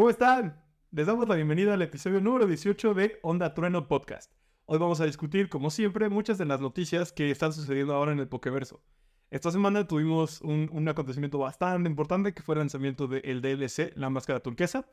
[0.00, 0.58] ¿Cómo están?
[0.92, 4.32] Les damos la bienvenida al episodio número 18 de Onda Trueno Podcast.
[4.64, 8.18] Hoy vamos a discutir, como siempre, muchas de las noticias que están sucediendo ahora en
[8.18, 8.82] el Pokeverso.
[9.28, 14.08] Esta semana tuvimos un, un acontecimiento bastante importante que fue el lanzamiento del DLC, La
[14.08, 14.86] Máscara Turquesa.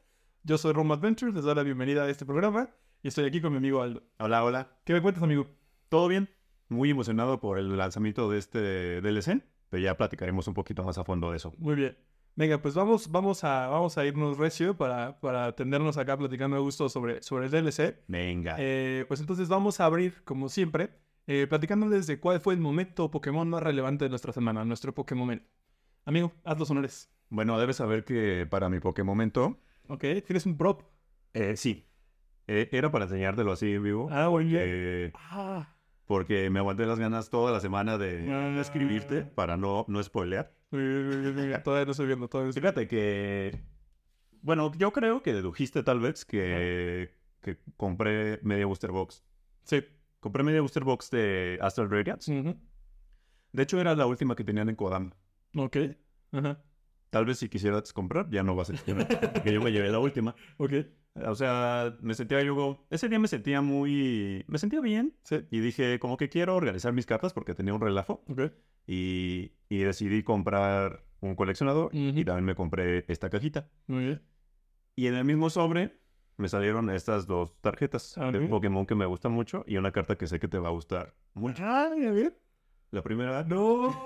[0.44, 2.70] Yo soy Rome Adventures, les doy la bienvenida a este programa
[3.02, 4.04] y estoy aquí con mi amigo Aldo.
[4.20, 4.78] Hola, hola.
[4.84, 5.48] ¿Qué me cuentas, amigo?
[5.88, 6.30] ¿Todo bien?
[6.68, 11.06] Muy emocionado por el lanzamiento de este DLC, pero ya platicaremos un poquito más a
[11.06, 11.54] fondo de eso.
[11.60, 11.98] Muy bien.
[12.38, 16.60] Venga, pues vamos, vamos, a, vamos a irnos recio para, para atendernos acá platicando a
[16.60, 18.04] gusto sobre, sobre el DLC.
[18.08, 18.56] Venga.
[18.60, 20.92] Eh, pues entonces vamos a abrir, como siempre,
[21.26, 25.42] eh, platicándoles de cuál fue el momento Pokémon más relevante de nuestra semana, nuestro Pokémon.
[26.06, 27.10] Amigo, haz los honores.
[27.30, 29.32] Bueno, debes saber que para mi Pokémon
[29.90, 30.84] Ok, tienes un prop.
[31.34, 31.88] eh, sí,
[32.46, 34.10] eh, era para enseñártelo así en vivo.
[34.12, 34.62] Ah, muy bien.
[34.64, 35.76] eh, Ah,
[36.08, 38.60] porque me aguanté las ganas toda la semana de Ah.
[38.62, 40.52] escribirte para no, no spoilear.
[40.72, 43.62] todavía no estoy viendo, todavía no estoy Fíjate que,
[44.42, 49.24] bueno, yo creo que dedujiste tal vez que, que compré media booster box.
[49.64, 49.84] Sí.
[50.20, 52.32] Compré media booster box de Astral Radiance.
[53.54, 55.16] De hecho, era la última que tenían en Kodama.
[55.56, 55.78] Ok.
[56.32, 56.62] Ajá.
[57.10, 60.00] Tal vez si quisieras comprar, ya no vas a tener, porque yo me llevé la
[60.00, 60.36] última.
[60.58, 60.74] Ok.
[61.26, 65.16] O sea, me sentía yo, ese día me sentía muy, me sentía bien.
[65.24, 65.46] Sí.
[65.52, 68.24] Y dije, como que quiero organizar mis cartas porque tenía un relajo.
[68.30, 68.52] Ok.
[68.86, 72.24] Y, y decidí comprar un coleccionador y Ujú.
[72.26, 73.70] también me compré esta cajita.
[73.88, 74.22] Muy bien.
[74.96, 76.00] Y en el mismo sobre
[76.38, 78.50] me salieron estas dos tarjetas Ah, de ok.
[78.50, 81.16] Pokémon que me gustan mucho y una carta que sé que te va a gustar
[81.34, 81.64] mucho.
[81.66, 82.36] Ah, bien.
[82.92, 83.44] La primera...
[83.44, 84.04] No.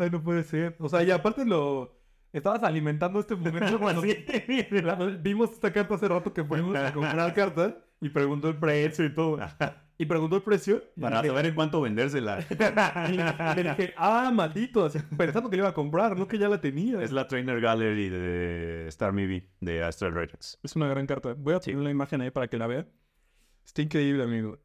[0.00, 0.76] Ay, no puede ser.
[0.78, 1.99] O sea, y aparte lo.
[2.32, 4.02] Estabas alimentando este momento cuando
[5.22, 9.14] vimos esta carta hace rato que fuimos a comprar cartas y preguntó el precio y
[9.14, 9.38] todo.
[9.98, 10.82] Y preguntó el precio.
[10.98, 12.38] Para saber en cuánto vendérsela.
[13.54, 16.60] le dije, ah, maldito, así, pensando que le iba a comprar, no que ya la
[16.60, 17.02] tenía.
[17.02, 20.56] Es la Trainer Gallery de Star Movie de Astral Radiance.
[20.62, 21.34] Es una gran carta.
[21.36, 22.88] Voy a poner la imagen ahí para que la vean.
[23.62, 24.58] Está increíble, amigo.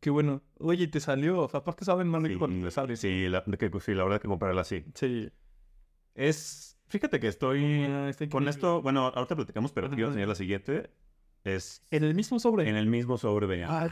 [0.00, 0.42] Qué bueno.
[0.58, 1.40] Oye, te salió.
[1.40, 2.96] O sea, aparte saben más cuando te sale.
[2.96, 4.84] sí, la, que, sí, la verdad que comprarla así.
[4.94, 5.30] Sí.
[6.14, 6.73] Es.
[6.88, 7.64] Fíjate que estoy.
[8.08, 10.90] Está Con esto, bueno, ahorita platicamos, pero quiero enseñar la siguiente.
[11.42, 12.68] Es En el mismo sobre.
[12.68, 13.66] en el mismo sobre venía.
[13.70, 13.88] Ah,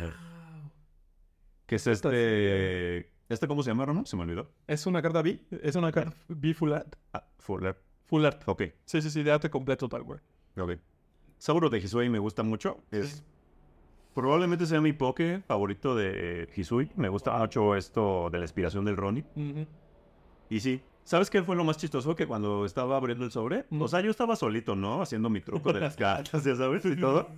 [1.66, 3.10] Que es este.
[3.28, 4.04] ¿Este cómo se llama, Rono?
[4.04, 4.50] Se me olvidó.
[4.66, 5.40] Es una carta B.
[5.62, 6.96] Es una carta B full art.
[7.14, 7.76] Ah, Fuller.
[8.06, 8.42] Full art.
[8.46, 10.20] Ok, Sí, sí, sí, de arte completo tal, güey.
[10.58, 10.72] ok.
[11.38, 12.78] Saburo de Hisui me gusta mucho.
[12.90, 13.24] Es.
[14.14, 16.90] Probablemente sea mi poke favorito de Hisui.
[16.96, 19.24] Me gusta mucho esto de la inspiración del Ronnie.
[19.34, 19.66] Ujú.
[20.50, 22.14] Y sí, ¿sabes qué fue lo más chistoso?
[22.16, 25.02] Que cuando estaba abriendo el sobre, o sea, yo estaba solito, ¿no?
[25.02, 27.28] Haciendo mi truco de las cartas, ya sabes, y todo.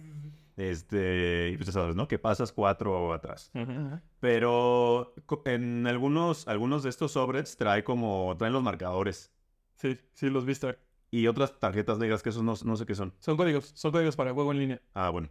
[0.56, 2.06] Este, y pues ya sabes, ¿no?
[2.06, 3.50] Que pasas cuatro atrás.
[3.54, 4.02] Ajá, ajá.
[4.20, 5.14] Pero
[5.46, 9.32] en algunos, algunos de estos sobres trae como, traen los marcadores
[9.76, 10.78] Sí, sí, los viste.
[11.10, 13.12] y otras tarjetas negras que esos no, no sé qué son.
[13.18, 14.80] Son códigos, son códigos para juego en línea.
[14.94, 15.28] Ah, bueno.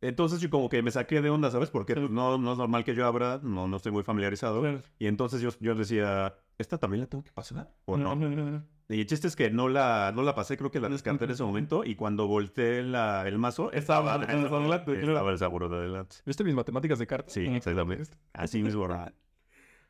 [0.00, 1.70] Entonces yo como que me saqué de onda, ¿sabes?
[1.70, 4.60] Porque pues, no, no es normal que yo abra, no, no estoy muy familiarizado.
[4.60, 4.82] Claro.
[4.98, 7.72] Y entonces yo, yo decía, ¿esta también la tengo que pasar?
[7.86, 8.12] ¿O no?
[8.12, 8.64] Ajá.
[8.88, 11.30] Y el chiste es que no la, no la pasé, creo que la descarté en
[11.32, 11.82] ese momento.
[11.84, 14.94] Y cuando volteé la- el mazo, Estaba adelante, claro.
[14.94, 16.16] estaba el saburo de adelante.
[16.24, 17.32] ¿Viste mis matemáticas de cartas?
[17.32, 18.10] Sí, exactamente.
[18.32, 18.86] Así mismo.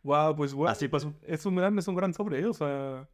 [0.02, 0.68] Wow, pues wow.
[0.68, 1.12] Así pasó.
[1.22, 2.46] Es un gran, es un gran sobre, ¿eh?
[2.46, 3.08] O sea.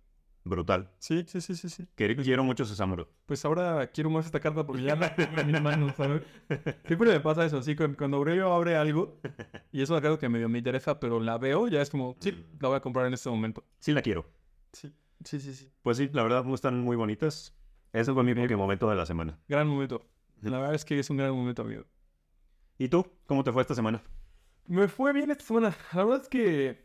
[0.45, 0.91] Brutal.
[0.99, 1.87] Sí, sí, sí, sí, sí.
[1.97, 3.09] Quer- Quiero mucho ese Samuro.
[3.27, 6.23] Pues ahora quiero más esta carta porque ya la tengo en mis manos, ¿sabes?
[6.87, 9.21] Siempre me pasa eso, así cuando, Aurelio abre algo
[9.71, 12.45] y es una carta que medio me interesa, pero la veo, ya es como, sí,
[12.61, 13.65] la voy a comprar en este momento.
[13.79, 14.27] Sí la quiero.
[14.73, 14.93] Sí,
[15.25, 15.71] sí, sí, sí.
[15.83, 17.55] Pues sí, la verdad están muy bonitas.
[17.93, 19.39] Ese fue mi Poké momento de la semana.
[19.49, 20.09] Gran momento.
[20.41, 21.85] La verdad es que es un gran momento, amigo.
[22.79, 23.07] ¿Y tú?
[23.27, 24.03] ¿Cómo te fue esta semana?
[24.67, 25.77] Me fue bien esta semana.
[25.93, 26.85] La verdad es que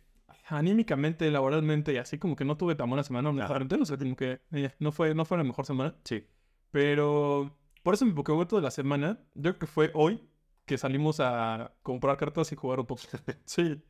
[0.49, 3.75] anímicamente, laboralmente y así como que no tuve tan buena semana, honestamente.
[3.75, 5.95] O sea, como que eh, no, fue, no fue la mejor semana.
[6.03, 6.25] Sí.
[6.71, 10.21] Pero por eso mi Pokémon de la semana, yo creo que fue hoy
[10.65, 13.01] que salimos a comprar cartas y jugar un poco.
[13.45, 13.81] Sí.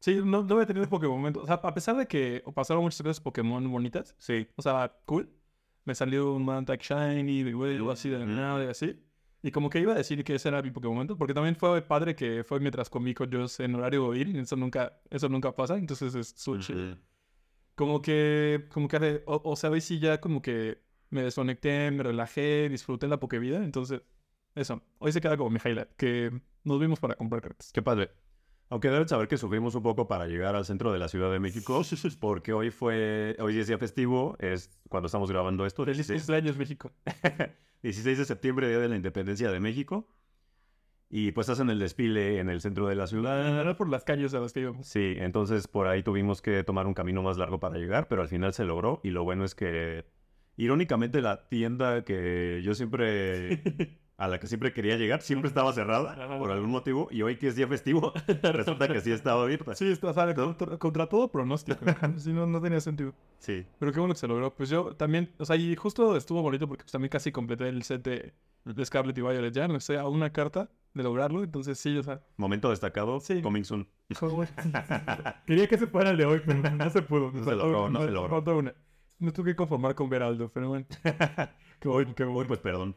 [0.00, 1.42] Sí, no, no había tenido Pokémon momento.
[1.42, 4.48] O sea, a pesar de que pasaron muchas cosas Pokémon bonitas, Sí.
[4.56, 5.30] o sea, cool.
[5.84, 9.02] Me salió un Mantac Shiny, algo así de nada y así.
[9.42, 11.80] Y como que iba a decir que ese era mi Pokémon momento, porque también fue
[11.82, 15.28] padre que fue mientras comí con Joss en horario de ir, y eso nunca, eso
[15.28, 16.72] nunca pasa, entonces es sushi.
[16.72, 16.96] Ujú.
[17.74, 22.02] Como que, como que, o, o sea, hoy sí ya como que me desconecté, me
[22.02, 24.02] relajé, disfruté la Pokevida, entonces,
[24.54, 24.82] eso.
[24.98, 26.30] Hoy se queda como mi highlight, que
[26.64, 27.72] nos vimos para comprar cartas.
[27.72, 28.10] Qué padre.
[28.68, 31.40] Aunque deben saber que sufrimos un poco para llegar al centro de la Ciudad de
[31.40, 31.82] México,
[32.20, 36.56] porque hoy fue, hoy es día festivo, es cuando estamos grabando esto, Feliz 16, cumpleaños,
[36.56, 36.92] México.
[37.82, 40.08] 16 de septiembre, Día de la Independencia de México.
[41.08, 43.60] Y pues hacen el desfile en el centro de la ciudad.
[43.60, 44.86] Era por las calles a las que íbamos.
[44.86, 48.28] Sí, entonces por ahí tuvimos que tomar un camino más largo para llegar, pero al
[48.28, 50.04] final se logró y lo bueno es que
[50.60, 53.62] Irónicamente, la tienda que yo siempre,
[54.20, 56.38] a la que siempre quería llegar, siempre estaba cerrada Ajá.
[56.38, 57.08] por algún motivo.
[57.10, 58.12] Y hoy que es día festivo,
[58.42, 59.74] resulta que sí estaba abierta.
[59.74, 61.78] Sí, está, sale contra, contra todo pronóstico.
[62.18, 63.14] sí, no, no tenía sentido.
[63.38, 63.64] Sí.
[63.78, 64.54] Pero qué bueno que se logró.
[64.54, 67.82] Pues yo también, o sea, y justo estuvo bonito porque pues, también casi completé el
[67.82, 68.34] set de,
[68.66, 71.42] de Scarlet y Violet ya, no sé, a una carta de lograrlo.
[71.42, 73.40] Entonces sí, o sea, Momento destacado, Sí.
[73.40, 73.88] coming soon.
[75.46, 77.32] Quería que se fuera el de hoy, pero no se pudo.
[77.32, 78.58] No se logró, no se logró.
[78.58, 78.74] Una.
[79.18, 80.84] Me tuve que conformar con Veraldo, pero bueno.
[81.80, 82.48] qué bueno, qué bueno.
[82.48, 82.96] pues perdón.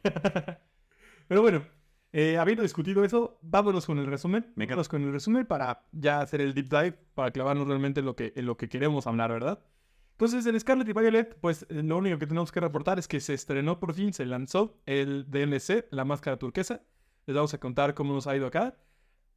[1.27, 1.63] Pero bueno,
[2.11, 4.51] eh, habiendo discutido eso, vámonos con el resumen.
[4.55, 4.65] Me.
[4.65, 8.15] Vámonos con el resumen para ya hacer el deep dive, para clavarnos realmente en lo
[8.15, 9.63] que, en lo que queremos hablar, ¿verdad?
[10.11, 13.19] Entonces, en Scarlet y Violet, pues eh, lo único que tenemos que reportar es que
[13.19, 16.83] se estrenó por fin, se lanzó el DLC, la máscara turquesa.
[17.25, 18.77] Les vamos a contar cómo nos ha ido acá.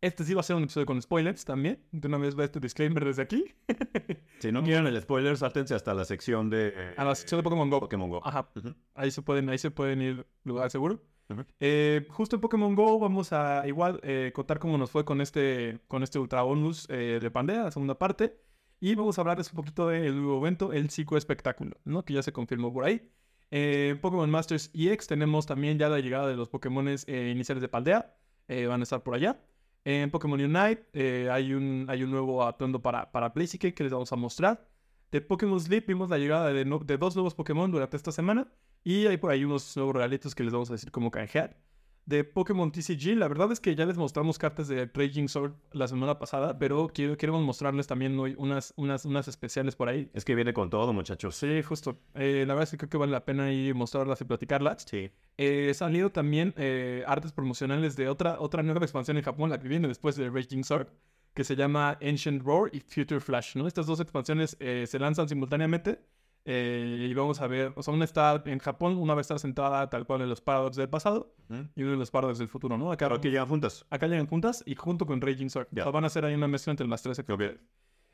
[0.02, 1.82] Este sí va a ser un episodio con spoilers también.
[1.92, 3.54] De una vez va este disclaimer desde aquí.
[4.38, 6.92] Si no quieren el spoiler, sáltense hasta la sección de...
[6.98, 7.80] A la sección de Pokémon Go.
[7.80, 8.20] Pokémon Go.
[8.22, 8.50] Ajá.
[8.54, 8.74] Ujú.
[8.94, 11.02] Ahí se pueden, ahí se pueden ir lugar seguro.
[11.28, 11.44] Ujú.
[11.58, 15.80] Eh, justo en Pokémon Go vamos a igual eh, contar cómo nos fue con este,
[15.88, 18.36] con este Ultra Bonus eh, de Pandea, la segunda parte.
[18.78, 22.04] Y vamos a hablarles un poquito del nuevo evento, el Psico Espectáculo, ¿no?
[22.04, 23.10] Que ya se confirmó por ahí.
[23.50, 27.68] Eh, en Pokémon Masters EX tenemos también ya la llegada de los Pokémon iniciales de
[27.68, 28.14] Paldea.
[28.48, 29.40] eh, van a estar por allá.
[29.84, 33.92] En Pokémon Unite eh, hay, un, hay un nuevo atuendo para, para Blaziken que les
[33.92, 34.68] vamos a mostrar.
[35.10, 38.46] De Pokémon Sleep vimos la llegada de, no- de dos nuevos Pokémon durante esta semana.
[38.86, 41.56] Y hay por ahí unos nuevos regalitos que les vamos a decir cómo canjear.
[42.04, 45.88] De Pokémon TCG, la verdad es que ya les mostramos cartas de Raging Sword la
[45.88, 50.08] semana pasada, pero quiero, queremos mostrarles también hoy unas, unas, unas especiales por ahí.
[50.14, 51.34] Es que viene con todo, muchachos.
[51.34, 51.98] Sí, justo.
[52.14, 54.84] Eh, la verdad es que creo que vale la pena ir mostrarlas y platicarlas.
[54.88, 55.10] Sí.
[55.36, 59.66] Eh, salido también eh, artes promocionales de otra, otra nueva expansión en Japón, la que
[59.66, 60.86] viene después de Raging Sword,
[61.34, 63.66] que se llama Ancient Roar y Future Flash, ¿no?
[63.66, 65.98] Estas dos expansiones eh, se lanzan simultáneamente
[66.48, 69.38] eh, y vamos a ver, o sea, una está en Japón, una va a estar
[69.40, 71.34] sentada tal cual en los paradox del pasado
[71.74, 72.92] y uno en los paradox del futuro, ¿no?
[72.92, 73.84] Acá, Pero aquí llegan juntas.
[73.90, 75.66] acá llegan juntas y junto con Raging Sword.
[75.72, 75.82] Ya.
[75.82, 77.58] O sea, van a hacer ahí una mezcla entre las tres expansiones.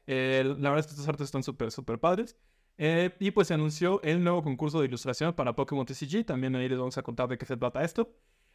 [0.07, 2.37] Eh, la verdad es que estas artes están súper, súper padres.
[2.79, 6.25] Eh, y pues se anunció el nuevo concurso de ilustración para Pokémon TCG.
[6.25, 8.11] También ahí les vamos a contar de qué se trata esto.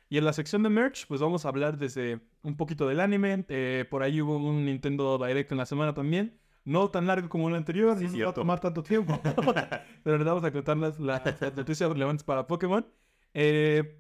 [0.10, 3.46] Y en la sección de merch, pues vamos a hablar desde un poquito del anime.
[3.50, 6.40] eh, por ahí hubo un Nintendo Direct en la semana también.
[6.68, 9.20] No tan largo como el anterior, Sí, no va a tomar tanto tiempo.
[10.04, 12.86] Pero les vamos a contar las, las- las noticias relevantes para Pokémon.
[13.34, 14.00] Eh,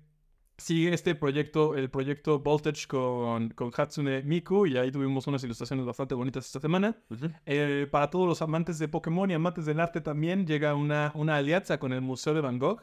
[0.58, 4.66] sigue este proyecto, el proyecto Voltage con, con Hatsune Miku.
[4.66, 6.98] Y ahí tuvimos unas ilustraciones bastante bonitas esta semana.
[7.46, 11.38] Eh, para todos los amantes de Pokémon y amantes del arte también llega una, una
[11.38, 12.82] alianza con el Museo de Van Gogh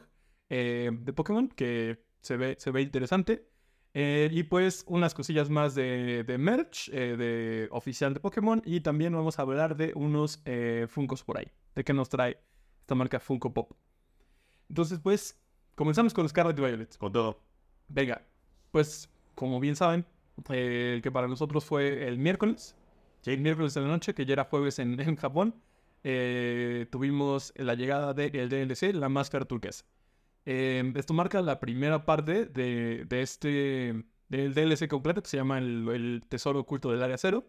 [0.49, 3.47] eh, de Pokémon que se ve, se ve interesante.
[3.97, 8.61] Eh, y pues unas cosillas más de, de merch, eh, de oficial de Pokémon.
[8.65, 11.47] Y también vamos a hablar de unos eh, Funkos por ahí.
[11.75, 12.37] De qué nos trae
[12.81, 13.71] esta marca Funko Pop.
[14.67, 15.41] Entonces pues
[15.75, 16.97] comenzamos con Scarlet Violet.
[16.97, 17.39] Con todo.
[17.87, 18.21] Venga,
[18.71, 20.05] pues como bien saben,
[20.49, 22.75] eh, el que para nosotros fue el miércoles,
[23.25, 25.55] el miércoles de la noche, que ya era jueves en, en Japón,
[26.91, 29.85] tuvimos la llegada del DLC, la máscara turquesa.
[30.45, 35.59] Eh, esto marca la primera parte de, de este del DLC completo que se llama
[35.59, 37.45] el, el Tesoro Oculto del Área Cero.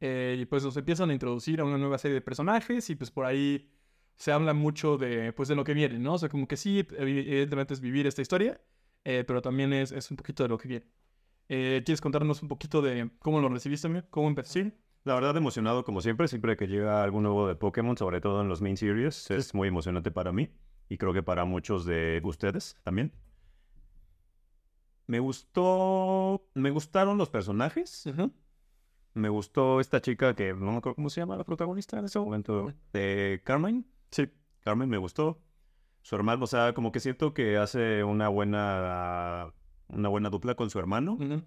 [0.00, 3.10] Eh, y pues nos empiezan a introducir a una nueva serie de personajes y pues
[3.10, 3.68] por ahí
[4.16, 6.14] se habla mucho de, pues, de lo que viene, ¿no?
[6.14, 8.60] O sea, como que sí, evi- evidentemente es vivir esta historia,
[9.04, 10.86] eh, pero también es, es un poquito de lo que viene.
[11.48, 14.06] Eh, ¿Quieres contarnos un poquito de cómo lo recibiste, amigo?
[14.10, 14.52] ¿Cómo empezó?
[14.52, 14.72] Sí,
[15.04, 18.48] la verdad emocionado como siempre, siempre que llega algún nuevo de Pokémon, sobre todo en
[18.48, 20.50] los main series, es muy emocionante para mí
[20.90, 23.12] y creo que para muchos de ustedes también.
[25.06, 28.04] Me gustó, me gustaron los personajes,
[29.14, 32.18] me gustó esta chica que no me acuerdo cómo se llama la protagonista en ese
[32.18, 33.84] momento, de Carmine.
[34.10, 34.28] Sí.
[34.60, 35.40] Carmen me gustó.
[36.02, 39.52] Su hermano, o sea, como que siento que hace una buena,
[39.88, 41.12] una buena dupla con su hermano.
[41.14, 41.42] Ujú.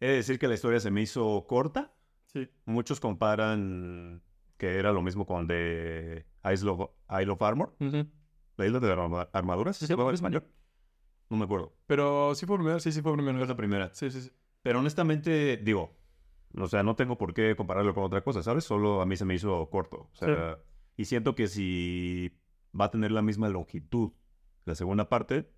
[0.00, 1.94] He de decir que la historia se me hizo corta.
[2.26, 2.48] Sí.
[2.66, 4.22] Muchos comparan
[4.56, 7.74] que era lo mismo con de Isle of, Isle of Armor,
[8.56, 9.76] la isla de arma- armaduras.
[9.76, 10.44] ¿Se llama en español?
[11.28, 11.74] No me acuerdo.
[11.86, 13.42] Pero sí fue primero, sí, sí fue primero.
[13.42, 13.90] Es la primera.
[13.92, 14.30] Sí, sí, sí.
[14.62, 15.96] Pero honestamente, digo,
[16.56, 18.64] o sea, no tengo por qué compararlo con otra cosa, ¿sabes?
[18.64, 20.08] Solo a mí se me hizo corto.
[20.12, 20.58] O sea,
[20.96, 22.32] y siento que si
[22.78, 24.12] va a tener la misma longitud
[24.64, 25.50] la segunda parte,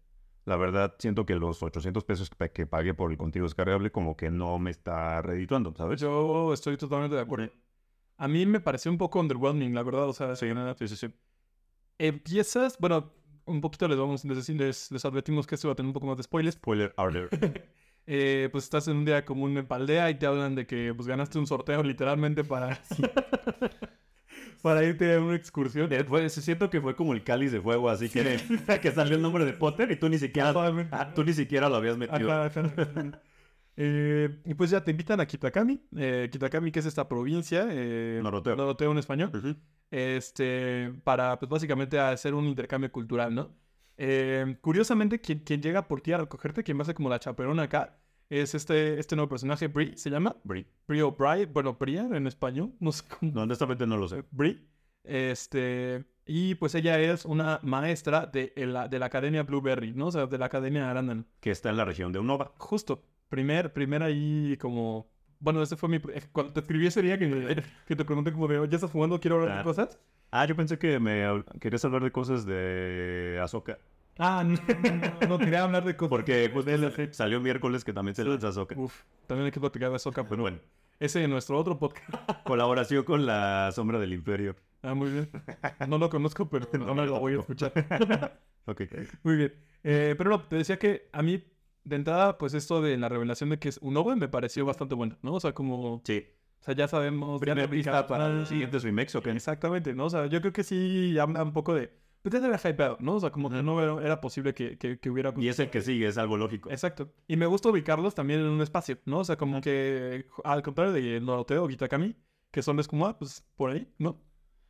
[0.44, 4.16] la verdad siento que los 800 pesos que que pagué por el contenido descargable como
[4.16, 6.00] que no me está redituando, ¿sabes?
[6.00, 7.50] Yo estoy totalmente de acuerdo.
[8.18, 10.08] A mí me pareció un poco underwhelming, la verdad.
[10.08, 10.46] O sea, Sí,
[10.78, 11.14] sí, sí, sí.
[11.98, 13.12] empiezas, bueno,
[13.46, 15.92] un poquito les vamos a decir, les, les advertimos que esto va a tener un
[15.94, 16.56] poco más de spoilers.
[16.56, 17.32] Spoiler alert.
[18.10, 21.06] Eh, pues estás en un día común en Paldea y te hablan de que pues
[21.06, 22.80] ganaste un sorteo literalmente para
[24.62, 25.92] para irte a una excursión.
[25.92, 28.38] Eh, fue- siento que fue como el cáliz de fuego, así que,
[28.82, 30.54] que salió el nombre de Potter y tú ni siquiera,
[30.90, 32.32] ah, tú ni siquiera lo habías metido.
[32.32, 33.20] Ajá, ajá.
[33.80, 35.80] Eh, y pues ya te invitan a Kitakami.
[35.96, 37.68] Eh, Kitakami, que es esta provincia.
[37.70, 38.56] Eh, Noroteo.
[38.56, 39.30] Noroteo en español.
[39.32, 39.54] Ujú.
[39.88, 43.54] Este, para, pues básicamente hacer un intercambio cultural, ¿no?
[43.96, 47.20] Eh, curiosamente, quien, quien llega por ti a recogerte, quien va a ser como la
[47.20, 50.36] chaperona acá, es este, este nuevo personaje, Brie, se llama.
[50.42, 50.66] Brie.
[50.88, 53.30] Brie O'Brien, bueno, Brie en español, no sé cómo.
[53.32, 54.24] No, honestamente no lo sé.
[54.32, 54.60] Brie.
[55.04, 60.08] Este, y pues ella es una maestra de la, de la Academia Blueberry, ¿no?
[60.08, 61.24] O sea, de la Academia Arándano.
[61.40, 62.52] Que está en la región de Unova.
[62.58, 65.10] Justo, primer, primer ahí como...
[65.40, 66.00] Bueno, ese fue mi...
[66.32, 69.20] Cuando te escribí ese día que, que te pregunté como de, ¿ya estás jugando?
[69.20, 69.64] ¿Quiero hablar de Ah.
[69.64, 69.98] cosas?
[70.30, 71.24] Ah, yo pensé que me
[71.60, 73.78] querías hablar de cosas de Ahsoka.
[74.18, 76.10] Ah, no, no, no, quería hablar de cosas.
[76.10, 78.74] Porque pues, de salió miércoles que también se lanza Ahsoka.
[78.78, 80.58] Uf, también hay que platicar de Soca, Pero bueno,
[80.98, 82.08] ese es nuestro otro podcast.
[82.44, 84.56] colaboración con la Sombra del Imperio.
[84.82, 85.30] Ah, muy bien.
[85.88, 87.72] No lo conozco, pero no me lo voy a escuchar.
[88.66, 88.82] Ok.
[89.22, 89.54] Muy bien.
[89.84, 91.42] Eh, pero no, te decía que a mí,
[91.88, 94.94] de entrada, pues esto de la revelación de que es un Owen me pareció bastante
[94.94, 95.34] bueno, ¿no?
[95.34, 95.94] O sea, como...
[95.94, 96.24] O Sí.
[96.60, 97.40] sea, ya sabemos...
[97.40, 98.34] Primera pista para más.
[98.36, 99.30] los siguientes remakes, ¿o qué?
[99.30, 100.06] Exactamente, ¿no?
[100.06, 101.90] O sea, yo creo que sí habla un poco de...
[102.20, 103.14] Pues ya se había hypeado, ¿no?
[103.14, 105.32] O sea, como que no era, posible que, que, que hubiera...
[105.36, 106.68] Y es el que sigue, es algo lógico.
[106.70, 107.12] Exacto.
[107.28, 109.20] Y me gusta ubicarlos también en un espacio, ¿no?
[109.20, 112.16] O sea, como que al contrario de Noroteo o Kitakami,
[112.50, 114.20] que son es como, ah, pues por ahí, ¿no?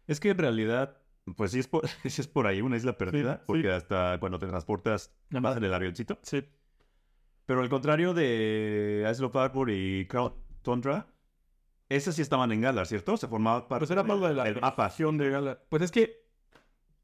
[0.07, 0.99] Es que en realidad,
[1.37, 3.43] pues sí es por, sí es por ahí una isla perdida, sí.
[3.47, 6.19] porque hasta cuando te transportas vas en el avioncito.
[6.23, 6.45] Sí.
[7.49, 11.07] Pero al contrario de Isle of Arbor y Crown Tundra,
[11.89, 13.17] esas sí estaban en Galar, ¿cierto?
[13.17, 15.65] Se formaba parte Pues era más de la región de Galar.
[15.71, 16.27] Pues es que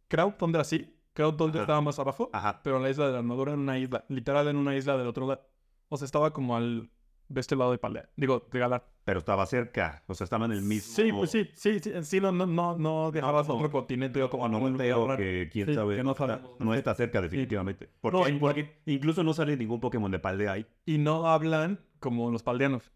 [0.06, 2.60] Crowd Tundra sí, Crowd Tundra estaba más abajo, Ajá.
[2.62, 5.26] pero la isla de la armadura era una isla, literal en una isla del otro
[5.26, 5.48] lado.
[5.88, 6.90] O sea, estaba como al
[7.28, 8.86] de este lado de Paldea, digo, de Galar.
[9.04, 10.94] Pero estaba cerca, o sea, estaban en el mismo...
[10.94, 14.30] Sí, pues sí, sí, sí, sí, no, no, no, no dejabas No, otro continente o
[14.30, 15.16] como no lugar raro.
[15.18, 17.90] que quién Sí, sabe que no está- no está cerca definitivamente.
[18.00, 22.30] Porque, No, porque incluso no sale ningún Pokémon de Paldea ahí, Y no hablan como
[22.30, 22.90] los paldeanos,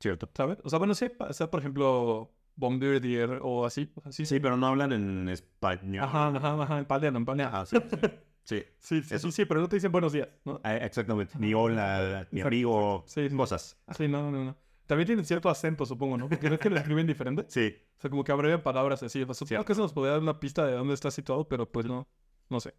[0.00, 0.30] ¿cierto?
[0.34, 0.58] ¿sabes?
[0.64, 4.24] O sea, bueno, sí, o sea, por ejemplo, Bombardier o así, así.
[4.26, 6.04] Sí, pero no hablan en español.
[6.04, 7.56] Ajá, ajá, ajá, en paldeano, en paldeano.
[7.56, 7.76] Ajá, sí.
[8.44, 8.62] sí.
[8.78, 9.30] Sí, sí, Eso.
[9.30, 10.60] sí, pero no te dicen buenos días, ¿no?
[10.64, 11.34] Ah, Exactamente.
[11.38, 12.48] Ni hola, ni Exacto.
[12.48, 13.36] amigo, Sí, sí.
[13.36, 13.76] cosas.
[13.96, 14.56] Sí, no, no, no.
[14.86, 16.28] También tienen cierto acento, supongo, ¿no?
[16.28, 17.44] Porque es que lo escriben diferente.
[17.48, 17.74] Sí.
[17.96, 19.22] O sea, como que abrevian palabras así.
[19.22, 21.70] O sea, supongo que eso nos podría dar una pista de dónde está situado, pero
[21.70, 22.08] pues no,
[22.50, 22.74] no sé.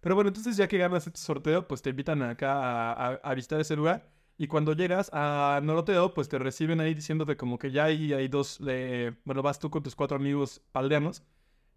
[0.00, 3.34] Pero bueno, entonces ya que ganas este sorteo, pues te invitan acá a, a- a
[3.34, 4.08] visitar ese lugar.
[4.36, 8.28] Y cuando llegas a Noroteo, pues te reciben ahí diciéndote como que ya hay, hay
[8.28, 11.24] dos, eh, bueno, vas tú con tus cuatro amigos paldeanos.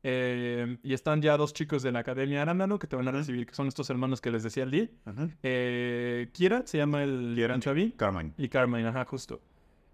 [0.04, 3.46] Eh, y están ya dos chicos de la Academia Arándano que te van a recibir,
[3.46, 4.90] que son estos hermanos que les decía el día.
[5.44, 7.60] Eh, Kira, se llama el Kira.
[7.60, 7.92] Chavín.
[7.92, 8.34] Carmine.
[8.38, 9.42] Y Carmine, ajá, justo.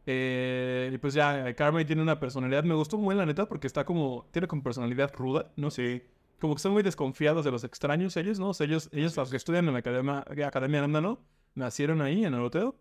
[0.06, 3.86] Eh, y pues ya, Carmine tiene una personalidad, me gustó muy la neta, porque está
[3.86, 5.70] como, tiene como personalidad ruda, ¿no?
[5.70, 6.02] Sí.
[6.40, 8.50] Como que son muy desconfiados de los extraños ellos, ¿no?
[8.50, 11.20] O sea, ellos, ellos los que estudian en la Academia, Academia Arándano,
[11.56, 12.76] nacieron ahí en Oroteo.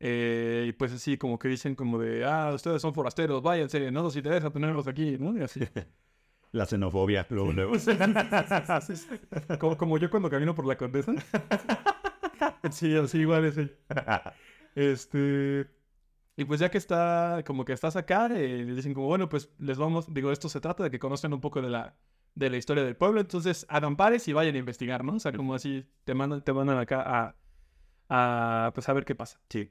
[0.00, 4.02] Eh, y pues así, como que dicen como de, ah, ustedes son forasteros, váyanse, no
[4.02, 5.36] nos interesa tenerlos aquí, ¿no?
[5.36, 5.60] Y así.
[6.52, 7.72] La xenofobia, luego, luego.
[9.58, 11.12] como, como yo cuando camino por la condesa.
[12.70, 13.58] sí, así igual es.
[14.74, 15.66] Este.
[16.36, 19.50] Y pues ya que está, como que estás acá, eh, le dicen como, bueno, pues
[19.58, 21.94] les vamos, digo, esto se trata de que conozcan un poco de la,
[22.34, 25.14] de la historia del pueblo, entonces hagan pares y vayan a investigar, ¿no?
[25.14, 27.36] O sea, como así, te mandan, te mandan acá a,
[28.08, 29.40] a, pues a ver qué pasa.
[29.50, 29.70] Sí.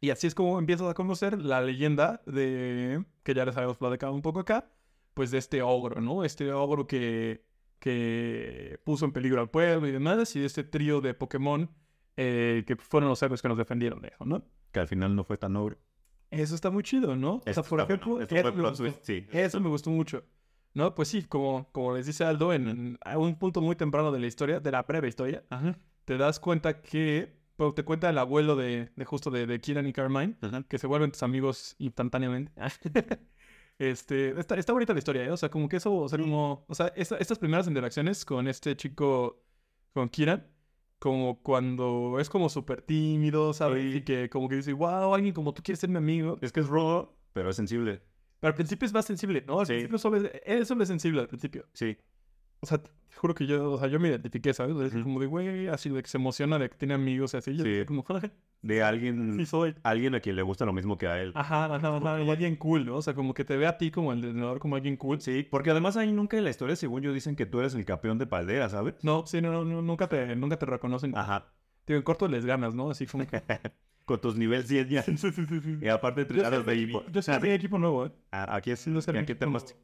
[0.00, 4.12] Y así es como empiezas a conocer la leyenda de, que ya les habíamos platicado
[4.12, 4.70] un poco acá,
[5.14, 6.24] pues de este ogro, ¿no?
[6.24, 7.44] Este ogro que,
[7.78, 11.70] que puso en peligro al pueblo y demás, y de este trío de Pokémon
[12.16, 14.44] eh, que fueron los héroes que nos defendieron ¿no?
[14.72, 15.78] Que al final no fue tan noble.
[16.30, 17.40] Eso está muy chido, ¿no?
[17.46, 18.84] O sea, por ejemplo, eso me gustó.
[19.02, 19.26] sí.
[19.30, 20.24] Eso me gustó mucho.
[20.72, 20.92] ¿No?
[20.96, 24.18] Pues sí, como, como les dice Aldo, en, en- a un punto muy temprano de
[24.18, 25.78] la historia, de la breve historia, Ajá.
[26.04, 29.86] te das cuenta que, pero te cuenta el abuelo de, de justo de, de Kieran
[29.86, 30.64] y Carmine, Ajá.
[30.64, 32.50] que se vuelven tus amigos instantáneamente.
[33.78, 35.30] este, está, está bonita la historia, ¿eh?
[35.30, 38.46] O sea, como que eso, o sea, como, o sea, esta- estas primeras interacciones con
[38.48, 39.42] este chico,
[39.92, 40.46] con Kieran,
[40.98, 43.82] como cuando es como súper tímido, ¿sabes?
[43.92, 43.98] Sí.
[43.98, 46.38] Y que como que dice, wow, alguien como tú quieres ser mi amigo.
[46.40, 48.02] Es que es rudo, pero es sensible.
[48.40, 49.60] Pero al principio es más sensible, ¿no?
[49.60, 49.72] Al Sí.
[49.74, 51.66] principio solo es, es solo es sensible al principio.
[51.72, 51.96] Sí.
[52.64, 54.74] O sea, te juro que yo, o sea, yo me identifiqué, ¿sabes?
[54.94, 57.54] Es como de, güey, así de que se emociona de que tiene amigos y así.
[57.56, 57.84] Yo Sí.
[57.86, 58.30] como, "Ay,
[58.62, 59.74] De alguien, sí soy.
[59.82, 61.32] alguien a quien le gusta lo mismo que a él.
[61.34, 62.96] Ajá, ajá, ajá, alguien cool, ¿no?
[62.96, 65.20] O sea, como que te ve a ti como el entrenador como alguien cool.
[65.20, 67.84] Sí, porque además ahí nunca en la historia, según yo, dicen que tú eres el
[67.84, 68.94] campeón de Paldea, ¿sabes?
[69.02, 71.14] No, sí, no, no, no, nunca te, nunca te reconocen.
[71.16, 71.52] Ajá.
[71.86, 72.90] Digo, en corto les ganas, ¿no?
[72.90, 73.42] Así como que...
[74.06, 75.02] Con tus niveles 100 ya.
[75.02, 75.78] sí, sí, sí, sí.
[75.82, 77.04] Y aparte Yo entrenados de soy, equipo.
[77.12, 78.12] yo soy de equipo nuevo, ¿eh?
[78.32, 78.80] Ah, Aquí es.
[78.80, 79.74] Sí, no sé, ¿y ¿A qué te armaste?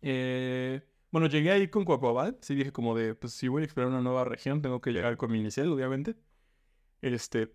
[0.00, 0.80] Eh,
[1.12, 2.38] bueno, llegué ahí con Coacobal.
[2.40, 5.16] Sí dije como de, pues si voy a explorar una nueva región, tengo que llegar
[5.16, 6.16] con mi inicial, obviamente.
[7.02, 7.54] Este,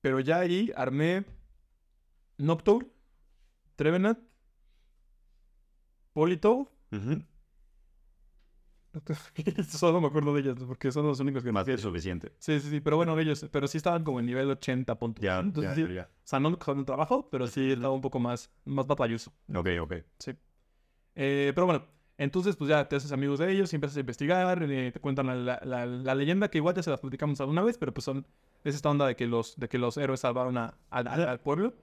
[0.00, 1.24] pero ya ahí armé
[2.38, 2.90] Noctowl,
[3.76, 4.18] Trevenant,
[6.12, 6.70] Polito.
[6.92, 7.22] Ujú.
[9.68, 12.32] Solo me acuerdo de ellos, porque son los únicos que Más que suficiente.
[12.38, 15.22] Sí, sí, sí, pero bueno, ellos, pero sí estaban como en nivel 80 puntos.
[15.22, 16.02] Ya, Entonces, ya, sí, ya.
[16.02, 19.32] O sea, no con el trabajo, pero sí estaba un poco más, más batalloso.
[19.54, 19.94] Ok, ok.
[20.18, 20.32] Sí.
[21.14, 21.84] Eh, pero bueno,
[22.18, 25.26] entonces pues ya te haces amigos de ellos y empiezas a investigar, eh, te cuentan
[25.26, 28.04] la, la- la- la leyenda que igual ya se las platicamos alguna vez, pero pues
[28.04, 28.26] son,
[28.64, 31.40] es esta onda de que los, de que los héroes salvaron a- al- al- al
[31.40, 31.74] pueblo.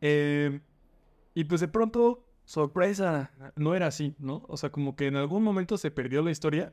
[0.00, 0.60] Eh,
[1.34, 4.44] y pues de pronto, sorpresa, no era así, ¿no?
[4.48, 6.72] O sea, como que en algún momento se perdió la historia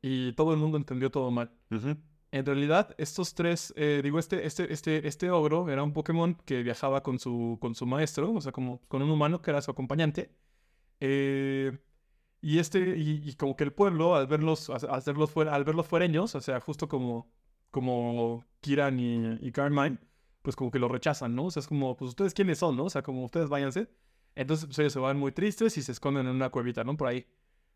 [0.00, 1.50] y todo el mundo entendió todo mal.
[1.70, 1.96] Ujú.
[2.30, 6.62] En realidad, estos tres, eh, digo, este, este, este, este ogro era un Pokémon que
[6.62, 9.70] viajaba con su, con su maestro, o sea, como con un humano que era su
[9.70, 10.30] acompañante.
[11.00, 11.78] Eh,
[12.40, 15.86] y este, y, y como que el pueblo, al verlos, a- hacerlos fuera, al verlos
[15.86, 17.30] fuereños, o sea, justo como,
[17.70, 19.98] como Kiran y, y Carmine,
[20.42, 21.46] pues como que lo rechazan, ¿no?
[21.46, 22.84] O sea, es como, pues ustedes quiénes son, ¿no?
[22.84, 23.88] O sea, como ustedes váyanse.
[24.34, 26.96] Entonces, pues ellos se van muy tristes y se esconden en una cuevita, ¿no?
[26.96, 27.26] Por ahí.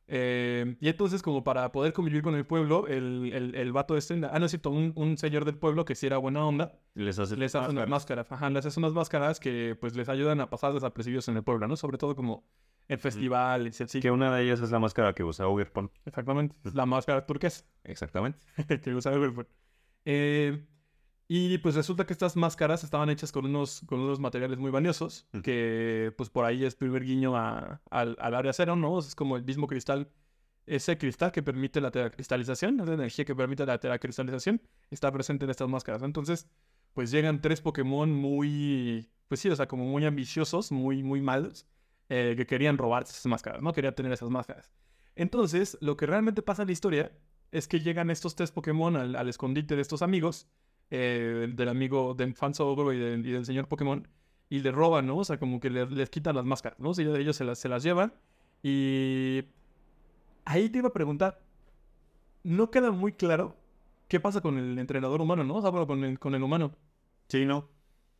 [0.08, 4.20] Eh, y entonces, como para poder convivir con el pueblo, el, el, el vato este,
[4.30, 7.18] ah, no es cierto, un, un señor del pueblo que sí era buena onda, Les
[7.18, 10.50] hace les hace unas máscaras, ajá, les hace unas máscaras que pues les ayudan a
[10.50, 11.76] pasar desapercibidos en el pueblo, ¿no?
[11.76, 12.44] Sobre todo como
[12.88, 14.00] en festivales y así.
[14.00, 15.90] Que una de ellas es la máscara que usa Ogerpon.
[16.04, 18.38] Exactamente, la máscara turquesa Exactamente.
[18.82, 19.46] que usa Everford.
[20.04, 20.66] Eh,
[21.28, 25.26] y pues resulta que estas máscaras estaban hechas con unos, con unos materiales muy valiosos,
[25.32, 25.40] Mm.
[25.40, 28.98] que pues por ahí es primer guiño a- al, al área cero, ¿no?
[28.98, 30.10] Es como el mismo cristal,
[30.66, 34.60] ese cristal que permite la teracristalización, esa energía que permite la teracristalización,
[34.90, 36.02] está presente en estas máscaras.
[36.02, 36.48] Entonces,
[36.92, 41.66] pues llegan tres Pokémon muy, pues sí, o sea, como muy ambiciosos, muy, muy malos,
[42.12, 43.72] eh, que querían robarse esas máscaras, ¿no?
[43.72, 44.70] Querían tener esas máscaras.
[45.16, 47.12] Entonces, lo que realmente pasa en la historia
[47.50, 50.48] es que llegan estos tres Pokémon al, al escondite de estos amigos,
[50.90, 54.06] eh, del amigo del Fanzo Ogro y, y del señor Pokémon,
[54.50, 55.18] y le roban, ¿no?
[55.18, 56.92] O sea, como que le- les quitan las máscaras, ¿no?
[56.98, 58.12] Ellos se las, se las llevan.
[58.62, 59.44] Y
[60.44, 61.40] ahí te iba a preguntar,
[62.44, 63.56] no queda muy claro
[64.08, 65.56] qué pasa con el entrenador humano, ¿no?
[65.56, 66.72] O sea, con el, con el humano.
[67.28, 67.68] Sí, no.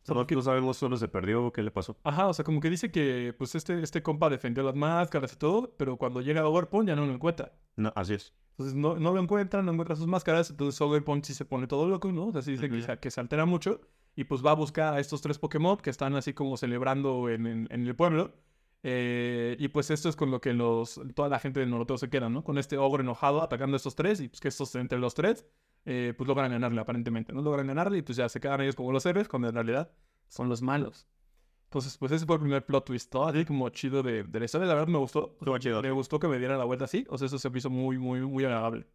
[0.05, 1.97] Sea, No, no sabemos solo se perdió o qué le pasó.
[2.03, 5.37] Ajá, o sea, como que dice que pues este, este compa defendió las máscaras y
[5.37, 7.53] todo, pero cuando llega a Overpon ya no lo encuentra.
[7.75, 8.33] No, así es.
[8.51, 11.87] Entonces no, no lo encuentran, no encuentra sus máscaras, entonces Overpon sí se pone todo
[11.87, 12.27] loco, ¿no?
[12.27, 13.81] O sea, sí dice que, que se altera mucho
[14.15, 17.47] y pues va a buscar a estos tres Pokémon que están así como celebrando en,
[17.47, 18.31] en- en el pueblo.
[18.83, 22.09] Eh, y pues esto es con lo que los, toda la gente de Noroteo se
[22.09, 22.43] queda, ¿no?
[22.43, 25.45] Con este ogro enojado atacando a estos tres y pues que estos entre los tres
[25.85, 27.41] eh, pues logran ganarle aparentemente, ¿no?
[27.41, 29.91] Logran ganarle y pues ya se quedan ellos como los héroes cuando en realidad
[30.27, 31.07] son los malos.
[31.65, 33.25] Entonces, pues ese fue el primer plot twist, ¿no?
[33.27, 35.37] Así como chido de, de la historia, la verdad me gustó.
[35.41, 37.97] Me gustó que me diera la vuelta así, o sea, eso se me hizo muy,
[37.97, 38.87] muy, muy agradable.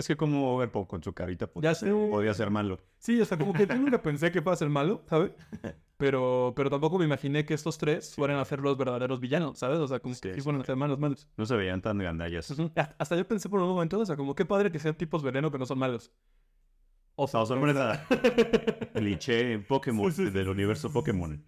[0.00, 2.80] Es que como Ogerpon con su carita podía ser malo.
[2.98, 5.32] Sí, o sea, como que yo nunca pensé que fuera a ser malo, ¿sabes?
[5.98, 9.78] Pero, pero tampoco me imaginé que estos tres fueran a ser los verdaderos villanos, ¿sabes?
[9.80, 11.28] O sea, como Sí, que sí fueran a ser malos, malos.
[11.36, 12.50] No se veían tan gandallas.
[12.50, 15.22] Hasta- Hasta yo pensé por un momento, o sea, como qué padre que sean tipos
[15.22, 16.10] veneno que no son malos.
[17.16, 18.06] O No, sorpresa.
[18.94, 20.32] Cliché en Pokémon, Sí, sí, sí.
[20.32, 21.44] del universo Pokémon.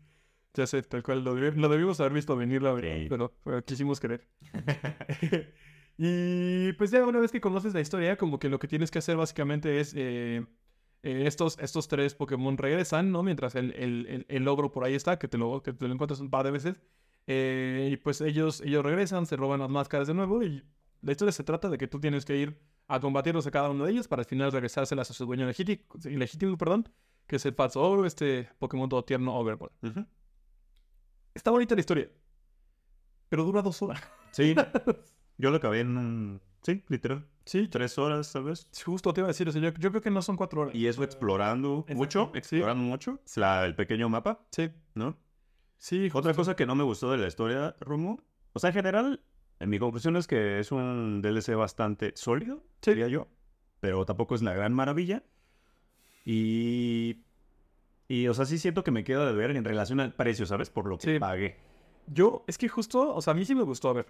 [0.52, 3.06] Ya sé, tal cual, lo, debi- lo debimos haber visto venir, la verdad,
[3.42, 4.28] pero, quisimos querer.
[5.98, 8.98] Y pues ya una vez que conoces la historia, como que lo que tienes que
[8.98, 9.92] hacer básicamente es...
[9.96, 10.44] eh,
[11.02, 13.22] eh, estos, estos tres Pokémon regresan, ¿no?
[13.24, 15.94] Mientras el, el, el, el ogro por ahí está, que te lo, que te lo
[15.94, 16.76] encuentras un par de veces.
[17.26, 20.64] Eh, y pues ellos, ellos regresan, se roban las máscaras de nuevo y
[21.00, 23.84] la historia se trata de que tú tienes que ir a combatirlos a cada uno
[23.84, 26.88] de ellos para al final regresárselas a su dueño legítimo, ilegítimo, perdón,
[27.26, 29.72] que es el falso ogro, este Pokémon todo tierno Overball.
[31.34, 32.10] Está bonita la historia,
[33.28, 34.02] pero dura dos horas.
[34.30, 34.54] Sí.
[35.42, 36.40] Yo lo acabé en un...
[36.62, 37.26] Sí, literal.
[37.44, 38.68] Sí, Tres horas, tal vez.
[38.84, 40.74] justo te iba a decir, o sea, yo, yo creo que no son cuatro horas.
[40.76, 41.94] Y eso explorando Exacto.
[41.96, 42.38] mucho, Sí.
[42.38, 43.18] explorando mucho.
[43.34, 45.18] La- el pequeño mapa, Sí, ¿no?
[45.78, 48.22] sí, Otra cosa que no me gustó de la historia, Rumo.
[48.52, 49.20] O sea, en general,
[49.58, 52.92] en mi conclusión es que es un DLC bastante sólido, Sí.
[52.92, 53.26] diría yo.
[53.80, 55.24] Pero tampoco es la gran maravilla.
[56.24, 57.24] Y...
[58.08, 60.70] Y, o sea, sí siento que me queda de ver en relación al precio, ¿sabes?
[60.70, 61.18] Por lo que Sí.
[61.18, 61.56] pagué.
[62.06, 64.06] Yo, es que justo, o sea, a mí sí me gustó, a ver.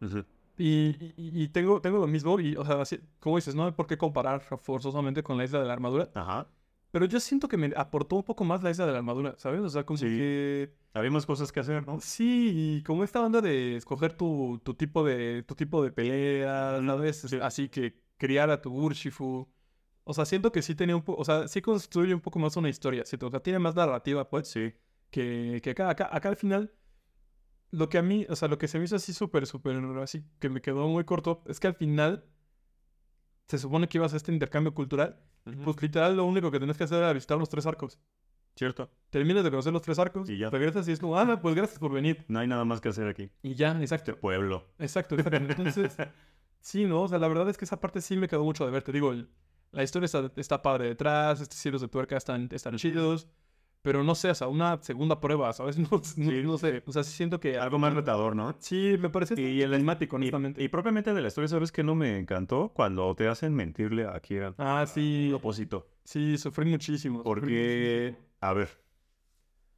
[0.00, 0.24] Ujú.
[0.58, 3.72] Y, y- y tengo, tengo lo mismo, y, o sea, así- como dices, no hay
[3.72, 6.46] por qué comparar forzosamente con la isla de la armadura, Ajá.
[6.90, 9.60] pero yo siento que me aportó un poco más la isla de la armadura, ¿sabes?
[9.62, 10.06] O sea, como Sí.
[10.06, 10.74] que...
[10.94, 11.98] Había más cosas que hacer, ¿no?
[12.00, 16.80] Sí, y como esta onda de escoger tu, tu tipo de tu tipo de pelea,
[16.84, 17.32] ¿sabes?
[17.40, 19.48] Así que criar a tu Urshifu.
[20.04, 22.56] O sea, siento que sí tenía un poco, o sea, sí construye un poco más
[22.58, 23.16] una historia, ¿sí?
[23.20, 24.72] o sea, tiene más narrativa, pues, Sí.
[25.10, 26.72] que, que acá, acá, acá al final,
[27.72, 30.24] lo que a mí, o sea, lo que se me hizo así súper, súper, así
[30.38, 32.24] que me quedó muy corto, es que al final
[33.48, 35.18] se supone que ibas a este intercambio cultural.
[35.64, 37.98] Pues literal lo único que tenés que hacer era visitar los tres arcos.
[38.54, 38.90] Cierto.
[39.10, 40.50] Terminas de conocer los tres arcos, Y ya.
[40.50, 42.24] regresas y es como, ah, pues gracias por venir.
[42.28, 43.30] No hay nada más que hacer aquí.
[43.42, 44.16] Y ya, exacto.
[44.16, 44.68] Pueblo.
[44.78, 45.36] Exacto, exacto.
[45.38, 45.96] Entonces,
[46.60, 47.02] sí, ¿no?
[47.02, 48.82] O sea, la verdad es que esa parte sí me quedó mucho de ver.
[48.82, 49.14] Te digo,
[49.72, 53.26] la historia está, está padre detrás, estos cielos de tuerca están, están chidos,
[53.82, 55.76] pero no sé, o sea, una segunda prueba, ¿sabes?
[55.90, 56.42] No, Sí.
[56.44, 57.58] no sé, o sea, sí siento que...
[57.58, 58.54] Algo más retador, ¿no?
[58.58, 60.62] Sí, me parece Y el enigmático, Y, honestamente.
[60.62, 62.70] y propiamente de la historia, ¿sabes qué no me encantó?
[62.74, 64.54] Cuando te hacen mentirle a Kieran.
[64.58, 65.88] Ah, sí, propósito.
[66.04, 67.18] sí, sufrí muchísimo.
[67.18, 68.28] sufrí Porque, muchísimo.
[68.40, 68.68] a ver.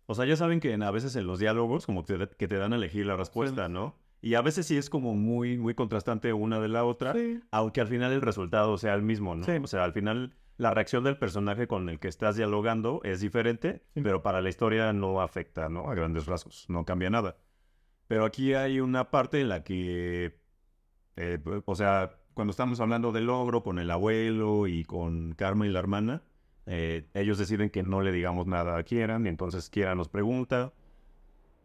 [0.07, 2.73] O sea, ya saben que a veces en los diálogos como que, que te dan
[2.75, 3.97] a elegir la respuesta, ¿no?
[4.21, 7.81] Y a veces sí es como muy, muy contrastante una de la otra, Sí, aunque
[7.81, 9.45] al final el resultado sea el mismo, ¿no?
[9.45, 9.53] Sí.
[9.63, 13.83] O sea, al final la reacción del personaje con el que estás dialogando es diferente,
[13.95, 14.01] Sí.
[14.03, 15.91] pero para la historia no afecta, ¿no?
[15.91, 17.37] A grandes rasgos, no cambia nada.
[18.07, 20.39] Pero aquí hay una parte en la que,
[21.17, 25.71] eh, o sea, cuando estamos hablando del logro con el abuelo y con Karma y
[25.71, 26.23] la hermana,
[26.67, 30.73] eh, ellos deciden que no le digamos nada a Kieran, y entonces Kieran nos pregunta,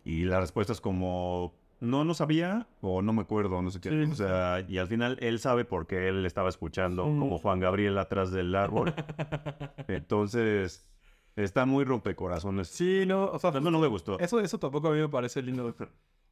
[0.04, 3.90] y la respuesta es como, no, no sabía, o no me acuerdo, no sé qué.
[3.90, 4.12] Sí.
[4.12, 7.20] O sea, y al final él sabe porque él estaba escuchando Mm.
[7.20, 8.94] como Juan Gabriel atrás del árbol.
[9.88, 10.88] Entonces,
[11.36, 12.68] está muy rompecorazones.
[12.68, 14.20] Sí, no, o sea, Eso no me gustó.
[14.20, 15.74] Eso, eso tampoco a mí me parece lindo.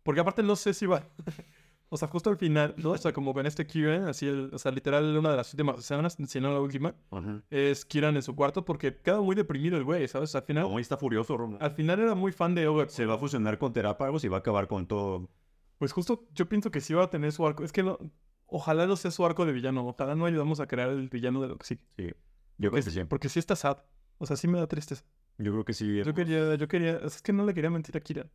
[0.04, 1.04] Porque aparte no sé si va.
[1.90, 2.90] O sea, justo al final, ¿no?
[2.92, 5.80] O sea, como con este Kieran, así, el, o sea, literal, una de las últimas
[5.80, 7.42] escenas, si no la última, Ajá.
[7.50, 10.36] es Kieran en su cuarto porque queda muy deprimido el güey, ¿sabes?
[10.36, 11.58] Al final, Como está furioso, Romo.
[11.62, 12.90] al final era muy fan de Ogre.
[12.90, 15.30] Se va a fusionar con Terápagos y va a acabar con todo.
[15.78, 17.64] Pues justo yo pienso que sí va a tener su arco.
[17.64, 18.00] Es que no,
[18.46, 19.88] ojalá no sea su arco de villano.
[19.88, 21.80] Ojalá no ayudamos a crear el villano de lo que sí.
[21.98, 22.12] Sí.
[22.58, 23.04] Yo creo que sí.
[23.04, 23.78] Porque sí está sad.
[24.18, 25.04] O sea, sí me da tristeza.
[25.38, 26.04] Yo creo que sí.
[26.04, 28.32] Yo quería, yo quería, es que no le quería mentir a Kieran.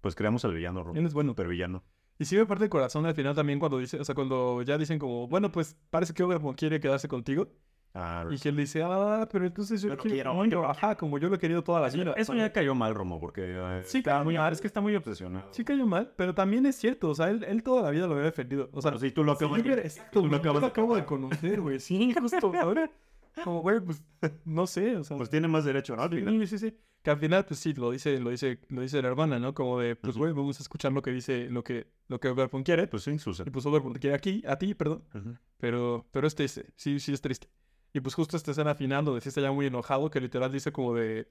[0.00, 0.92] Pues creamos al villano.
[0.94, 1.30] Él es bueno.
[1.30, 1.84] Super villano.
[2.18, 4.78] Y sí me parte el corazón al final también cuando dice, o sea, cuando ya
[4.78, 7.48] dicen como, bueno, pues parece que Ogre quiere quedarse contigo.
[7.96, 10.44] Ah, Y que él dice, ah, pero entonces yo lo quiero, quiero.
[10.46, 12.12] yo, ajá, como yo lo he querido toda la vida.
[12.16, 14.52] eso ya cayó mal, Romo, porque eh, Sí, está cayó muy, mal.
[14.52, 15.46] es que está muy obsesionado.
[15.52, 18.14] Sí cayó mal, pero también es cierto, o sea, él, él toda la vida lo
[18.14, 18.68] había defendido.
[18.72, 19.72] O sea, Bueno, sí, tú lo si acabas de...
[19.74, 21.78] exacto, tú lo acabas lo de- acabo de conocer, güey.
[21.78, 22.90] Sí, justo, ¿sabes?
[23.44, 24.02] Como, güey, pues,
[24.44, 25.16] no sé, o sea.
[25.16, 26.02] Pues tiene más derecho, ¿no?
[26.02, 26.34] Al final.
[26.40, 26.76] Sí, sí, sí.
[27.02, 29.54] Que al final, pues sí, lo dice, lo dice, lo dice la hermana, ¿no?
[29.54, 32.62] Como de, pues, güey, vamos a escuchar lo que dice, lo que, lo que Overpon
[32.64, 32.86] quiere.
[32.88, 33.46] Pues sí, Susan.
[33.46, 35.04] Y pues Overpon te quiere aquí, a ti, perdón.
[35.14, 35.34] Ujú.
[35.58, 37.46] Pero, pero es triste, sí, sí es triste.
[37.94, 40.72] Y pues justo esta escena final donde sí está ya muy enojado, que literal dice
[40.72, 41.30] como de...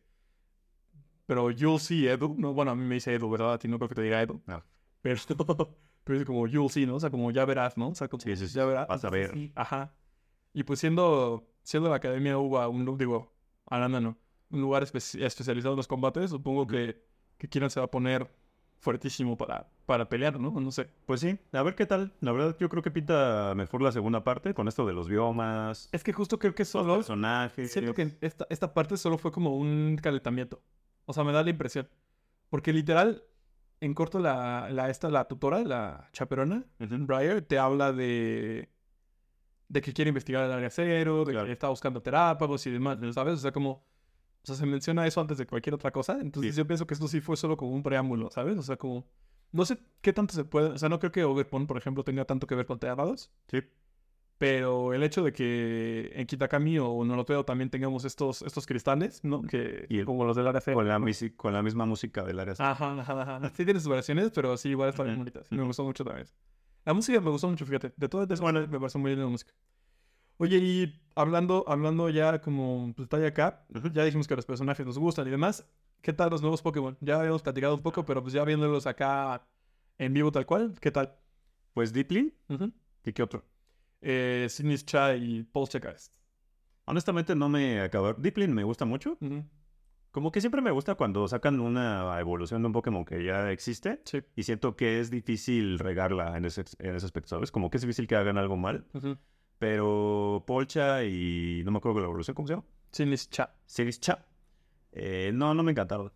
[1.25, 2.35] Pero you'll see, Edu.
[2.37, 3.53] No, bueno, a mí me dice Edu, ¿verdad?
[3.53, 4.41] A ti no creo que te diga Edu.
[4.45, 4.63] No.
[5.01, 5.19] Pero,
[6.03, 6.95] pero dice como you'll see, ¿no?
[6.95, 7.89] O sea, como ya verás, ¿no?
[7.89, 8.55] O sea, como Sí, sí, sí.
[8.55, 8.87] ya verás.
[8.87, 9.31] Vas a ver.
[9.33, 9.93] Sí, Ajá.
[10.53, 13.33] Y pues siendo, siendo la Academia UBA un, digo,
[13.65, 14.17] Aranda no,
[14.51, 17.03] un lugar espe- especializado en los combates, supongo que,
[17.37, 18.29] que Kieran se va a poner
[18.79, 20.51] fuertísimo para, para pelear, ¿no?
[20.51, 20.87] No sé.
[21.05, 22.13] Pues sí, a ver qué tal.
[22.21, 25.89] La verdad, yo creo que pinta mejor la segunda parte con esto de los biomas,
[25.91, 26.95] Es que justo creo que los solo...
[26.95, 27.71] personajes.
[27.71, 30.61] Siento que esta, esta parte solo fue como un calentamiento.
[31.05, 31.89] O sea, me da la impresión.
[32.49, 33.23] Porque literal,
[33.81, 37.05] en corto la, la, esta, la tutora, la chaperona, Ujú.
[37.05, 38.69] Briar, te habla de,
[39.67, 41.47] de que quiere investigar el área cero, de Claro.
[41.47, 43.33] que está buscando terápagos y demás, ¿sabes?
[43.35, 43.71] O sea, como...
[43.71, 46.17] O sea, se menciona eso antes de cualquier otra cosa.
[46.21, 46.57] Entonces Sí.
[46.59, 48.57] yo pienso que esto sí fue solo como un preámbulo, ¿sabes?
[48.57, 49.05] O sea, como...
[49.53, 50.69] No sé qué tanto se puede...
[50.71, 53.31] O sea, no creo que Overpon, por ejemplo, tenga tanto que ver con terápagos.
[53.47, 53.61] Sí.
[54.37, 59.41] Pero el hecho de que en Kitakami o Noroteo también tengamos estos, estos cristales, ¿no?
[59.43, 60.75] Que, Y el- como los del área cero.
[60.75, 60.99] Con la,
[61.37, 62.53] con la misma música del área.
[62.57, 63.49] Ajá, ajá, ajá.
[63.55, 65.49] Sí tiene sus variaciones, pero sí, igual están bien bonitas.
[65.51, 66.27] Me gustó mucho también.
[66.83, 67.93] La música me gustó mucho, fíjate.
[67.95, 69.53] De todas, bueno, me pareció muy linda la música.
[70.37, 73.89] Oye, y hablando, hablando ya como pues, está acá, Ujú.
[73.93, 75.65] ya dijimos que los personajes nos gustan y demás.
[76.03, 76.97] ¿Qué tal los nuevos Pokémon?
[76.99, 79.47] Ya habíamos platicado un poco, pero pues ya viéndolos acá
[79.97, 81.15] en vivo tal cual, ¿qué tal?
[81.73, 82.73] Pues Deeply, Ujú.
[83.05, 83.45] ¿y qué otro?
[84.01, 86.17] Eh, Sinistcha y Poltergeist.
[86.83, 88.13] Honestamente no me acabó.
[88.15, 89.17] Deeply me gusta mucho.
[90.11, 94.01] Como que siempre me gusta cuando sacan una evolución de un Pokémon que ya existe.
[94.03, 94.23] Sí.
[94.35, 97.49] Y siento que es difícil regarla en ese, en ese aspecto, ¿sabes?
[97.49, 98.85] Como que es difícil que hagan algo mal.
[99.57, 101.61] Pero Polcha y...
[101.63, 102.65] No me acuerdo la evolución, ¿cómo se llama?
[102.91, 103.55] Sinistcha.
[103.65, 104.25] Sirischa.
[104.93, 106.11] Eh, no, no me encantaron.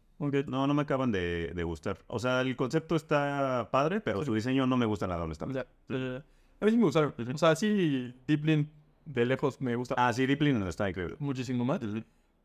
[0.47, 1.99] No, no me acaban de, de gustar.
[2.07, 5.67] O sea, el concepto está padre, pero su diseño no me gusta nada, honestamente.
[5.89, 6.23] Ya.
[6.59, 7.13] A mí sí me gustaron.
[7.33, 8.71] O sea, sí, Deeplin
[9.05, 11.15] de lejos me gusta Ah, sí, Deeply está increíble.
[11.19, 11.79] muchísimo más.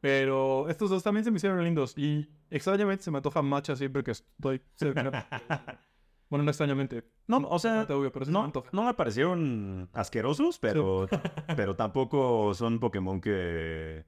[0.00, 1.96] Pero estos dos también se me hicieron lindos.
[1.96, 5.26] Y extrañamente se me antoja Matcha siempre que estoy cerca.
[6.28, 7.04] bueno, no extrañamente.
[7.26, 8.68] No, o sea, No obvio, pero sí me No, antoja.
[8.72, 11.08] no me parecieron asquerosos, pero,
[11.56, 14.04] pero tampoco son Pokémon que,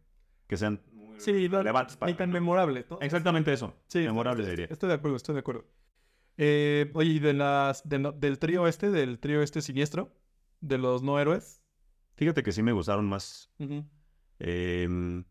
[0.48, 0.80] que sean
[1.14, 2.84] muy Sí, no, relevantes para ni tan memorable.
[2.90, 2.98] ¿no?
[3.00, 3.74] Exactamente eso.
[3.86, 4.72] Sí, memorable, estoy, diría.
[4.72, 5.64] Estoy de acuerdo, estoy de acuerdo.
[6.36, 10.12] Eh, oye, y de las, de no- del trío este, del trío este siniestro,
[10.60, 11.62] de los no héroes.
[12.16, 13.50] Fíjate que sí me gustaron más.
[13.58, 13.84] Ujú.
[14.38, 15.24] Em,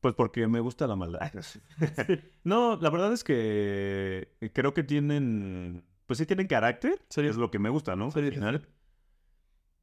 [0.00, 1.20] pues porque me gusta la maldad.
[2.44, 7.02] no, la verdad es que creo que tienen, pues sí tienen carácter.
[7.08, 7.22] Sí.
[7.22, 8.06] Es lo que me gusta, ¿no?
[8.14, 8.68] Al final.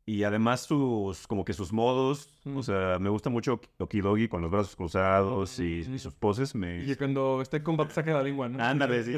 [0.06, 2.58] Y además sus, como que sus modos, Mm.
[2.58, 5.94] o sea, me gusta mucho Okidogi con los brazos cruzados y, Mm.
[5.96, 6.54] y sus poses.
[6.56, 6.84] Me...
[6.84, 8.62] Y cuando esté en combate saque la lengua, ¿no?
[8.62, 9.18] Ándale, sí.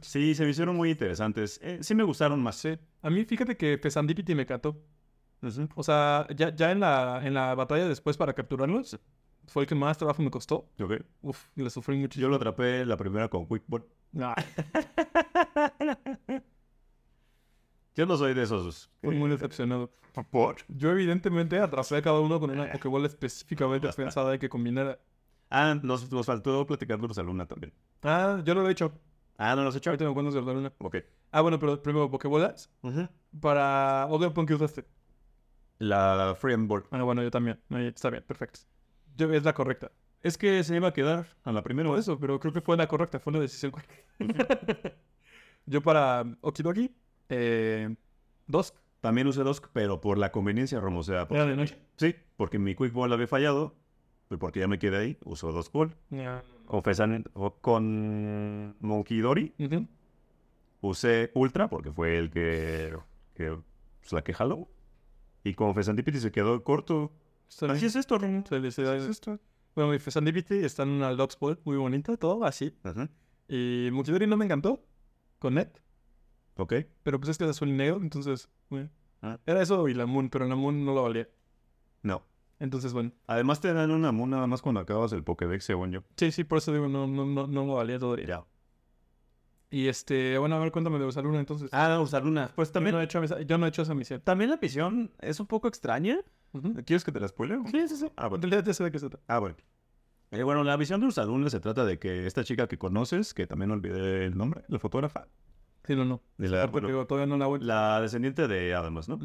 [0.00, 1.60] Sí, se me hicieron muy interesantes.
[1.62, 2.56] Eh, sí me gustaron más.
[2.56, 2.78] Sí.
[3.02, 4.80] A mí, fíjate que Pesandipity me encantó.
[5.42, 5.68] Ujú.
[5.74, 8.98] O sea, ya, ya en, la, en la batalla después para capturarlos,
[9.48, 10.70] fue el que más trabajo me costó.
[10.80, 10.92] Ok.
[11.20, 12.18] Uf, le sufrí mucho.
[12.18, 13.84] Yo lo atrapé la primera con Quickball.
[14.12, 14.34] Nah,
[17.94, 18.90] Yo no soy de esos.
[19.02, 19.90] fui muy decepcionado.
[20.30, 20.56] ¿Por?
[20.68, 24.98] Yo evidentemente atrapé a cada uno con una Pokéball específicamente pensada de que combinara.
[25.50, 27.72] Ah, nos, nos faltó platicar de los Luna también.
[28.02, 28.92] Ah, yo lo he hecho.
[29.36, 29.90] Ah, ¿no lo has hecho?
[29.90, 30.72] Ahorita me acuerdo de la luna.
[30.78, 30.96] Ok.
[31.30, 32.70] Ah, bueno, pero primero Pokébolas.
[33.40, 34.84] Para Ogerpon que usaste.
[35.78, 36.84] La Free and Board.
[36.90, 37.60] Ah, bueno, yo también.
[37.70, 38.60] Está bien, perfecto.
[39.16, 39.90] Yo, es la correcta.
[40.20, 42.00] Es que se iba a quedar a la primera vez.
[42.00, 43.72] eso, pero creo que fue la correcta, fue una decisión
[45.66, 46.94] yo para Okidogi,
[47.32, 47.94] eh,
[48.46, 48.74] dos.
[49.00, 51.00] También usé dos, pero por la conveniencia, Romo.
[51.00, 51.76] O sea, por- Era de noche.
[51.96, 53.74] sí, porque mi Quick Ball había fallado.
[54.30, 55.94] Y porque ya me quedé ahí, uso dos Ball.
[56.66, 59.86] Confesan, o con Monkey Dory Ujú.
[60.80, 62.96] usé Ultra, porque fue el que,
[63.34, 63.58] que
[64.00, 64.68] pues, la que jaló.
[65.44, 67.12] Y con Fesantipiti se quedó corto.
[67.48, 67.76] Está bien.
[67.76, 68.44] Así es esto, Romo.
[68.46, 69.02] Felicidades.
[69.02, 69.38] Así es esto.
[69.74, 72.74] Bueno, mi Fesandipity está en una Lux Ball muy bonita, todo así.
[72.84, 73.08] Ajá.
[73.48, 74.82] Y Multidori no me encantó
[75.38, 75.68] con Net,
[76.62, 76.74] Ok.
[77.02, 78.88] pero pues es que es azul y negro, entonces, bueno.
[79.20, 79.38] Ah.
[79.46, 81.28] Era eso y la Moon, pero la Moon no lo valía.
[82.02, 82.22] No.
[82.58, 83.12] Entonces, bueno.
[83.26, 86.02] Además te dan una Moon nada más cuando acabas el Pokédex, según yo.
[86.16, 88.26] Sí, sí, por eso digo, no, no, no, no lo valía todavía.
[88.26, 88.44] Ya.
[89.70, 91.70] Y este, bueno, a ver, cuéntame de Ursaluna entonces.
[91.72, 92.48] Ah, usar una.
[92.54, 94.20] Pues yo también, no he hecho, esa- yo no he hecho esa misión.
[94.20, 96.18] también la misión es un poco extraña.
[96.84, 97.58] ¿Quieres que te la spoile?
[97.70, 98.06] Sí, sí, sí.
[98.16, 98.44] Ah, bueno.
[98.44, 99.24] En realidad ya sé de qué se trata.
[99.28, 99.56] Ah, bueno.
[100.30, 103.46] Eh, bueno, la visión de Ursaluna se trata de que esta chica que conoces, que
[103.46, 105.26] también olvidé el nombre, la fotógrafa,
[105.84, 106.22] Sí, no, no.
[106.38, 107.60] la, Porque bueno, digo, todavía no la voy.
[107.60, 109.18] la descendiente de Adams, ¿no?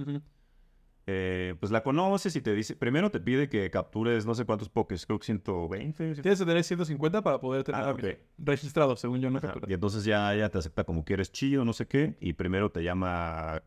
[1.10, 4.68] Eh, pues la conoces y te dice, primero te pide que captures no sé cuántos
[4.68, 6.16] pokés, creo que 120.
[6.16, 7.96] Tienes que tener 150 para poder tener Ah,
[8.38, 9.72] registrado, según yo, no Ajá, captura.
[9.72, 12.72] Y entonces ya ella te acepta como que eres chido, no sé qué, y primero
[12.72, 13.64] te llama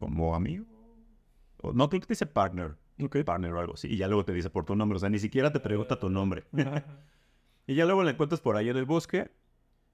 [0.00, 0.66] como amigo.
[1.74, 3.18] No, creo que te dice partner, Ok.
[3.24, 5.18] partner o algo así, y ya luego te dice por tu nombre, o sea, ni
[5.20, 6.44] siquiera te pregunta tu nombre.
[7.68, 9.30] y ya luego la encuentras por ahí en el bosque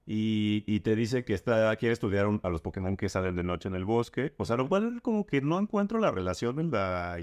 [0.06, 3.42] y, y te dice que está, quiere estudiar un- a los Pokémon que salen de
[3.42, 4.32] noche en el bosque.
[4.38, 7.18] O sea, lo cual como que no encuentro la relación de la,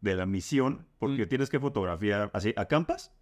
[0.00, 1.28] de la misión, porque Mm.
[1.28, 3.12] tienes que fotografiar, así, acampas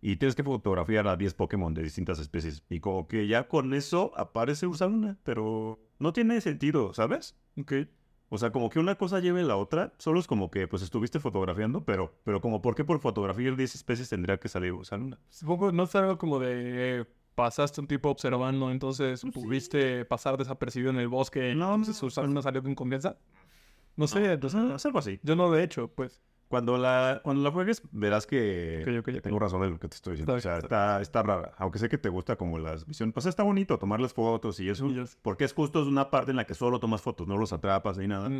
[0.00, 2.62] y tienes que fotografiar a 10 Pokémon de distintas especies.
[2.68, 7.36] Y como que ya con eso aparece Ursaluna, pero no tiene sentido, ¿sabes?
[7.60, 7.72] Ok.
[8.30, 11.18] O sea, como que una cosa lleve la otra, solo es como que pues estuviste
[11.18, 15.18] fotografiando, pero, pero como por qué por fotografiar 10 especies tendría que salir Ursaluna.
[15.30, 17.04] Supongo, no es algo como de eh,
[17.38, 19.40] pasaste un tiempo observando, entonces Pues sí.
[19.40, 21.54] pudiste pasar desapercibido en el bosque.
[21.54, 23.16] No, entonces no, Ursaluna salió con confianza.
[23.96, 25.20] No sé, entonces, Entonces, es algo así.
[25.22, 26.20] yo no lo he hecho, pues.
[26.48, 29.22] Cuando la, cuando la juegues, verás que Ok, ok, ok.
[29.22, 30.36] tengo razón en lo que te estoy diciendo.
[30.36, 31.52] Está o sea, está, está rara.
[31.58, 33.12] Aunque sé que te gusta como las visiones.
[33.12, 34.88] Pues está bonito tomar las fotos y eso.
[35.20, 38.06] Porque es justo una parte en la que solo tomas fotos, no los atrapas ni
[38.08, 38.30] nada.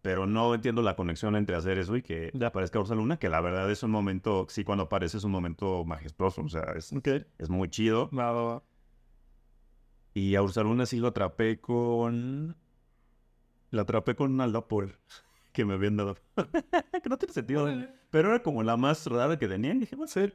[0.00, 2.46] Pero no entiendo la conexión entre hacer eso y que Ya.
[2.46, 6.40] aparezca Ursaluna, que la verdad es un momento, sí, cuando aparece es un momento majestuoso.
[6.40, 6.90] O sea, es,
[7.36, 8.08] es muy chido.
[8.10, 8.62] Va, va, va.
[10.14, 12.56] Y a Ursaluna sí lo atrapé con...
[13.70, 14.96] La atrapé con una Lopol
[15.52, 16.16] que me habían dado.
[17.02, 17.68] que no tiene sentido.
[18.10, 19.78] Pero era como la más rara que tenían.
[19.78, 20.32] Y dije, bueno, Sí.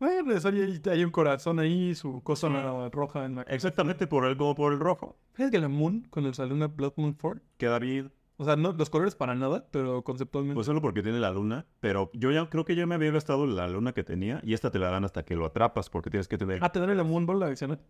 [0.00, 2.48] Bueno, es- hay, hay un corazón ahí, su cosa
[2.92, 3.42] roja en la...
[3.42, 5.18] exactamente por el, como por el rojo.
[5.34, 6.32] Que la Moon, con el
[6.68, 8.12] Blood Moon 4, Queda bien.
[8.36, 10.54] o sea, no los colores para nada, pero conceptualmente...
[10.54, 11.66] Pues solo porque tiene la luna.
[11.80, 14.40] Pero yo ya creo que ya me había gastado la luna que tenía.
[14.44, 15.90] Y esta te la dan hasta que lo atrapas.
[15.90, 16.60] Porque tienes que tener...
[16.62, 17.80] Ah, te dan la Moon Ball adicional.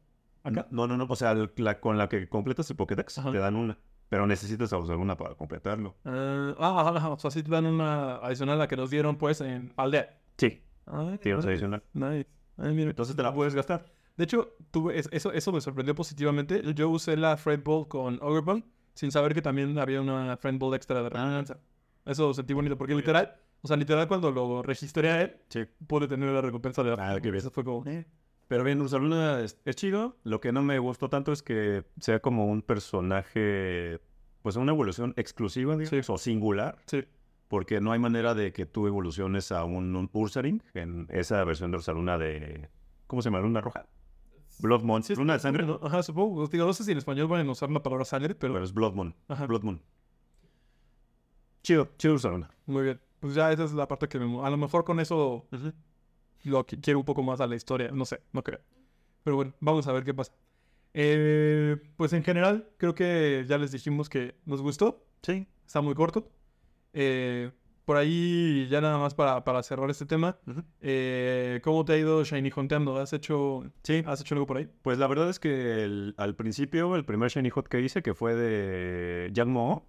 [0.44, 0.66] Acá.
[0.70, 1.04] No, no, no.
[1.10, 3.32] O sea, la, con la que completas el Pokédex Ajá.
[3.32, 3.76] te dan una.
[4.08, 5.94] Pero necesitas usar una para completarlo.
[6.04, 8.90] Ah, ah, ajá, ajá, o sea, sí te dan una adicional a la que nos
[8.90, 10.18] dieron, pues, en Aldea.
[10.38, 10.62] Sí.
[10.86, 11.48] Ay, Tienes nice.
[11.50, 11.82] adicional.
[11.92, 12.26] Nice.
[12.56, 12.90] Ay, mira.
[12.90, 13.84] Entonces te la puedes gastar.
[14.16, 16.62] De hecho, tuve, es- eso, eso me sorprendió positivamente.
[16.74, 20.74] Yo usé la Friend Ball con Overball sin saber que también había una Friend Ball
[20.74, 21.58] extra de recompensa.
[22.04, 25.66] Eso sentí bonito, porque literal, o sea, literal cuando lo registré a él, Sí.
[25.86, 27.36] pude tener la recompensa de la Ah, qué bien.
[27.36, 27.86] Eso fue como...
[27.88, 28.06] eh.
[28.48, 30.16] Pero bien, Ursaluna es, es chido.
[30.24, 34.00] Lo que no me gustó tanto es que sea como un personaje,
[34.42, 36.12] pues una evolución exclusiva, digamos, Sí.
[36.12, 36.78] o singular.
[36.86, 37.04] Sí.
[37.48, 41.70] Porque no hay manera de que tú evoluciones a un, un Ursaring en esa versión
[41.70, 42.68] de Ursaluna de...
[43.06, 43.40] ¿Cómo se llama?
[43.40, 43.86] ¿Luna roja?
[44.60, 45.02] Blood Moon.
[45.02, 45.78] Sí, Luna de sangre, ¿no?
[45.82, 46.46] Ajá, supongo.
[46.48, 48.72] Digo, no sé si en español van a usar la palabra sangre, pero Pero es
[48.74, 49.14] Blood Moon.
[49.28, 49.46] Ajá.
[49.46, 49.80] Blood Moon.
[51.62, 52.50] Chido, chido usar una.
[52.66, 53.00] muy bien.
[53.20, 54.44] Pues ya esa es la parte que me...
[54.44, 55.46] A lo mejor con eso
[56.44, 57.90] lo que quiero un poco más a la historia.
[57.92, 58.60] No sé, no creo.
[59.24, 60.32] Pero bueno, vamos a ver qué pasa.
[60.94, 65.04] Eh, pues en general, creo que ya les dijimos que nos gustó.
[65.22, 65.46] Sí.
[65.66, 66.30] Está muy corto.
[66.92, 67.50] Eh,
[67.84, 70.38] por ahí, ya nada más para, para cerrar este tema.
[70.80, 72.96] eh, ¿Cómo te ha ido Shiny Hunteando?
[72.98, 74.02] ¿Has hecho, Sí.
[74.06, 74.68] ¿Has hecho algo por ahí?
[74.82, 78.14] Pues la verdad es que el- al principio, el primer Shiny Hot que hice, que
[78.14, 79.86] fue de Yang Mo,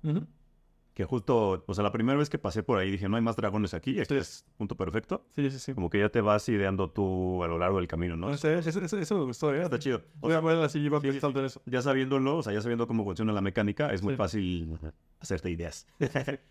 [0.99, 3.37] que justo, o sea, la primera vez que pasé por ahí dije, no hay más
[3.37, 4.19] dragones aquí, este Sí.
[4.19, 5.25] es punto perfecto.
[5.33, 5.73] Sí, sí, sí.
[5.73, 8.27] Como que ya te vas ideando tú a lo largo del camino, ¿no?
[8.27, 9.61] No eso, eso- eso me gustó, ¿eh?
[9.63, 10.01] Está chido.
[10.19, 11.61] O sea, ver así, iba sí, sí, eso.
[11.65, 14.77] ya sabiéndolo, o sea, ya sabiendo cómo funciona la mecánica, es muy fácil
[15.21, 15.87] hacerte ideas.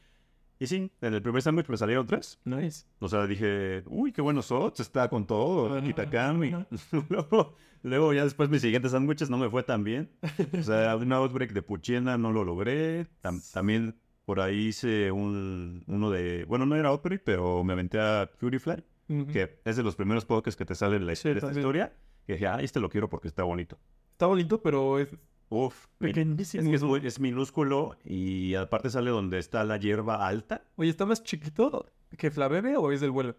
[0.59, 2.39] y sí, en el primer sándwich me salieron tres.
[2.47, 2.87] Nice.
[3.01, 6.49] O sea, dije, uy, qué buenos sots, está con todo, Kitakami.
[6.55, 6.67] ajá.
[7.11, 10.11] luego, luego ya después mis siguientes sándwiches no me fue tan bien.
[10.59, 13.07] O sea, un outbreak de Puchiena no lo logré.
[13.23, 13.95] Tam- también
[14.29, 18.59] por ahí hice un, uno de, bueno, no era outbreak, pero me aventé a Fury
[18.59, 19.27] Fly, Ujú.
[19.33, 21.95] que es de los primeros podcasts que te sale en la Sí, de esta historia.
[22.27, 23.79] Que dije, ah, este lo quiero porque está bonito.
[24.13, 25.09] Está bonito, pero es
[25.49, 26.63] Uf, pequeñísimo.
[26.63, 30.91] es, que es, muy- es minúsculo y aparte sale donde está la hierba alta, Oye,
[30.91, 31.87] ¿está más chiquito
[32.19, 33.35] que Flavebe o es del vuelo?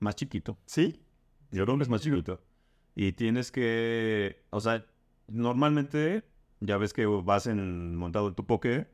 [0.00, 0.58] más chiquito.
[0.66, 1.00] ¿Sí?
[1.52, 2.38] Yo creo que es más chiquito.
[2.94, 4.84] Y tienes que, o sea,
[5.26, 6.22] normalmente
[6.60, 8.88] ya ves que vas en montado en tu poke,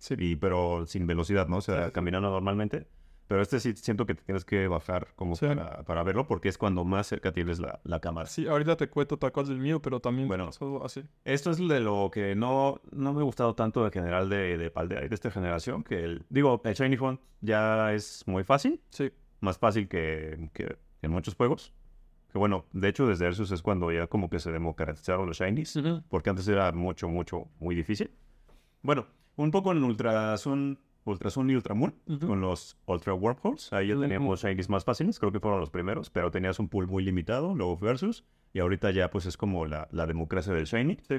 [0.00, 0.14] Sí.
[0.18, 1.58] y, pero sin velocidad, ¿no?
[1.58, 2.88] O sea, Sí, caminando normalmente.
[3.28, 5.46] Pero este sí siento que te tienes que bajar como Sí.
[5.46, 8.26] para, para verlo porque es cuando más cerca tienes la, la cámara.
[8.28, 10.50] Sí, ahorita te cuento tal cual del mío, pero también Bueno.
[10.82, 11.04] así.
[11.24, 14.70] Esto es de lo que no, no me ha gustado tanto en general de, de
[14.72, 18.80] Paldea y de esta generación, que el, digo, el Shiny Hunt ya es muy fácil,
[18.88, 19.12] Sí.
[19.38, 21.72] más fácil que, que en muchos juegos.
[22.32, 25.78] Que bueno, de hecho desde Versus es cuando ya como que se democratizaron los Shinies,
[26.08, 28.10] porque antes era mucho, mucho, muy difícil.
[28.82, 29.06] Bueno,
[29.42, 32.26] un poco en Ultrasun, Ultrasun y Ultramoon, Ujú.
[32.26, 36.10] con los Ultra Wormholes, ahí ya teníamos Shinies más fáciles, creo que fueron los primeros,
[36.10, 39.88] pero tenías un pool muy limitado, luego Versus, y ahorita ya pues es como la,
[39.92, 40.98] la democracia del Shiny.
[41.08, 41.18] Sí.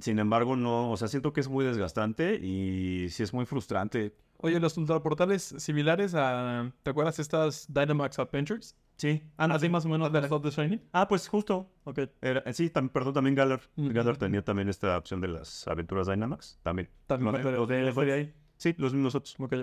[0.00, 4.14] Sin embargo, no, o sea, siento que es muy desgastante y sí es muy frustrante.
[4.38, 6.70] Oye, los ultraportales similares a...
[6.82, 8.76] ¿Te acuerdas estas Dynamax Adventures?
[8.96, 9.22] Sí.
[9.36, 10.80] Así más o menos de las de Shiny.
[10.92, 11.70] Ah, pues justo.
[11.84, 12.00] Ok.
[12.20, 13.60] Era- eh, sí, tam- perdón, también Galar.
[13.76, 16.58] Mm, Galar mm, tenía también esta opción de las aventuras Dynamax.
[16.62, 16.88] También.
[17.06, 18.34] También fue de- los- de- fue de ahí.
[18.56, 19.34] Sí, los mismos otros.
[19.38, 19.54] Ok.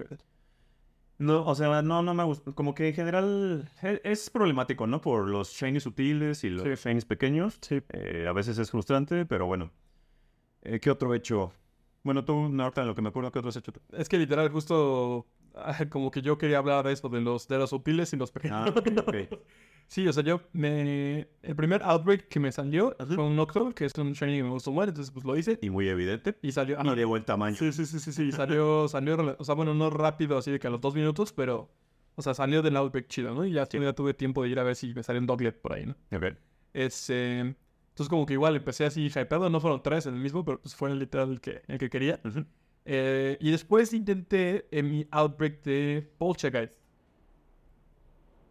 [1.19, 2.51] No, o sea, no, no me gusta.
[2.53, 5.01] Como que en general e- es problemático, ¿no?
[5.01, 6.87] Por los shinies sutiles y los Sí.
[6.89, 7.59] shinies pequeños.
[7.61, 7.81] Sí.
[7.89, 9.71] Eh, a veces es frustrante, pero bueno.
[10.63, 11.53] Eh, ¿Qué otro he hecho?
[12.03, 13.71] Bueno, tú, en lo que me acuerdo, ¿qué otro has hecho?
[13.91, 17.57] Es que literal justo ah, como que yo quería hablar de eso, de los, de
[17.57, 18.69] los sutiles y los pequeños.
[18.69, 19.15] Ah, ok, ok.
[19.87, 21.27] Sí, o sea, yo me...
[21.41, 23.13] El primer Outbreak que me salió Ajá.
[23.13, 25.59] fue un Nocturne, que es un Shiny que me gustó mucho, entonces pues lo hice.
[25.61, 26.37] Y muy evidente.
[26.41, 26.77] Y salió...
[26.77, 26.95] Y ajá.
[26.95, 27.57] de buen tamaño.
[27.57, 30.67] Sí, sí, sí, sí, sí, salió, salió, o sea, bueno, no rápido, así de que
[30.67, 31.69] a los dos minutos, pero,
[32.15, 33.45] o sea, salió del Outbreak chido, ¿no?
[33.45, 35.73] Y ya, ya tuve tiempo de ir a ver si me salió un Doglet por
[35.73, 35.97] ahí, ¿no?
[36.15, 36.37] Ok.
[36.73, 37.53] Es, eh,
[38.01, 40.75] entonces como que igual empecé así hypeado, no fueron tres en el mismo, pero pues
[40.75, 42.19] fue el literal el que, el que quería.
[42.85, 46.79] Eh, y después intenté en mi Outbreak de Poltergeist.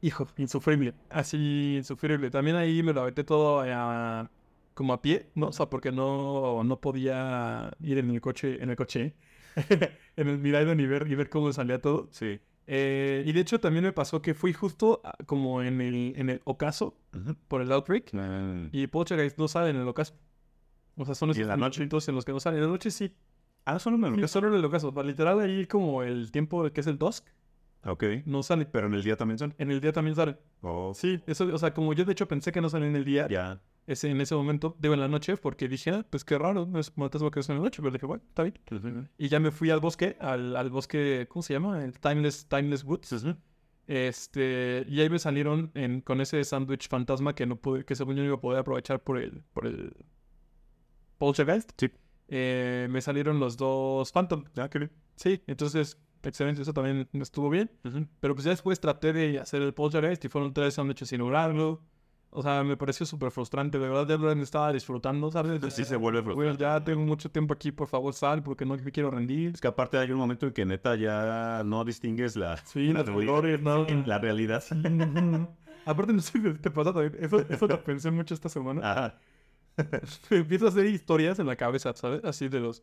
[0.03, 0.95] Hijo, insufrible.
[1.11, 2.31] Así, insufrible.
[2.31, 4.31] También ahí me lo aventé todo a-
[4.75, 5.49] como a pie, ¿no?
[5.49, 9.15] O sea, porque no, no podía ir en el coche, en el coche,
[10.17, 12.09] en el Miraidon y ver, y ver cómo salía todo.
[12.13, 12.41] Sí.
[12.73, 16.31] Eh, y de hecho también me pasó que fui justo a- como en el, en
[16.31, 17.35] el ocaso Ujú.
[17.49, 20.15] por el Outbreak Eh, y Poltergeist no sale en el ocaso.
[20.97, 21.83] O sea, son ¿Y en la noche?
[21.83, 22.59] en los que no salen.
[22.61, 23.13] En la noche sí.
[23.65, 24.93] Ah, solo me Sí, Solo en el ocaso.
[25.03, 27.27] Literal ahí como el tiempo que es el dusk,
[27.85, 28.05] Ok.
[28.25, 28.67] no sale.
[28.67, 29.53] Pero en el día también son.
[29.59, 30.37] En el día también sale.
[30.61, 33.05] Oh, Sí, eso, o sea, como yo de hecho pensé que no salía en el
[33.05, 33.61] día, ya.
[33.87, 36.79] Ese, en ese momento, digo en la noche, porque dije, ah, pues qué raro, no
[36.79, 39.09] es fantasma que es en la noche, pero dije, bueno, está bien.
[39.19, 41.85] Y ya me fui al bosque, al, al bosque, ¿cómo se llama?
[41.85, 43.27] El Timeless, Timeless Woods.
[43.87, 48.15] Este, y ahí me salieron en, con ese sándwich fantasma que no pude, que según
[48.15, 49.93] yo no iba a poder aprovechar por el, por el
[51.19, 51.73] Poltergeist.
[51.77, 51.91] Sí.
[52.29, 54.45] Eh, me salieron los dos Phantom.
[54.57, 54.93] Ah, qué bien.
[55.17, 57.69] Sí, entonces, excelente, eso también estuvo bien.
[58.21, 61.83] Pero pues ya después traté de hacer el Poltergeist y fueron tres sándwiches sin lograrlo.
[62.33, 63.79] O sea, me pareció súper frustrante.
[63.79, 65.61] De verdad, de verdad me estaba disfrutando, ¿sabes?
[65.75, 66.63] Sí se vuelve Güey, frustrante.
[66.63, 69.53] ya tengo mucho tiempo aquí, por favor, sal, porque no me quiero rendir.
[69.55, 73.01] Es que aparte hay un momento en que neta ya no distingues la, Sí, la
[73.01, 73.85] las colores, no.
[74.07, 74.63] la realidad.
[75.87, 77.17] Aparte, no sé si te pasa también.
[77.25, 78.81] Eso, eso lo pensé mucho esta semana.
[78.91, 79.19] Ajá.
[80.31, 82.23] Empiezo a hacer historias en la cabeza, ¿sabes?
[82.25, 82.83] Así de los.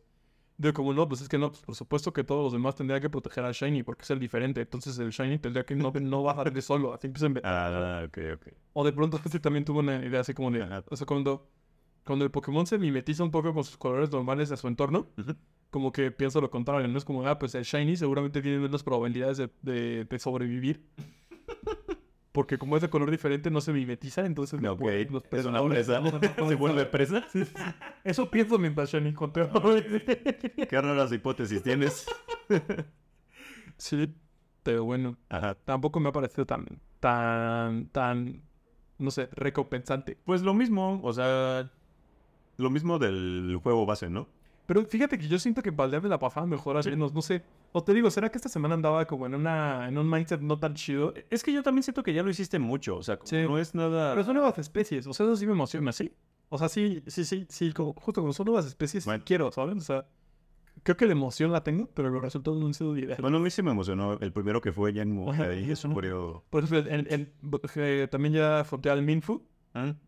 [0.60, 3.00] Digo, como no, pues es que no, pues por supuesto que todos los demás tendrían
[3.00, 4.60] que proteger al Shiny porque es el diferente.
[4.60, 6.92] Entonces el Shiny tendría que no, no bajar de solo.
[6.92, 7.52] Así empieza a inventar.
[7.54, 8.48] Ah, ok, ok.
[8.72, 10.64] O de pronto este también tuvo una idea así como de...
[10.64, 10.84] Ajá.
[10.90, 11.48] O sea, cuando,
[12.04, 15.06] cuando el Pokémon se mimetiza un poco con sus colores normales de su entorno,
[15.70, 16.88] como que pienso lo contrario.
[16.88, 20.84] No es como, ah, pues el Shiny seguramente tiene menos probabilidades de, de- de sobrevivir.
[22.38, 24.62] Porque como es de color diferente, no se mimetiza, entonces...
[24.64, 26.00] Ok, pues, los es una presa.
[26.48, 27.24] Se vuelve presa.
[28.04, 29.50] Eso pienso mientras Shiny contea.
[30.70, 32.06] Qué raras hipótesis tienes.
[33.76, 34.14] sí,
[34.62, 35.16] pero bueno.
[35.28, 35.56] Ajá.
[35.56, 36.64] Tampoco me ha parecido tan,
[37.00, 38.40] tan, tan,
[38.98, 40.16] no sé, recompensante.
[40.22, 41.68] Pues lo mismo, o sea,
[42.56, 44.28] lo mismo del juego base, ¿no?
[44.68, 47.42] Pero fíjate que yo siento que Valdea me la pasaba mejor al menos, no sé.
[47.72, 50.58] O te digo, ¿será que esta semana andaba como en una en un mindset no
[50.58, 51.14] tan chido?
[51.30, 53.36] Es que yo también siento que ya lo hiciste mucho, o sea, como Sí.
[53.48, 54.12] no es nada...
[54.12, 56.12] Pero son nuevas especies, o sea, eso sí me emociona, ¿sí?
[56.50, 59.22] O sea, sí, sí, sí, sí, como, justo como son nuevas especies, Bueno.
[59.24, 59.78] quiero, ¿saben?
[59.78, 60.06] O sea,
[60.82, 63.20] creo que la emoción la tengo, pero los resultados no han sido ideales.
[63.22, 65.32] Bueno, a mí sí me emocionó el primero que fue Yanmo.
[65.32, 66.00] Ajá, Ahí es eso un no.
[66.00, 66.44] periodo...
[66.50, 67.32] Por ejemplo, en- en-
[67.76, 69.42] eh, también ya fronteé al Minfu,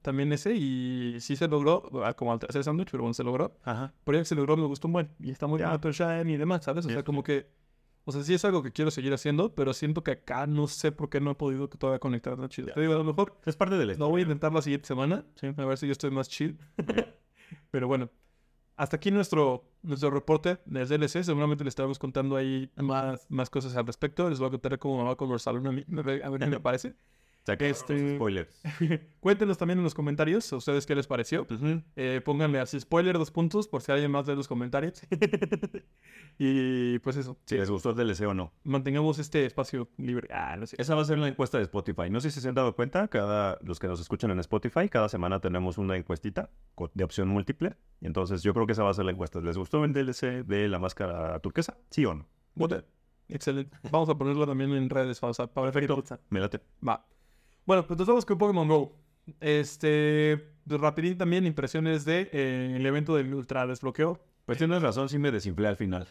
[0.03, 3.57] También ese, y sí se logró, ah, como al tercer sándwich, pero bueno, se logró.
[3.65, 3.93] Ajá.
[4.05, 5.11] Por ahí que se logró, me gustó un buen.
[5.21, 5.73] Y está muy Ya.
[5.73, 6.85] el Shine y demás, ¿sabes?
[6.85, 7.05] O Sí, sea, sí.
[7.05, 7.49] como que.
[8.05, 10.91] O sea, sí es algo que quiero seguir haciendo, pero siento que acá no sé
[10.91, 12.69] por qué no he podido todavía conectar tan chido.
[12.69, 12.75] Ya.
[12.75, 15.25] Te digo, a lo mejor Es parte del lo voy a intentar la siguiente semana.
[15.57, 16.59] A ver si yo estoy más chill.
[17.71, 18.09] pero bueno.
[18.77, 21.23] Hasta aquí nuestro, nuestro reporte del DLC.
[21.23, 24.29] Seguramente les estaremos contando ahí más, más cosas al respecto.
[24.31, 25.85] Les voy a contar cómo me va con a mí.
[25.99, 26.95] A ver a ver qué me parece.
[27.43, 28.61] O sea, Este- spoilers.
[29.21, 31.47] Cuéntenos también en los comentarios a ustedes qué les pareció.
[31.97, 35.03] Eh, pónganle así spoiler dos puntos por si alguien más de los comentarios.
[36.39, 37.39] y pues eso.
[37.47, 38.53] Si les gustó el DLC o no.
[38.65, 40.29] Mantengamos este espacio libre.
[40.33, 40.77] Ah, no sé.
[40.79, 42.11] Esa va a ser la encuesta de Spotify.
[42.11, 45.09] No sé si se han dado cuenta, cada, los que nos escuchan en Spotify, cada
[45.09, 46.51] semana tenemos una encuestita
[46.95, 47.77] de opción múltiple.
[48.01, 49.41] Y entonces yo creo que esa va a ser la encuesta.
[49.41, 51.77] ¿Les gustó el DLC de la máscara turquesa?
[51.91, 52.27] ¿Sí o no?
[52.55, 52.83] Bueno,
[53.33, 53.77] Excelente.
[53.91, 56.19] Vamos a ponerlo también en redes para, para ver qué Perfecto.
[56.31, 56.61] Me late.
[56.87, 57.07] Va.
[57.67, 58.97] Bueno, pues nos vamos con Pokémon Go.
[59.41, 64.21] Este, pues, rapidín también impresiones de eh, el evento del ultra desbloqueo.
[64.47, 66.09] Pues tienes razón, sí me desinflé al final.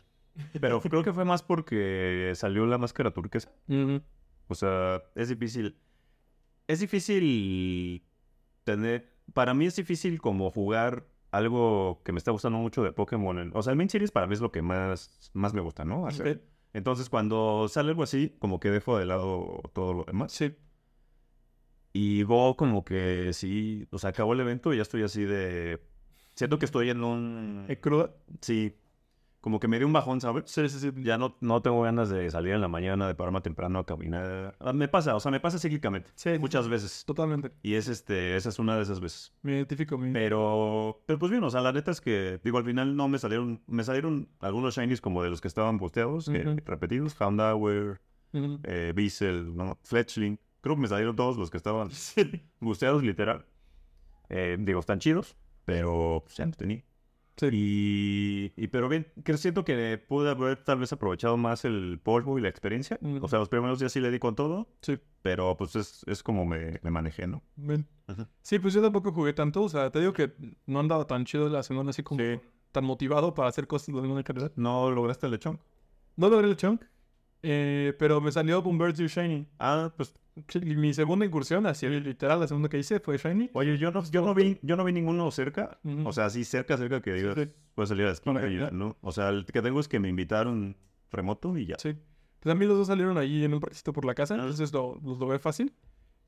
[0.59, 3.51] Pero creo que fue más porque salió la máscara turquesa.
[4.47, 5.77] O sea, es difícil.
[6.67, 8.03] Es difícil
[8.63, 9.09] tener.
[9.33, 13.51] Para mí es difícil como jugar algo que me está gustando mucho de Pokémon.
[13.53, 16.07] O sea, el main series para mí es lo que más, más me gusta, ¿no?
[16.07, 16.43] Hacer.
[16.73, 20.31] Entonces, cuando sale algo así, como que dejo de lado todo lo demás.
[20.31, 20.55] Sí.
[21.93, 23.87] Y Go, como que sí.
[23.91, 25.81] O sea, acabó el evento y ya estoy así de.
[26.35, 27.65] Siento que estoy en un.
[27.67, 28.11] Eh, cruda.
[28.41, 28.75] Sí.
[29.41, 30.43] Como que me dio un bajón, ¿sabes?
[30.47, 30.91] Sí, sí, sí.
[31.01, 34.53] Ya no, no tengo ganas de salir en la mañana, de pararme temprano a caminar.
[34.59, 36.11] Ah, Me pasa, o sea, me pasa cíclicamente.
[36.15, 37.05] Sí, Muchas veces.
[37.05, 37.51] Totalmente.
[37.63, 39.31] Y es este, esa es una de esas veces.
[39.41, 39.97] Me identifico.
[39.97, 40.11] Me...
[40.11, 43.17] Pero, pero pues bien, o sea, la neta es que, digo, al final no me
[43.17, 46.29] salieron, me salieron algunos shinies como de los que estaban posteados,
[46.65, 48.01] repetidos, Houndour,
[48.33, 48.59] Ujú.
[48.63, 49.77] eh, Beasel, ¿no?
[49.83, 50.37] Fletchling.
[50.61, 52.41] Creo que me salieron todos los que estaban Sí.
[52.59, 53.45] busteados, literal.
[54.29, 55.35] Eh, digo, están chidos,
[55.65, 56.83] pero pues, ya no tenía.
[57.37, 57.47] Sí.
[57.53, 62.37] Y, y pero bien, que siento que pude haber tal vez aprovechado más el polvo
[62.37, 62.99] y la experiencia.
[63.21, 64.99] O sea, los primeros días sí le di con todo, Sí.
[65.21, 67.41] pero pues es, es como me, me manejé, ¿no?
[68.41, 69.63] Sí, pues yo tampoco jugué tanto.
[69.63, 70.33] O sea, te digo que
[70.65, 72.41] no andaba tan chido la semana así como Sí.
[72.73, 74.51] tan motivado para hacer cosas de alguna calidad.
[74.57, 75.61] ¿No lograste el lechón?
[76.17, 76.83] No logré el chunk,
[77.43, 79.47] eh, pero me salió Boombird's Shiny.
[79.59, 80.13] Ah, pues,
[80.47, 83.49] Sí, y Mi segunda incursión, así literal, la segunda que hice fue Shiny.
[83.53, 85.79] oye, yo no, yo no vi, yo no vi ninguno cerca.
[85.83, 86.07] Ujú.
[86.07, 87.49] O sea, sí cerca, cerca que digas, Sí.
[87.75, 88.65] puede salir a la esquina Bueno, y ya.
[88.65, 88.95] ya, ¿no?
[89.01, 90.77] O sea, el que tengo es que me invitaron
[91.11, 91.75] remoto y ya.
[91.77, 91.93] Sí.
[92.39, 94.37] Pues a mí los dos salieron ahí en un parquecito por la casa, Ah.
[94.37, 95.73] entonces lo, los logré fácil.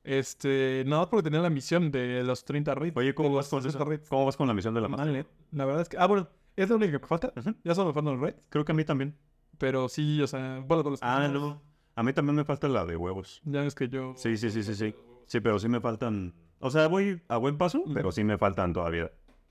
[0.04, 2.96] Este, nada más porque tenía la misión de los 30 raids.
[2.96, 3.88] Oye, ¿cómo vas con 60 eso?
[3.88, 4.08] raids.
[4.08, 4.88] ¿Cómo vas con la misión de la?
[4.88, 5.24] Mal, ¿eh?
[5.52, 7.32] La verdad es que, ah, bueno, es la única que me falta.
[7.36, 7.54] Ujú.
[7.64, 9.16] Ya solo me faltan los raids, Creo que a mí también.
[9.58, 11.60] Pero sí, o sea, bueno, con los Ah, no.
[11.94, 13.42] A mí también me falta la de huevos.
[13.44, 14.14] Ya es que yo.
[14.16, 14.94] Sí, sí, sí, sí, sí.
[15.26, 16.34] Sí, pero sí me faltan.
[16.60, 19.10] O sea, voy a buen paso, pero sí me faltan todavía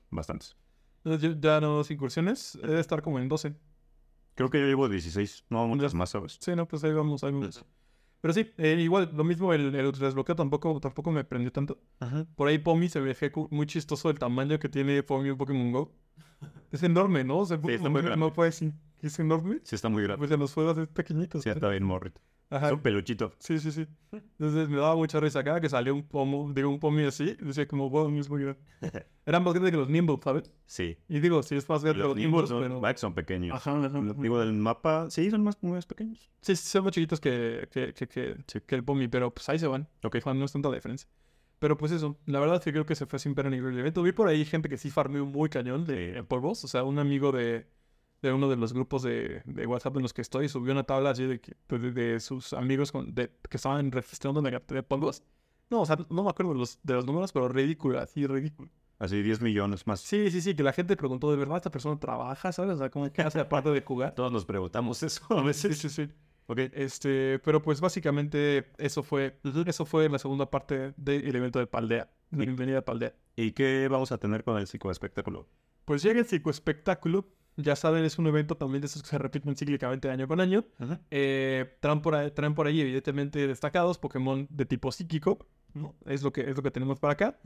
[0.09, 0.55] bastantes.
[1.03, 3.55] Yo- ya no dos incursiones, debe estar como en 12.
[4.35, 6.37] Creo que yo llevo 16, no muchas más, ¿sabes?
[6.39, 7.65] Sí, no, pues ahí vamos, ahí vamos.
[8.21, 11.79] Pero sí, eh, igual, lo mismo, el, el desbloqueo tampoco, tampoco me prendió tanto.
[11.99, 12.25] Ajá.
[12.35, 15.91] Por ahí Pomi se cu- muy chistoso el tamaño que tiene Pomi en Pokémon Go.
[16.71, 17.39] Es enorme, ¿no?
[17.39, 18.19] O sea, Sí, está muy grande.
[18.19, 19.59] no puede decir que es enorme.
[19.63, 20.19] Sí, está muy grande.
[20.19, 21.41] Pues en los juegos es pequeñito.
[21.41, 22.21] Sí, está bien morrito.
[22.51, 22.67] Ajá.
[22.67, 23.33] Es un peluchito.
[23.39, 23.87] Sí, sí, sí.
[24.11, 27.35] Entonces me daba mucha risa acá que salió un pomo, digo, un pomi así.
[27.39, 28.61] Decía como, wow, es muy grande.
[29.25, 30.51] Era más grande que los Nimble, ¿sabes?
[30.65, 30.97] Sí.
[31.07, 32.97] Y digo, sí es más grande que Los Nimbus son, pero...
[32.97, 33.55] son pequeños.
[33.55, 34.01] Ajá, ajá.
[34.17, 36.29] Digo, del mapa, sí, son más, más pequeños.
[36.41, 38.35] Sí, sí, son más chiquitos que, que, que, que,
[38.65, 39.87] que el Pomi, pero pues ahí se van.
[40.03, 40.17] Ok.
[40.17, 41.09] O sea, no es tanta diferencia.
[41.59, 43.79] Pero pues eso, la verdad sí creo que se fue sin pena ni gloria el
[43.81, 44.01] evento.
[44.03, 46.17] Vi por ahí gente que sí farmeó muy cañón de Sí.
[46.17, 46.63] en polvos.
[46.65, 47.67] O sea, un amigo de,
[48.21, 51.11] de uno de los grupos de, de WhatsApp en los que estoy, subió una tabla
[51.11, 55.23] así de, de, de sus amigos con, que estaban registrando de, de polvos.
[55.69, 58.69] No, o sea, no me acuerdo de los, de los números, pero ridículo, así ridículo.
[58.99, 59.99] Así 10 millones más.
[60.01, 62.51] Sí, sí, sí, que la gente preguntó, ¿de verdad esta persona trabaja?
[62.51, 62.75] ¿Sabes?
[62.75, 64.13] O sea, ¿cómo que hace aparte de jugar?
[64.13, 65.77] Todos nos preguntamos eso a Sí, veces.
[65.79, 66.07] sí, sí.
[66.45, 66.59] Ok.
[66.73, 72.11] Este, pero pues básicamente eso fue, eso fue la segunda parte del evento de Paldea,
[72.29, 73.15] de la bienvenida a Paldea.
[73.35, 75.47] ¿Y qué vamos a tener con el psicoespectáculo?
[75.85, 77.27] Pues llega el psicoespectáculo,
[77.57, 80.65] ya saben, es un evento también de esos que se repiten cíclicamente año con año.
[81.09, 85.95] Eh, traen, por ahí, traen por ahí evidentemente destacados Pokémon de tipo psíquico, ¿no?
[86.05, 87.39] Es lo que, es lo que tenemos para acá.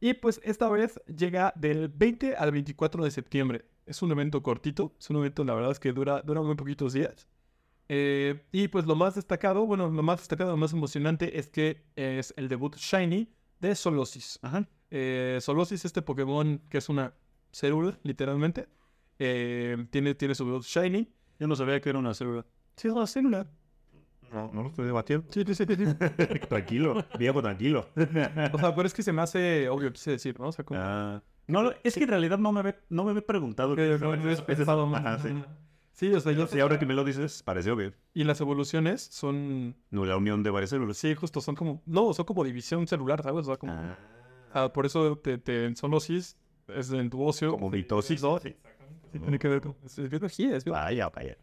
[0.00, 3.64] Y pues esta vez llega del 20 al 24 de septiembre.
[3.86, 6.92] Es un evento cortito, es un evento la verdad es que dura, dura muy poquitos
[6.92, 7.26] días.
[7.88, 11.84] Eh, y pues lo más destacado, bueno, lo más destacado, lo más emocionante es que
[11.96, 14.38] es el debut Shiny de Solosis.
[14.42, 14.68] Ajá.
[14.90, 17.14] Eh, Solosis, este Pokémon que es una
[17.50, 18.68] célula, literalmente,
[19.18, 21.08] eh, tiene, tiene su Shiny.
[21.38, 22.44] Yo no sabía que era una célula.
[22.76, 23.46] Sí, es una célula.
[24.32, 25.26] No, no lo estoy debatiendo.
[25.30, 25.84] Sí, sí, sí, sí.
[26.48, 27.88] tranquilo, viejo, tranquilo.
[28.52, 30.48] O sea, pero es que se me hace obvio, quise decir, ¿no?
[30.48, 30.80] O sea, como...
[30.82, 33.74] Ah, no, no, es que en realidad no me había, no me había preguntado.
[33.74, 35.00] que no, pensado más.
[35.04, 35.42] Ajá, sí.
[35.92, 37.92] Sí, o sea, yo Sí, ahora que me lo dices, parece obvio.
[38.14, 39.74] Y las evoluciones son...
[39.90, 40.96] No, la unión de varias células.
[40.96, 41.82] Sí, justo, son como...
[41.86, 43.40] No, son como división celular, ¿sabes?
[43.40, 43.72] O sea, como...
[43.72, 43.98] Ah,
[44.52, 46.36] ah, por eso te, te, en Solosis
[46.68, 47.52] es en tu ocio.
[47.52, 48.20] como mitosis.
[48.20, 48.56] Sí,
[49.12, 49.76] sí, tiene que ver con...
[49.84, 51.08] Es biología, es biología.
[51.08, 51.36] Vaya, vaya.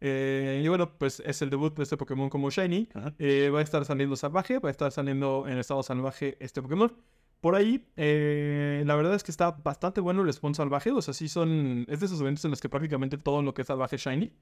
[0.00, 2.88] Eh, y bueno, pues es el debut de este Pokémon como Shiny.
[3.18, 6.92] Eh, va a estar saliendo salvaje, va a estar saliendo en estado salvaje este Pokémon.
[7.40, 10.90] Por ahí, eh, la verdad es que está bastante bueno el spawn salvaje.
[10.90, 11.84] O sea, sí son.
[11.88, 14.32] Es de esos eventos en los que prácticamente todo lo que es salvaje Shiny,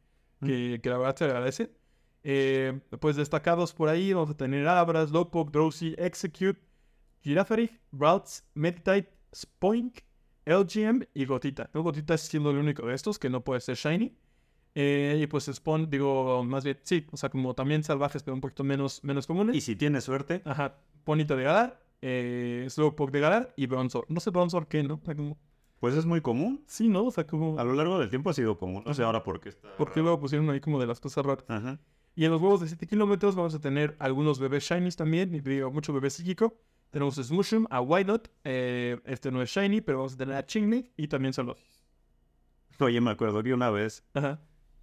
[0.45, 1.70] que, que la verdad se agradece.
[2.26, 6.59] Eh, pues destacados por ahí, vamos a tener Abras, Lowpoke, Drowsy, Execute,
[7.20, 9.99] Girafarig, Routes, Meditite, Spoink,
[10.47, 11.70] LGM y Gotita.
[11.72, 11.82] ¿no?
[11.82, 14.16] Gotita siendo el único de estos que no puede ser Shiny.
[14.74, 18.40] Eh, y pues Spawn, digo, más bien, sí, o sea, como también salvajes, pero un
[18.40, 19.55] poquito menos, menos comunes.
[19.55, 24.05] Y si tienes suerte, Ajá, Ponita de Galar, eh, Slowpoke de Galar y Bronzor.
[24.09, 24.95] No sé Bronzor qué, ¿no?
[24.95, 25.38] O sea, como...
[25.78, 26.64] pues es muy común.
[26.66, 27.05] Sí, ¿no?
[27.05, 27.59] O sea, como...
[27.59, 28.82] A lo largo del tiempo ha sido común.
[28.84, 29.76] No sé ahora por qué está.
[29.76, 31.45] ¿Por qué luego pusieron ahí como de las cosas raras?
[31.49, 31.78] Ajá.
[32.16, 35.40] Y en los huevos de 7 kilómetros vamos a tener algunos bebés shinies también, y
[35.40, 36.55] digo, mucho bebé psíquico.
[36.95, 40.47] Tenemos a Smushroom, a Wynot, eh, este no es shiny, pero vamos a tener a
[40.47, 41.82] Chingnik y también Solosis.
[42.78, 44.40] Oye, me acuerdo que una vez, Ajá.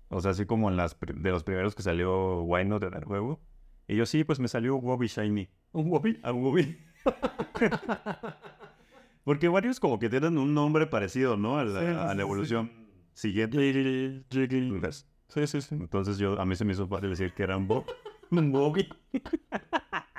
[0.10, 3.40] o sea, así como en las de los primeros que salió Wynot en el juego.
[3.88, 5.48] Y yo sí, pues me salió Wobby Shiny.
[5.72, 6.20] Un Wobby.
[6.24, 6.78] A Wobby.
[9.24, 11.60] Porque varios como que tienen un nombre parecido, ¿no?
[11.60, 12.16] A la, Sí, a sí, sí.
[12.18, 12.72] la evolución
[13.14, 13.58] siguiente.
[13.58, 14.80] Jiggly, Jiggly.
[14.82, 15.76] Pues, Sí, sí, sí.
[15.76, 17.86] Entonces yo, a mí se me hizo fácil decir que era un Bob.
[18.32, 18.90] Un Bobby.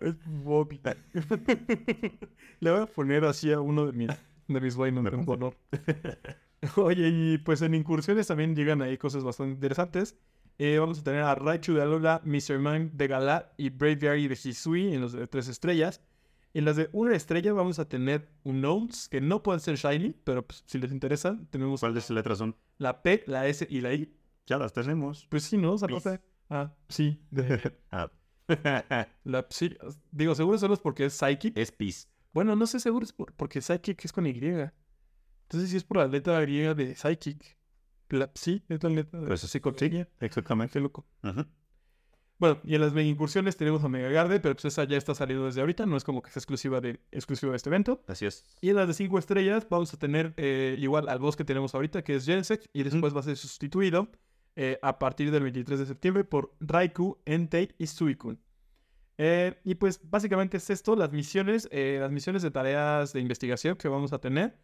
[0.00, 0.80] Es Bobby.
[2.60, 4.08] Le voy a poner así a uno de mis,
[4.48, 5.56] de mis Wynot en honor.
[6.76, 10.16] Oye, y pues en incursiones también llegan ahí cosas bastante interesantes.
[10.58, 12.58] Eh, vamos a tener a Raichu de Alola, Mr.
[12.58, 16.00] Man de Galar y Braviary de Hisui en los de tres estrellas.
[16.54, 20.46] En las de una estrella vamos a tener Unknowns, que no pueden ser Shiny, pero
[20.46, 22.54] pues, si les interesa, tenemos ¿Cuáles letras son?
[22.78, 24.14] la P, la S y la I.
[24.46, 25.26] Ya las tenemos.
[25.30, 25.72] Pues sí, ¿no?
[25.72, 26.20] O sea.
[26.50, 27.18] Ah, sí.
[27.90, 28.10] Ah.
[29.24, 29.76] la, sí.
[30.10, 31.56] Digo, seguro solo es porque es Psychic.
[31.56, 32.08] es Pis.
[32.32, 34.30] Bueno, no sé seguro es por- porque Psychic es con Y.
[34.32, 37.58] Entonces, si es por la letra griega de Psychic.
[38.08, 40.08] La psi es la letra de Pues sí, psicología.
[40.20, 40.72] Exactamente.
[40.74, 41.06] Qué loco.
[41.22, 41.46] Ajá.
[42.38, 45.14] Bueno, y en las mega incursiones tenemos a Mega Garde, pero pues esa ya está
[45.14, 48.02] saliendo desde ahorita, no es como que sea exclusiva de, exclusiva de este evento.
[48.08, 48.44] Así es.
[48.60, 51.74] Y en las de 5 estrellas vamos a tener eh, igual al boss que tenemos
[51.74, 54.10] ahorita, que es Gensec, y después va a ser sustituido
[54.56, 58.38] eh, a partir del 23 de septiembre por Raikou, Entei y Suicune.
[59.18, 63.76] Eh, y pues básicamente es esto, las misiones, eh, las misiones de tareas de investigación
[63.76, 64.58] que vamos a tener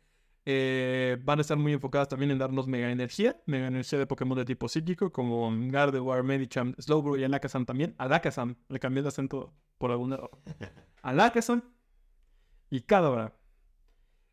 [1.25, 4.47] van a estar muy enfocadas también en darnos mega energía, mega energía de Pokémon de
[4.47, 7.95] tipo psíquico, como Gardevoir, Medicham, Slowbro y Alakazam también.
[7.99, 10.31] Alakazam, le cambié el acento por algún error.
[11.03, 11.63] Alakazam
[12.71, 13.35] y Kadabra.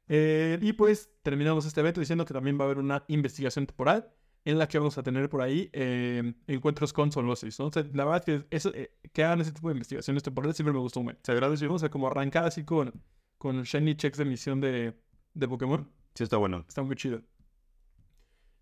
[0.07, 4.11] Eh, y pues terminamos este evento diciendo que también va a haber una investigación temporal
[4.45, 7.65] en la que vamos a tener por ahí eh, encuentros con Solosis, ¿no?
[7.65, 10.55] O sea, la verdad es que eso, eh, que hagan ese tipo de investigaciones temporales
[10.55, 11.73] siempre me gustó agradece, ¿no?
[11.73, 12.93] O sea, como arrancar así con,
[13.39, 14.93] con shiny checks de misión de,
[15.33, 15.91] de Pokémon.
[16.13, 16.63] Sí, está bueno.
[16.67, 17.21] Está muy chido.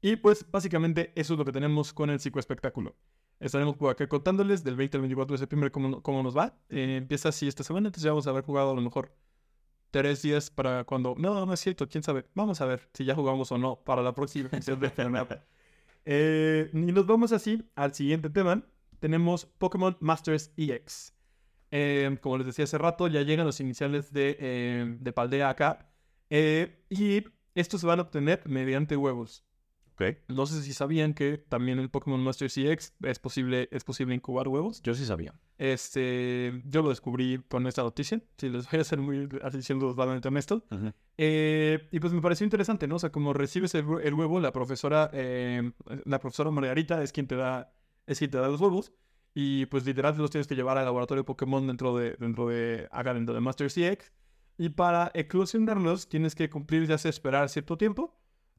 [0.01, 2.95] Y pues básicamente eso es lo que tenemos con el psicoespectáculo.
[3.41, 6.57] Estaremos por acá contándoles del 20 al 24 de septiembre cómo, cómo nos va.
[6.69, 9.13] Eh, empieza así esta semana, entonces ya vamos a haber jugado a lo mejor
[9.91, 11.13] tres días para cuando...
[11.17, 12.25] No, no es cierto, quién sabe.
[12.35, 14.91] Vamos a ver si ya jugamos o no para la próxima edición de.
[16.05, 18.63] Eh, y nos vamos así al siguiente tema.
[18.99, 21.13] Tenemos Pokémon Masters EX.
[21.71, 25.89] Eh, como les decía hace rato, ya llegan los iniciales de, eh, de Paldea acá.
[26.29, 27.23] Y
[27.55, 29.45] Estos se van a obtener mediante huevos.
[29.93, 30.17] Ok.
[30.27, 34.47] No sé si sabían que también en Pokémon Master CX es posible, es posible incubar
[34.47, 34.81] huevos.
[34.81, 35.35] Yo sí sabía.
[35.57, 38.21] Este, yo lo descubrí con esta noticia.
[38.37, 40.63] Si les voy a ser muy así siendo totalmente honesto.
[41.17, 42.95] Eh, y pues me pareció interesante, ¿no?
[42.95, 45.71] O sea, como recibes el, el huevo, la profesora, eh,
[46.05, 47.71] la profesora Margarita es quien te da,
[48.07, 48.93] es quien te da los huevos.
[49.35, 53.13] Y pues literal los tienes que llevar al laboratorio Pokémon dentro de, dentro de, acá
[53.13, 54.11] dentro de Master CX.
[54.57, 58.15] Y para eclosionarlos tienes que cumplir, ya sea esperar cierto tiempo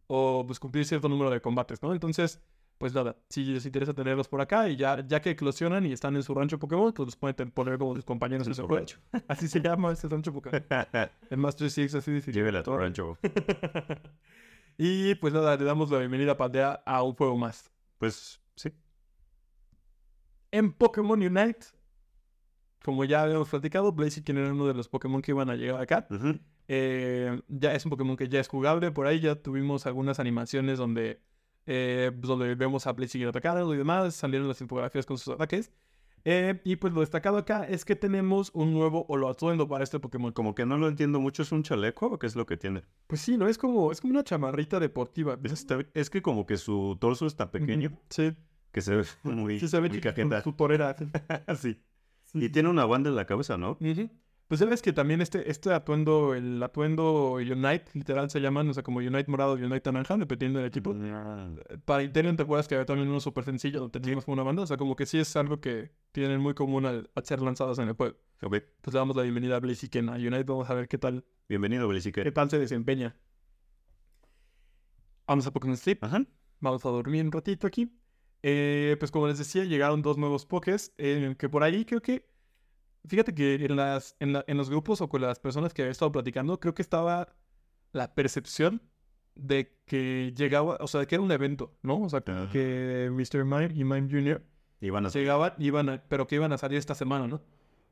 [0.06, 1.92] o pues cumplir cierto número de combates, ¿no?
[1.92, 2.40] Entonces,
[2.78, 6.16] pues nada, si les interesa tenerlos por acá y ya, ya que eclosionan y están
[6.16, 8.98] en su rancho Pokémon, pues los pueden poner como sus compañeros en su rancho.
[9.28, 10.64] Así se llama ese rancho Pokémon.
[11.30, 12.32] El Master CX así dice.
[12.32, 13.16] Llévela a tu rancho.
[14.78, 17.70] y pues nada, le damos la bienvenida a Pandea a un juego más.
[17.98, 18.72] Pues sí.
[20.50, 21.66] En Pokémon Unite,
[22.82, 26.06] como ya habíamos platicado, Blaziken era uno de los Pokémon que iban a llegar acá.
[26.10, 26.38] Ujú.
[26.68, 28.90] Eh, ya es un Pokémon que ya es jugable.
[28.90, 31.20] Por ahí ya tuvimos algunas animaciones donde,
[31.66, 34.14] eh, pues, donde vemos a Blaziken atacando y demás.
[34.14, 35.70] Salieron las infografías con sus ataques.
[36.26, 40.32] Eh, y pues lo destacado acá es que tenemos un nuevo atuendo para este Pokémon.
[40.32, 41.42] Como que no lo entiendo mucho.
[41.42, 42.82] ¿Es un chaleco o qué es lo que tiene?
[43.06, 43.46] Pues sí, ¿no?
[43.46, 45.38] Es como, es como una chamarrita deportiva.
[45.44, 47.90] Es, es que como que su torso está pequeño.
[47.90, 47.98] Ujú.
[48.08, 48.32] Sí,
[48.72, 50.42] Que se ve muy, sí se ve muy cajeta.
[50.42, 50.96] su torera.
[51.60, 51.78] sí.
[52.24, 52.44] Sí.
[52.46, 53.72] Y tiene una banda en la cabeza, ¿no?
[53.80, 54.08] Ujú.
[54.54, 58.84] Pues sabes que también este, este atuendo, el atuendo Unite, literal se llaman, o sea,
[58.84, 60.94] como Unite morado y Unite naranja, dependiendo del equipo.
[61.84, 64.62] Para Interior, ¿te acuerdas que había también uno súper sencillo donde teníamos como una banda?
[64.62, 67.80] O sea, como que sí es algo que tienen muy común al, al ser lanzados
[67.80, 68.16] en el juego.
[68.42, 68.58] Ok.
[68.80, 71.88] Pues le damos la bienvenida a Blaziken a Unite, vamos a ver qué tal, Bienvenido,
[71.88, 72.32] qué Blaziken.
[72.32, 73.16] tal se desempeña.
[75.26, 76.04] Vamos a Pokémon Sleep.
[76.04, 76.24] Ajá.
[76.60, 77.90] Vamos a dormir un ratito aquí.
[78.44, 80.94] Eh, pues como les decía, llegaron dos nuevos Pokés.
[80.96, 82.32] eh, que por ahí creo que.
[83.06, 85.92] Fíjate que en, las, en, la- en los grupos o con las personas que había
[85.92, 87.28] estado platicando, creo que estaba
[87.92, 88.80] la percepción
[89.34, 92.00] de que llegaba, o sea, de que era un evento, ¿no?
[92.02, 93.44] O sea, que Mr.
[93.44, 94.42] Mime y Mime Jr.
[94.80, 97.40] Y van a llegaban, iban a- pero que iban a salir esta semana, ¿no?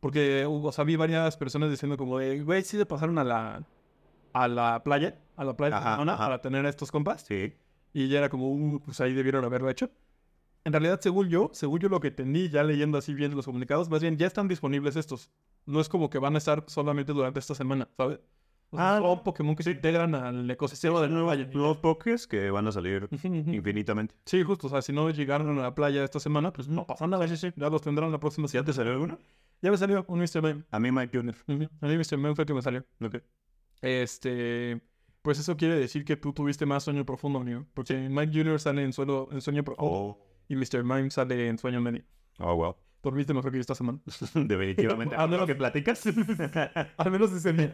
[0.00, 3.64] Porque, o sea, vi varias personas diciendo como de, güey, sí se pasaron a la,
[4.32, 6.24] a la playa, a la playa de Ajá, Sonora ajá.
[6.24, 7.22] para tener a estos compas.
[7.22, 7.52] Sí.
[7.92, 9.90] Y ya era como, uh, pues ahí debieron haberlo hecho.
[10.64, 13.88] En realidad, según yo, según yo lo que entendí, ya leyendo así bien los comunicados,
[13.90, 15.30] más bien ya están disponibles estos.
[15.66, 18.20] No es como que van a estar solamente durante esta semana, ¿sabes?
[18.70, 21.50] O sea, Ah, son Pokémon que se integran al ecosistema de Nueva York.
[21.52, 24.14] Nuevos pokés que van a salir infinitamente.
[24.24, 24.68] Sí, justo.
[24.68, 27.28] O sea, si no llegaron a la playa esta semana, pues no pasa nada.
[27.28, 27.50] Sí, sí.
[27.56, 28.66] Ya los tendrán la próxima ¿Ya semana.
[28.66, 29.18] te salió alguno?
[29.60, 30.42] Ya me salió un Mr.
[30.42, 30.64] Mime.
[30.70, 31.34] A mí Mike Jr.
[31.48, 31.68] Ujú.
[31.82, 32.16] A mí Mr.
[32.16, 32.84] Mime fue que me salió.
[33.04, 33.16] Ok.
[33.82, 34.80] Este...
[35.22, 37.64] Pues eso quiere decir que tú tuviste más sueño profundo, amigo.
[37.74, 38.58] Porque Mike Jr.
[38.58, 40.18] sale en, suelo, en sueño profundo Oh.
[40.52, 40.84] Y Mr.
[40.84, 42.02] Mime sale en sueño medio.
[42.38, 42.76] Oh, wow.
[43.02, 43.98] Dormiste mejor que yo esta semana.
[44.34, 45.16] Definitivamente.
[45.18, 46.04] No, lo que platicas.
[46.98, 47.72] Al menos ese día.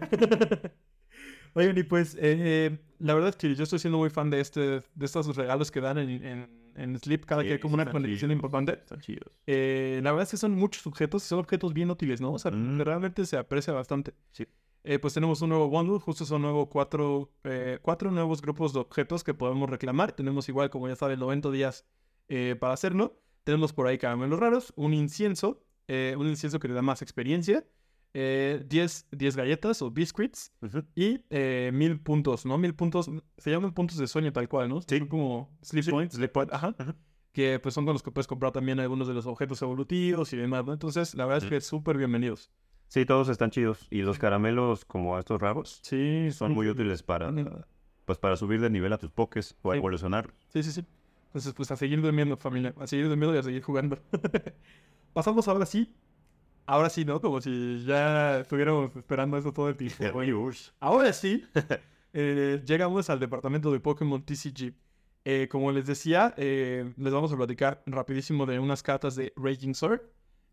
[1.54, 4.60] Oigan, y pues, eh, la verdad es que yo estoy siendo muy fan de este,
[4.60, 8.30] de estos regalos que dan en, en, en Sleep cada que hay como una chidos,
[8.30, 8.74] importante.
[8.74, 9.36] Están chidos.
[9.46, 12.32] Eh, la verdad es que son muchos objetos y son objetos bien útiles, ¿no?
[12.32, 12.80] O sea, Mm.
[12.80, 14.14] realmente se aprecia bastante.
[14.30, 14.46] Sí.
[14.84, 18.78] Eh, pues tenemos un nuevo bundle, justo son nuevo cuatro, eh, cuatro nuevos grupos de
[18.80, 20.12] objetos que podemos reclamar.
[20.12, 21.84] Tenemos igual, como ya saben, 90 días
[22.28, 23.20] eh, para hacerlo.
[23.44, 27.64] Tenemos por ahí caramelos raros, un incienso, eh, un incienso que le da más experiencia,
[28.14, 30.52] eh, 10, 10 galletas o biscuits
[30.94, 32.58] y eh, mil puntos, ¿no?
[32.58, 34.80] Mil puntos, se llaman puntos de sueño tal cual, ¿no?
[34.82, 34.98] Sí.
[34.98, 36.14] Son como sleep Sí, points.
[36.16, 36.52] sleep points.
[36.54, 36.74] Ajá.
[37.32, 40.36] Que pues son con los que puedes comprar también algunos de los objetos evolutivos y
[40.36, 40.72] demás, ¿no?
[40.72, 41.50] Entonces, la verdad es Ujú.
[41.50, 42.50] que súper bienvenidos.
[42.88, 43.86] Sí, todos están chidos.
[43.90, 47.30] Y los caramelos, como estos raros, Sí, son muy útiles para,
[48.06, 49.78] pues, para subir de nivel a tus pokés o Sí.
[49.78, 50.32] evolucionar.
[50.48, 50.86] Sí, sí, sí.
[51.28, 52.74] Entonces, pues a seguir durmiendo, familia.
[52.78, 53.98] A seguir durmiendo y a seguir jugando.
[55.12, 55.94] Pasamos ahora sí.
[56.66, 57.20] Ahora sí, ¿no?
[57.20, 60.04] Como si ya estuviéramos esperando eso todo el tiempo.
[60.80, 61.44] Ahora sí,
[62.12, 64.74] eh, llegamos al departamento de Pokémon TCG.
[65.24, 69.74] Eh, como les decía, eh, les vamos a platicar rapidísimo de unas cartas de Raging
[69.74, 70.00] Sword.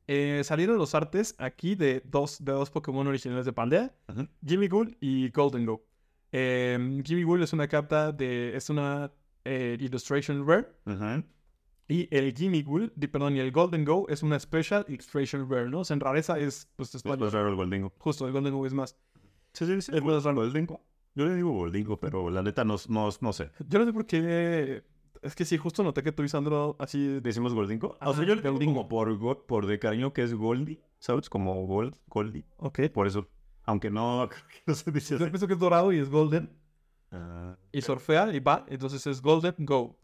[0.08, 4.28] Eh, salieron los artes aquí de dos, de dos Pokémon originales de Paldea, Ajá.
[4.46, 5.86] Jimmy Ghoul y Golden Go.
[6.32, 8.56] Eh, Jimmy Ghoul es una carta de...
[8.56, 9.12] es una
[9.46, 10.68] eh, Illustration Rare.
[10.86, 11.24] Ajá.
[11.88, 15.70] Y el Jimmy Ghoul, di- perdón, y el Golden Go es una Special Illustration Rare,
[15.70, 15.82] ¿no?
[15.82, 17.93] O sea, en rareza es, pues, es Es más raro el Goldingo.
[18.00, 18.98] justo, el Golden Go es más.
[19.54, 19.91] Sí, sí, sí.
[19.96, 20.38] Es más raro.
[20.38, 20.82] Goldingo.
[21.14, 23.52] Yo le digo Goldingo, pero la neta no, no, no sé.
[23.70, 24.84] Yo no sé por qué.
[25.22, 27.20] Es que sí, justo noté que tú y Sandro así.
[27.22, 27.98] ¿Decimos Goldingo?
[28.02, 28.74] Ah, o sea, yo le digo Goldingo.
[28.74, 31.30] como por, go- por de cariño que es Goldie, ¿sabes?
[31.30, 32.46] Como Gold, Goldie.
[32.58, 32.82] Ok.
[32.93, 33.28] Por eso.
[33.64, 35.32] Aunque no, creo que no se dice Yo así.
[35.32, 36.50] pienso que es dorado y es golden.
[37.16, 38.66] Ah, Y surfea y va.
[38.68, 39.97] Entonces es golden go.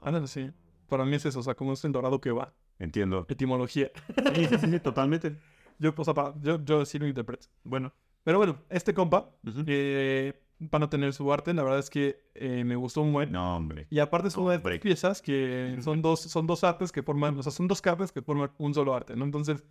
[0.00, 0.50] Ándale, sí.
[0.88, 2.52] Para mí es eso, o sea, como es el dorado que va.
[2.78, 3.24] entiendo.
[3.28, 3.90] Etimología.
[4.34, 5.36] Sí, sí, sí, totalmente.
[5.78, 7.46] Yo, o sea, pa- yo, yo sí lo interpreto.
[7.64, 7.92] Bueno.
[8.24, 9.64] Pero bueno, este compa Ujú.
[9.66, 11.52] eh, van a tener su arte.
[11.54, 13.32] La verdad es que eh, me gustó un buen.
[13.32, 13.86] No, hombre.
[13.90, 17.50] Y aparte son estas piezas que son dos, son dos artes que forman, o sea,
[17.52, 19.24] son dos capas que forman un solo arte, ¿no?
[19.24, 19.64] Entonces,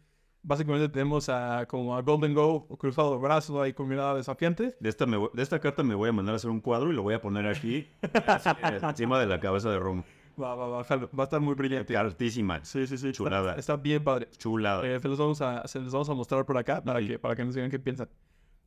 [0.44, 4.76] básicamente tenemos a como a Golden Go cruzado de brazos ahí con mirada desafiante.
[4.80, 6.96] De esta, me de esta carta me voy a mandar a hacer un cuadro y
[6.96, 7.88] lo voy a poner aquí,
[8.84, 10.04] encima de la cabeza de Rom.
[10.42, 11.96] Va, va, va, va a estar muy brillante.
[11.98, 12.64] Artísima.
[12.64, 13.08] Sí, sí, sí.
[13.10, 13.56] está- Chulada.
[13.56, 14.28] Está, bien padre.
[14.38, 14.88] Chulada.
[14.88, 17.08] Eh, se, los vamos a, se los vamos a mostrar por acá para, Ujú.
[17.10, 18.10] que, para que nos digan qué piensan.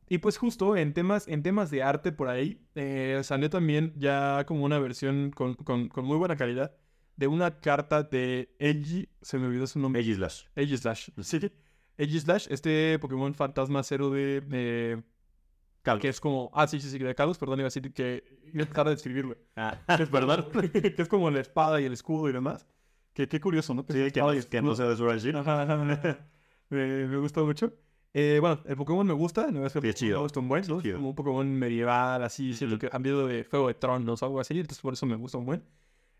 [0.07, 4.45] Y pues justo en temas, en temas de arte por ahí, eh, salió también ya
[4.45, 6.75] como una versión con, con, con muy buena calidad
[7.17, 10.01] de una carta de Eiji, se me olvidó su nombre.
[10.01, 10.43] Aegislash.
[10.55, 11.09] Aegislash.
[11.21, 11.51] Sí.
[11.97, 14.41] Aegislash, este Pokémon fantasma cero de...
[14.41, 15.03] de-
[15.81, 16.49] Cal- que es como...
[16.53, 18.23] Ah, sí, sí, sí, de Kalos, perdón, iba a decir que...
[18.53, 19.37] Iba a tratar de describirlo.
[19.55, 20.47] Ah, Es verdad.
[20.71, 22.65] que es como la espada y el escudo y demás.
[23.13, 23.85] Que qué curioso, ¿no?
[23.87, 26.27] sí, que, no, que no sea de ajá.
[26.69, 27.71] me, me gusta mucho.
[28.13, 29.51] Eh, bueno, el Pokémon me gusta.
[29.51, 30.17] No es que Sí, es chido.
[30.17, 30.77] me gusta un buen, ¿no?
[30.77, 30.95] Es Chido.
[30.97, 34.39] como un Pokémon medieval, así, siento que han habido de Fuego de Tronos o algo
[34.39, 34.59] así.
[34.59, 35.63] Entonces por eso me gusta un buen.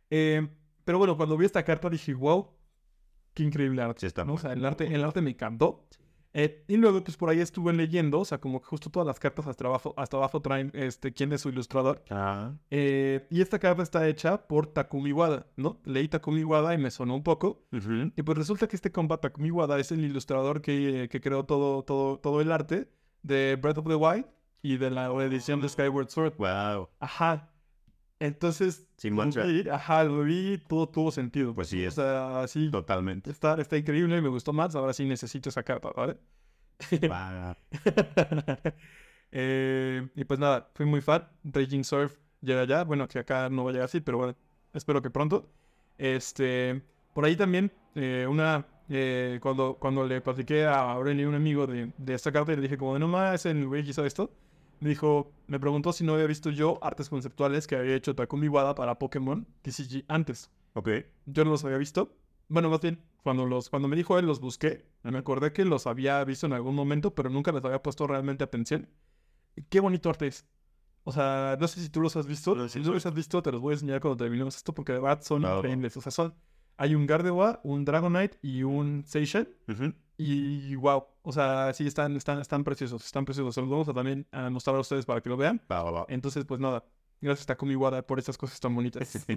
[0.10, 0.48] Eh,
[0.84, 2.50] pero bueno, cuando vi esta carta dije, wow,
[3.36, 4.00] qué increíble arte.
[4.00, 4.34] Sí, está ¿no?
[4.34, 5.86] O sea, el arte, el arte me encantó.
[6.38, 9.20] Eh, y luego, pues por ahí estuve leyendo, o sea, como que justo todas las
[9.22, 12.04] cartas hasta abajo, hasta abajo traen este, quién es su ilustrador.
[12.10, 15.80] Ah, Eh, y esta carta está hecha por Takumi Wada, ¿no?
[15.86, 17.64] Leí Takumi Wada y me sonó un poco.
[18.18, 21.84] Y pues resulta que este compa Takumi Wada es el ilustrador que, que creó todo,
[21.84, 22.90] todo, todo el arte
[23.24, 24.26] de Breath of the Wild
[24.62, 26.36] y de la edición de Skyward Sword.
[26.38, 26.90] Wow.
[27.00, 27.50] Ajá.
[28.20, 31.54] Entonces, Sin vi, ajá, lo vi, todo tuvo sentido.
[31.54, 33.32] Pues sí, O es sea, sí, totalmente.
[33.32, 36.18] está, está increíble, me gustó más, ahora sí necesito esa carta, ¿vale?
[37.08, 37.56] Wow.
[39.38, 41.28] Eh, y pues nada, fui muy fan.
[41.44, 42.84] Raging Surf llega ya.
[42.86, 44.36] Bueno, que acá no va a llegar así, pero bueno,
[44.74, 45.52] espero que pronto.
[45.98, 46.82] Este,
[47.14, 48.66] por ahí también, eh, una.
[48.90, 52.78] eh, cuando, cuando le platiqué a Aurelio, un amigo de, de esta carta, le dije,
[52.78, 54.32] como, no más, el güey que hizo esto.
[54.80, 58.48] Me dijo, me preguntó si no había visto yo artes conceptuales que había hecho Takumi
[58.48, 60.52] Wada para Pokémon TCG antes.
[60.74, 60.90] Ok.
[61.26, 62.14] Yo no los había visto.
[62.48, 64.86] Bueno, más bien, cuando, los, cuando me dijo él, los busqué.
[65.04, 68.44] Me acordé que los había visto en algún momento, pero nunca les había puesto realmente
[68.44, 68.88] atención.
[69.70, 70.46] Qué bonito arte es.
[71.06, 72.56] O sea, no sé si tú los has visto.
[72.56, 74.92] No, Si no los has visto, te los voy a enseñar cuando terminemos esto, porque
[74.94, 75.58] de verdad son Claro.
[75.60, 75.96] increíbles.
[75.98, 76.34] O sea, son...
[76.78, 79.48] Hay un Gardevoir, un Dragonite y un Seishan.
[79.68, 79.94] Ujú.
[80.18, 83.54] Y wow, o sea, sí, están, están, están preciosos, están preciosos.
[83.56, 85.62] Se los vamos a también a mostrar a ustedes para que lo vean.
[85.72, 86.06] Va, va, va.
[86.10, 86.86] Entonces, pues nada,
[87.22, 89.26] gracias Takumi Wada por estas cosas tan bonitas.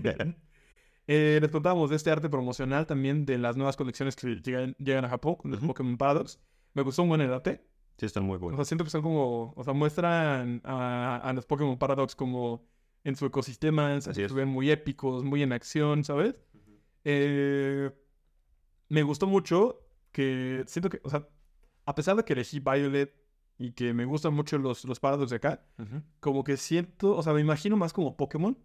[1.11, 5.07] Eh, les contábamos de este arte promocional también de las nuevas colecciones que llegan, llegan
[5.07, 5.68] a Japón con Ujú.
[5.68, 6.39] Pokémon Paradox.
[6.74, 7.64] Me gustó un buen el arte.
[7.97, 8.59] Sí, están muy O buenos.
[8.59, 12.66] sea, siento que son como, o sea, muestran a, a los Pokémon Paradox como
[13.05, 16.34] en su ecosistema, Así se ven muy épicos, muy en acción, ¿sabes?
[17.05, 17.90] Eh,
[18.88, 19.80] me gustó mucho
[20.12, 21.28] que siento que, o sea,
[21.84, 23.14] a pesar de que elegí Violet
[23.59, 25.64] y que me gustan mucho los, los Paradox de acá,
[26.20, 28.57] como que siento, o sea, me imagino más como Pokémon.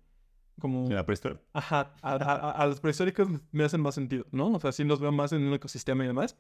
[0.60, 1.42] Como, ¿Me la prestar?
[1.54, 4.50] ajá, a, a- a- los prehistóricos me hacen más sentido, ¿no?
[4.52, 6.38] O sea, sí los veo más en un ecosistema y demás.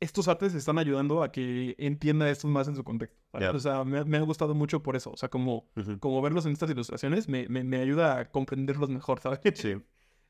[0.00, 3.16] Estos artes están ayudando a que entienda esto más en su contexto.
[3.54, 5.10] O sea, me, me ha gustado mucho por eso.
[5.12, 5.68] O sea, como,
[6.00, 9.38] como verlos en estas ilustraciones me, me, me ayuda a comprenderlos mejor, ¿sabes?
[9.54, 9.76] Sí.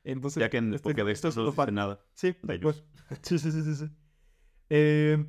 [0.03, 1.99] Entonces, Ya que en este- Pokédex esto es no dice nada.
[2.13, 2.83] Sí, de pues,
[3.21, 3.85] sí, sí, sí, sí, sí.
[4.69, 5.25] Eh,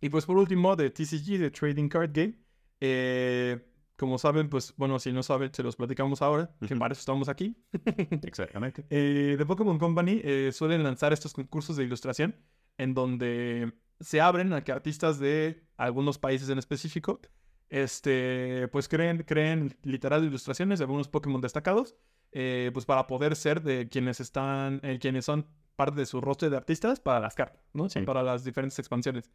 [0.00, 2.34] y pues por último, de TCG, de Trading Card Game.
[2.80, 7.00] eh, como saben, pues bueno, si no saben, se los platicamos ahora, que para eso
[7.00, 7.56] estamos aquí.
[8.22, 8.84] Exactamente.
[8.90, 12.36] Eh, The Pokémon Company eh, suelen lanzar estos concursos de ilustración
[12.76, 17.22] en donde se abren a que artistas de algunos países en específico
[17.68, 21.96] este, pues creen, creen literal ilustraciones de algunos Pokémon destacados
[22.32, 26.50] eh, pues para poder ser de quienes están, eh, quienes son parte de su roster
[26.50, 27.88] de artistas para las cartas, ¿no?
[27.88, 28.00] Sí.
[28.02, 29.30] Para las diferentes expansiones.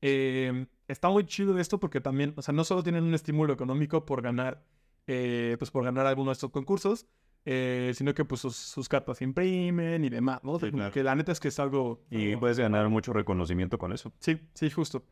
[0.00, 4.04] Eh, está muy chido esto porque también, o sea, no solo tienen un estímulo económico
[4.04, 4.64] por ganar,
[5.06, 7.06] eh, pues por ganar alguno de estos concursos,
[7.44, 10.58] eh, sino que pues sus, sus cartas se imprimen y demás, ¿no?
[10.58, 10.92] Sí, claro.
[10.92, 12.02] Que la neta es que es algo...
[12.10, 14.12] Y puedes ganar mucho reconocimiento con eso.
[14.18, 15.04] Sí, sí, justo.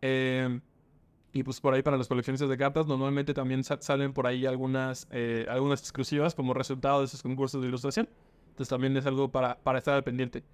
[0.00, 0.60] Eh,
[1.38, 4.46] y pues por ahí para los coleccionistas de cartas normalmente también sa- salen por ahí
[4.46, 8.08] algunas, eh, algunas exclusivas como resultado de esos concursos de ilustración.
[8.48, 10.44] Entonces también es algo para, para estar al pendiente.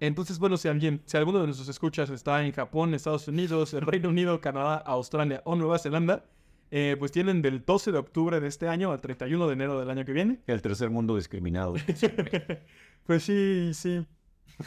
[0.00, 3.82] Entonces, bueno, si alguien, si alguno de nuestros escuchas está en Japón, Estados Unidos, el
[3.82, 6.24] Reino Unido, Canadá, Australia o Nueva Zelanda,
[6.72, 9.88] eh, pues tienen del 12 de octubre de este año al 31 de enero del
[9.90, 10.40] año que viene.
[10.48, 11.74] El tercer mundo discriminado.
[13.06, 14.04] pues sí, sí.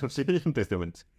[0.07, 1.01] sí, tristemente.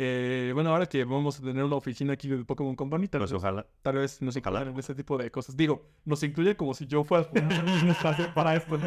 [0.00, 3.32] Eh, bueno, ahora que vamos a tener una oficina aquí de Pokémon Company, tal Pues
[3.32, 3.66] vez ojalá.
[3.82, 4.58] Tal vez nos Ojalá.
[4.60, 5.56] incluyan en ese tipo de cosas.
[5.56, 7.28] Digo, nos incluye como si yo fuera
[8.34, 8.78] para esto.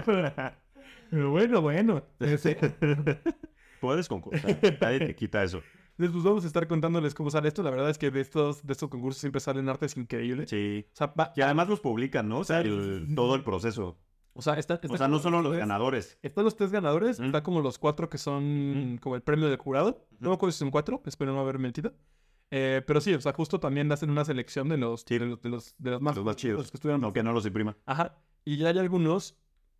[1.09, 2.01] Pero bueno, bueno.
[2.19, 2.55] Este,
[3.81, 4.57] Puedes concursar.
[4.79, 5.61] Nadie te quita eso.
[5.97, 7.61] Después vamos a estar contándoles cómo sale esto.
[7.61, 10.49] La verdad es que de estos, de estos concursos siempre salen artes increíbles.
[10.49, 10.85] Sí.
[10.93, 12.39] O sea, va- Y además los publican, ¿no?
[12.39, 13.97] O sea, el- todo el proceso.
[14.33, 16.17] O sea, está, O sea, no solo los ganadores.
[16.21, 17.25] Están los tres ganadores, Mm.
[17.25, 20.05] está como los cuatro que son como el premio del jurado.
[20.19, 21.93] No me acuerdo si son cuatro, espero no haber mentido.
[22.53, 25.49] Eh, pero sí, o sea, justo también hacen una selección de los, de los, de
[25.49, 26.59] los, de los más, Los más chidos.
[26.59, 27.77] los que estuvieron Aunque no los imprima.
[27.85, 28.17] Ajá.
[28.43, 29.37] Y ya hay algunos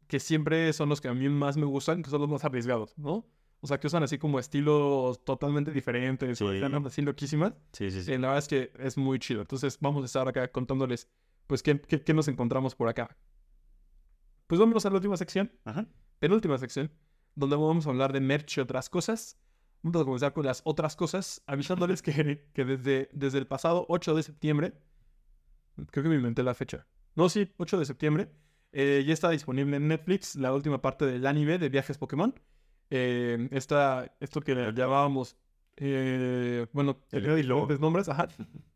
[0.07, 2.97] que siempre son los que a mí más me gustan, que son los más arriesgados,
[2.97, 3.25] ¿no?
[3.63, 6.45] O sea, que usan así como estilos totalmente diferentes, Sí.
[6.47, 7.53] están así loquísimas.
[7.73, 9.41] Sí, sí, Eh, la verdad es que es muy chido.
[9.41, 11.07] Entonces, vamos a estar acá contándoles,
[11.47, 13.15] pues, qué, qué, qué nos encontramos por acá.
[14.51, 15.87] Pues vámonos a la última sección, Ajá.
[16.19, 16.91] penúltima sección,
[17.35, 19.39] donde vamos a hablar de merch y otras cosas.
[19.81, 24.13] Vamos a comenzar con las otras cosas, avisándoles que, que desde, desde el pasado 8
[24.13, 24.73] de septiembre,
[25.89, 26.85] creo que me inventé la fecha.
[27.15, 28.29] No, sí, 8 de septiembre,
[28.73, 32.37] eh, ya está disponible en Netflix la última parte del anime de Viajes Pokémon.
[32.89, 35.37] Eh, esta, esto que le llamábamos,
[35.77, 38.27] eh, bueno, El tenía diferentes nombres, ajá.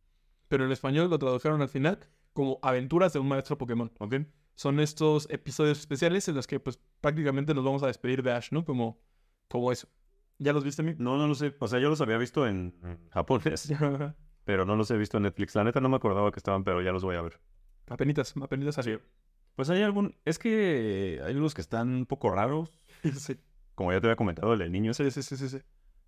[0.48, 2.00] Pero en español lo tradujeron al final
[2.32, 3.92] como Aventuras de un maestro Pokémon.
[4.00, 4.16] Ok.
[4.56, 8.52] Son estos episodios especiales en los que pues prácticamente nos vamos a despedir de Ash,
[8.52, 8.64] ¿no?
[8.66, 9.00] Como,
[9.50, 9.88] como eso.
[10.38, 10.96] ¿Ya los viste, mi?
[10.98, 11.56] No, no lo sé.
[11.60, 12.74] O sea, yo los había visto en
[13.12, 13.72] japonés,
[14.46, 15.56] pero no los he visto en Netflix.
[15.56, 17.40] La neta no me acordaba que estaban, pero ya los voy a ver.
[17.88, 18.98] apenitas, apenitas así.
[19.56, 20.16] Pues hay algún...
[20.26, 22.72] Es que hay unos que están un poco raros.
[23.14, 23.38] Sí,
[23.76, 24.98] Como ya te había comentado, el de niños.
[24.98, 25.60] sí, sí, sí, sí, sí.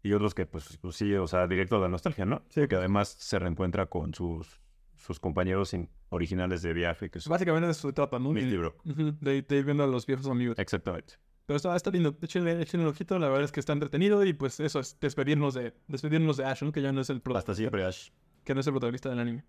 [0.04, 2.44] Y otros que, pues, pues sí, o sea, directo de la nostalgia, ¿no?
[2.50, 2.68] Sí.
[2.68, 4.62] Que además se reencuentra con sus,
[4.98, 8.32] sus compañeros in- originales de viaje, que es Básicamente de eso se trata, ¿no?
[8.32, 8.76] mi libro.
[8.84, 10.58] De, de ir viendo a los viejos amigos.
[10.60, 11.14] Exactamente.
[11.46, 12.18] Pero está, está lindo.
[12.22, 13.18] Échenle, échenle un ojito.
[13.20, 14.26] La verdad es que está entretenido.
[14.26, 16.72] Y pues eso es despedirnos de, despedirnos de Ash, ¿no?
[16.74, 17.56] Que ya no es el Hasta protagonista.
[17.56, 18.10] siempre, Ash.
[18.44, 19.46] Que no es el protagonista del anime.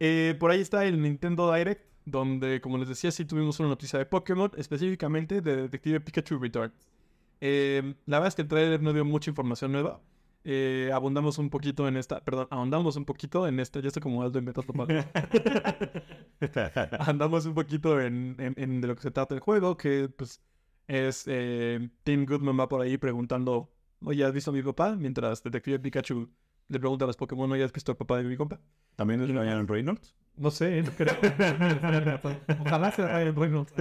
[0.00, 1.90] Eh, por ahí está el Nintendo Direct.
[2.04, 4.50] Donde, como les decía, sí tuvimos una noticia de Pokémon.
[4.56, 6.72] Específicamente de Detective Pikachu Return.
[7.40, 10.00] Eh, la verdad es que el trailer no dio mucha información nueva.
[10.44, 12.20] Eh, abundamos un poquito en esta.
[12.24, 13.80] Perdón, ahondamos un poquito en esta.
[13.80, 15.06] Ya estoy como Aldo inventando palabras.
[16.98, 20.40] andamos un poquito en, en- en de lo que se trata el juego, que pues
[20.88, 23.72] es eh, Tim Goodman va por ahí preguntando,
[24.04, 24.96] oye, ¿has visto a mi papá?
[24.96, 26.28] Mientras Detective Pikachu
[26.68, 28.60] le pregunta a los Pokémon, oye, ¿has visto al papá de mi compa?
[28.96, 30.14] ¿También es Ryan Reynolds?
[30.36, 31.14] No sé, no creo.
[32.66, 33.72] Ojalá sea Ryan Reynolds.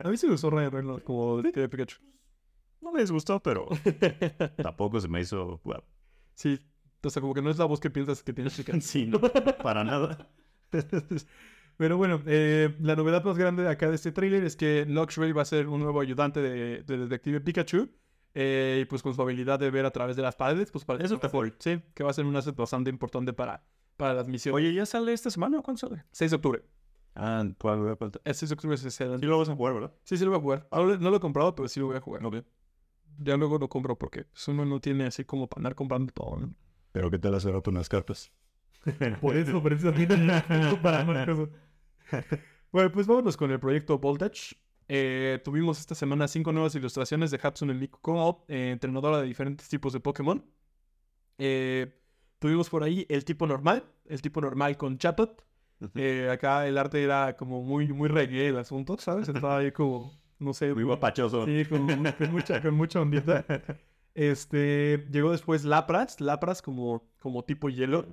[0.00, 1.96] A mí sí me gustó Ryan Reynolds como Detective Pikachu.
[2.80, 3.66] No les gustó, pero
[4.62, 5.60] tampoco se me hizo...
[5.64, 5.82] bueno,
[6.34, 6.58] Sí,
[7.02, 8.80] o sea, como que no es la voz que piensas que tienes Pikachu.
[8.82, 9.20] sí, no,
[9.62, 10.28] para nada.
[11.78, 15.32] Pero bueno, eh, la novedad más grande de acá de este tráiler es que Luxray
[15.32, 17.90] va a ser un nuevo ayudante de, de Detective Pikachu.
[18.34, 21.04] eh, y pues con su habilidad de ver a través de las paredes, pues para
[21.04, 23.62] Eso a ser- Sí, que va a ser un asset bastante importante para,
[23.98, 24.56] para las misiones.
[24.56, 26.04] Oye, ¿ya sale esta semana o cuándo sale?
[26.12, 26.62] 6 de octubre.
[27.14, 27.96] Ah, ¿cuándo?
[28.24, 29.18] El 6 de octubre es ese.
[29.18, 29.92] Sí lo vas a jugar, ¿verdad?
[30.04, 30.68] Sí, sí lo voy a jugar.
[31.00, 32.22] No lo he comprado, pero sí lo voy a jugar.
[33.18, 36.38] Ya luego lo compro porque pues, uno no tiene así como para andar comprando todo.
[36.38, 36.54] ¿no?
[36.92, 38.32] Pero ¿qué tal hacer rato unas cartas?
[39.20, 39.92] Por eso, por eso
[40.80, 41.48] para más cosas.
[42.72, 44.56] Bueno, pues vámonos con el proyecto Voltage.
[44.88, 49.68] Eh, tuvimos esta semana cinco nuevas ilustraciones de Hatsune Miku Kono, eh, entrenadora de diferentes
[49.68, 50.44] tipos de Pokémon.
[51.38, 51.98] Eh,
[52.38, 55.44] tuvimos por ahí el tipo normal, el tipo normal con Chatot.
[55.94, 59.28] Eh, acá el arte era como muy, muy reggae el asunto, ¿sabes?
[59.28, 61.44] Estaba ahí como, no sé, Muy guapachoso.
[61.46, 61.86] Sí, con,
[62.18, 63.44] con mucha, con mucha ondita.
[64.14, 68.06] Este, llegó después Lapras, Lapras como, como tipo hielo.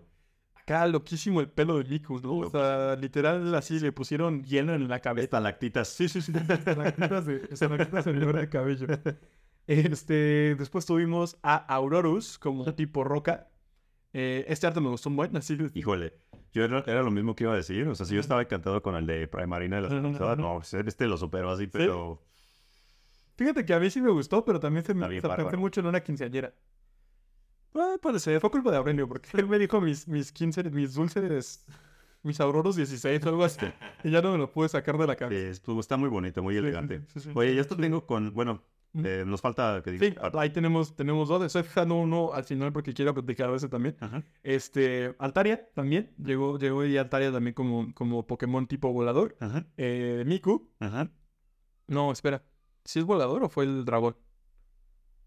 [0.54, 2.40] Acá loquísimo el pelo de Miku, ¿no?
[2.40, 5.26] O sea, literal así le pusieron hielo en la cabeza.
[5.26, 5.88] Estalactitas.
[5.88, 8.88] Sí, sí, sí, estalactitas de, estalactitas en el cabello.
[9.66, 13.48] Este, después tuvimos a Aurorus como tipo roca.
[14.14, 15.58] Eh, este arte me gustó un buen, así.
[15.74, 16.14] Híjole,
[16.52, 17.88] yo era, era lo mismo que iba a decir.
[17.88, 20.56] O sea, si yo estaba encantado con el de Primarina de la semana pasada, no,
[20.58, 22.22] pues, este lo superó así, pero
[23.36, 25.02] Fíjate que a mí sí me gustó, pero también se me
[25.44, 25.58] bárbaro.
[25.58, 26.54] mucho en una quinceañera.
[27.76, 31.66] Ah, ser, fue culpa de Aurelio, porque él me dijo mis, mis 15, mis dulces,
[32.22, 33.66] mis auroros 16 o algo así,
[34.04, 35.50] y ya no me lo pude sacar de la sí, cabeza.
[35.50, 37.02] estuvo- está muy bonito, muy Sí, elegante.
[37.12, 37.32] sí, sí.
[37.34, 38.62] Oye, ya esto tengo con, bueno,
[38.96, 40.06] Eh, nos falta que diga.
[40.08, 41.42] Sí, ahí tenemos, tenemos dos.
[41.44, 43.96] Estoy fijando uno al final porque quiero platicar de ese también.
[44.44, 46.14] Este, Altaria también.
[46.24, 49.36] Llegó, llegó y Altaria también como, como Pokémon tipo volador.
[49.40, 49.66] Ajá.
[49.78, 50.70] Eh, Miku.
[50.80, 51.10] Ajá.
[51.88, 52.44] No, espera.
[52.86, 54.16] ¿Si es volador o fue el dragón?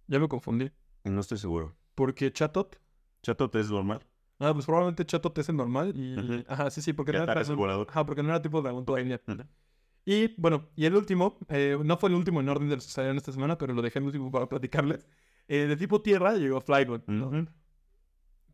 [0.07, 0.71] Ya me confundí.
[1.05, 1.77] No estoy seguro.
[1.95, 2.81] Porque Chatot.
[3.23, 4.07] Chatot es normal.
[4.39, 5.93] Ah, pues probablemente Chatot es el normal.
[5.97, 6.45] Y...
[6.47, 7.87] Ajá, sí, sí, porque no era, dragón- volador.
[7.91, 9.21] Ajá, porque no era tipo dragón todavía.
[10.09, 12.93] Y bueno, y el último, eh, no fue el último en orden de los que
[12.93, 15.05] salieron esta semana, pero lo dejé el último para platicarles.
[15.49, 17.03] Eh, de tipo tierra llegó Flygon.
[17.09, 17.27] ¿no?
[17.27, 17.47] Ujú.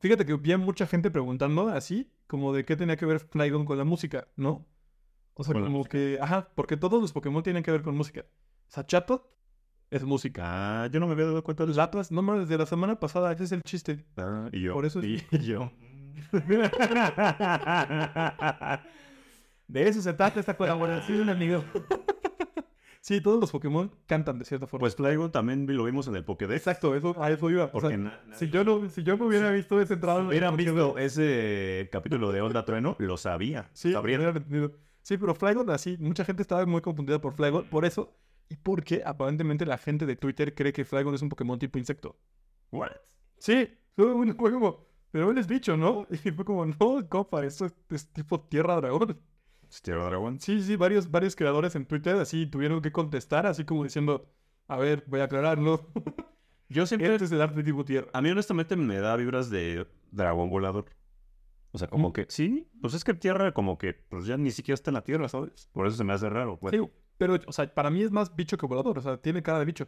[0.00, 3.76] Fíjate que había mucha gente preguntando así, como de qué tenía que ver Flygon con
[3.76, 4.66] la música, ¿no?
[5.34, 8.22] O sea, como que, ajá, porque todos los Pokémon tienen que ver con música.
[8.22, 9.22] O sea, Chatot
[9.90, 10.84] es música.
[10.84, 11.80] Ah, yo no me había dado cuenta de eso.
[11.80, 14.06] Latas, no mames, desde la semana pasada, ese es el chiste.
[14.16, 14.72] Ah, y yo.
[14.72, 15.70] Por eso es- y yo.
[19.72, 21.64] De eso se trata esta colaboración, amigo.
[23.00, 24.82] sí, todos los Pokémon cantan de cierta forma.
[24.82, 26.56] Pues Flygon también lo vimos en el Pokédex.
[26.60, 27.64] Exacto, eso, a eso iba.
[27.64, 30.22] O Porque sea, na- nadie- si, yo no, si yo no hubiera visto ese entrada...
[30.22, 33.70] hubieran visto ese capítulo de Onda Trueno, lo sabía.
[33.72, 34.18] Sí, Sabría.
[34.18, 34.72] hubiera entendido.
[35.02, 38.14] Sí, pero Flygon así, mucha gente estaba muy confundida por Flygon, por eso,
[38.48, 42.16] y porque aparentemente la gente de Twitter cree que Flygon es un Pokémon tipo insecto.
[42.70, 42.90] What?
[43.38, 46.06] Sí, fue, como, pero él es bicho, ¿no?
[46.10, 49.18] Y fue como, no, compa, esto es, es tipo tierra dragón.
[49.80, 50.38] Tierra Dragon.
[50.40, 54.26] Sí, sí, varios, varios creadores en Twitter así tuvieron que contestar, así como diciendo,
[54.68, 55.88] a ver, voy a aclararlo.
[56.68, 57.12] Yo siempre.
[57.14, 58.08] Este es el arte tipo tierra.
[58.12, 60.86] A mí, honestamente, me da vibras de dragón volador.
[61.70, 62.12] O sea, como Mm.
[62.12, 62.26] que.
[62.28, 63.94] Sí, pues es que Tierra, como que.
[63.94, 65.68] Pues ya ni siquiera está en la Tierra, ¿sabes?
[65.72, 66.58] Por eso se me hace raro.
[66.58, 66.72] pues.
[66.74, 66.80] Sí,
[67.18, 69.64] pero, o sea, para mí es más bicho que volador, o sea, tiene cara de
[69.64, 69.86] bicho.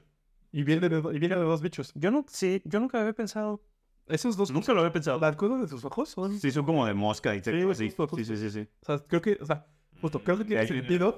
[0.53, 1.93] Y viene de, y viene de dos bichos.
[1.95, 2.25] Yo no.
[2.29, 3.63] Sí, yo nunca había pensado.
[4.07, 5.19] Esos dos, Nunca lo había pensado.
[5.19, 8.25] las cosas de sus ojos son Sí, son como de mosca y Sí, sí, sí,
[8.25, 8.69] sí, sí, sí.
[8.83, 9.67] O sea, creo que, o sea,
[10.01, 11.17] justo, creo que tiene Ahí sentido,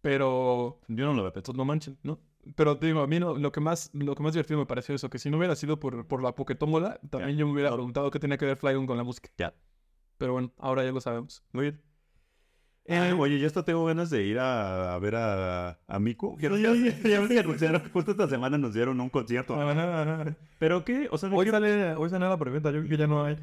[0.00, 1.56] pero Yo no lo había pensado.
[1.56, 2.18] no manchen, ¿no?
[2.56, 4.94] Pero te digo, a mí no- lo, que más, lo que más divertido me pareció
[4.94, 8.10] eso, que si no hubiera sido por, por la Pokétómbola, también yo me hubiera preguntado
[8.10, 9.30] qué tenía que ver Flygon con la música.
[9.38, 9.54] Ya.
[10.18, 11.42] Pero bueno, ahora ya lo sabemos.
[11.52, 11.82] Muy bien.
[12.86, 16.36] Eh, oye, ya hasta tengo ganas de ir a, a ver a, a Miku.
[16.38, 16.74] Ya, ya-
[17.74, 19.54] ya justo esta semana nos dieron un concierto.
[19.58, 20.32] ah, ah, ah.
[20.58, 21.08] ¿Pero qué?
[21.10, 23.24] O sea, ¿de Hoy qué- sale, hoy sale la preventa, yo creo que ya no
[23.24, 23.38] hay.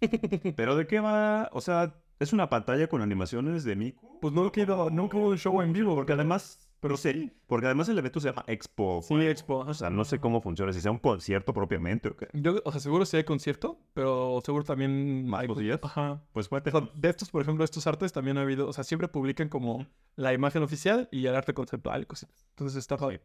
[0.56, 1.48] ¿Pero de qué va?
[1.52, 4.18] O sea, ¿es una pantalla con animaciones de Miku?
[4.20, 5.94] Pues no quedó, nunca hubo un show en vivo.
[5.94, 6.69] Porque además...
[6.80, 9.02] Pero sí, porque además el evento se llama Expo.
[9.02, 9.58] Sí, Expo.
[9.58, 12.28] O sea, no sé cómo funciona, si sea un concierto propiamente o qué.
[12.32, 15.26] Yo, o sea, seguro sí hay concierto, pero seguro también...
[15.28, 15.78] ¿Más hay- cosillas?
[15.82, 16.22] Ajá.
[16.32, 16.78] Pues O cuéntame.
[16.80, 19.86] sea, de estos, por ejemplo, estos artes también ha habido, o sea, siempre publican como
[20.16, 22.46] la imagen oficial y el arte conceptual y cositas.
[22.50, 23.20] Entonces está padre.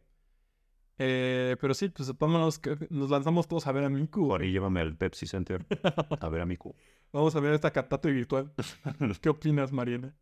[0.98, 4.28] Eh, pero sí, pues vámonos, que nos lanzamos todos a ver a Miku.
[4.28, 5.64] Por ahí llévame al Pepsi Center
[6.20, 6.74] a ver a Miku.
[7.12, 8.52] Vamos a ver esta cantata virtual.
[9.22, 10.14] ¿Qué opinas, Mariana?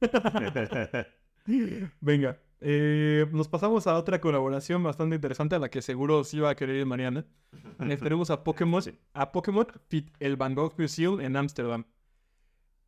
[2.00, 6.50] Venga, eh, nos pasamos a otra colaboración bastante interesante a la que seguro sí va
[6.50, 7.24] a querer ir Mariana.
[8.02, 8.82] Tenemos a Pokémon,
[9.12, 11.84] a Pokémon Fit el Van Gogh Museum en Ámsterdam.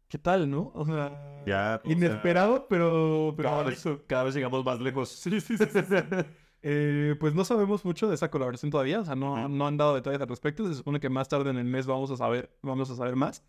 [0.08, 0.72] ¿Qué tal, no?
[0.74, 5.08] O sea, ya, o sea, inesperado, pero, pero cada, vez, cada vez llegamos más lejos.
[5.08, 5.94] Sí, sí, sí, sí, sí.
[6.62, 9.94] Eh, pues no sabemos mucho de esa colaboración todavía, o sea, no, no han dado
[9.94, 10.66] detalles al respecto.
[10.68, 13.42] Se supone que más tarde en el mes vamos a saber, vamos a saber más.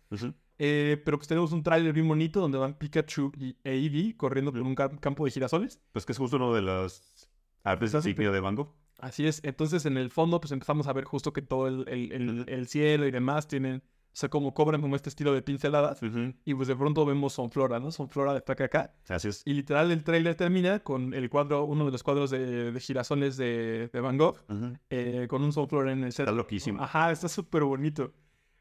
[0.58, 4.62] Eh, pero pues tenemos un tráiler bien bonito donde van Pikachu y Eevee corriendo por
[4.62, 5.80] un cam- campo de girasoles.
[5.92, 7.28] Pues que es justo uno de las
[7.64, 8.72] artes insignia de Van Gogh.
[8.98, 9.40] Así es.
[9.44, 12.66] Entonces en el fondo pues empezamos a ver justo que todo el, el- el- el
[12.68, 13.82] cielo y demás tienen,
[14.12, 16.00] o sea, como cobran como este estilo de pinceladas.
[16.44, 17.90] Y pues de pronto vemos Sonflora, ¿no?
[17.90, 18.94] Sonflora de acá acá.
[19.08, 19.42] Así es.
[19.46, 23.36] Y literal el tráiler termina con el cuadro, uno de los cuadros de, de girasoles
[23.38, 24.36] de, de Van Gogh,
[24.90, 26.24] eh, con un Sonflora en el set.
[26.26, 26.82] Está loquísimo.
[26.82, 28.12] Ajá, está súper bonito.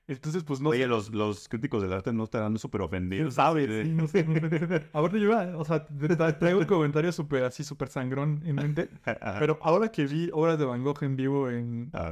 [0.07, 3.33] Entonces pues no Oye, los, los críticos del arte no estarán súper ¿Quién ofendidos.
[3.35, 3.65] sabe?
[3.67, 4.79] de- Sí, no sé, no.
[4.93, 8.89] Ahora yo o sea, tra- tra- traigo un comentario súper así, súper sangrón en mente.
[9.39, 12.11] Pero ahora que vi obras de Van Gogh en vivo en, Ah,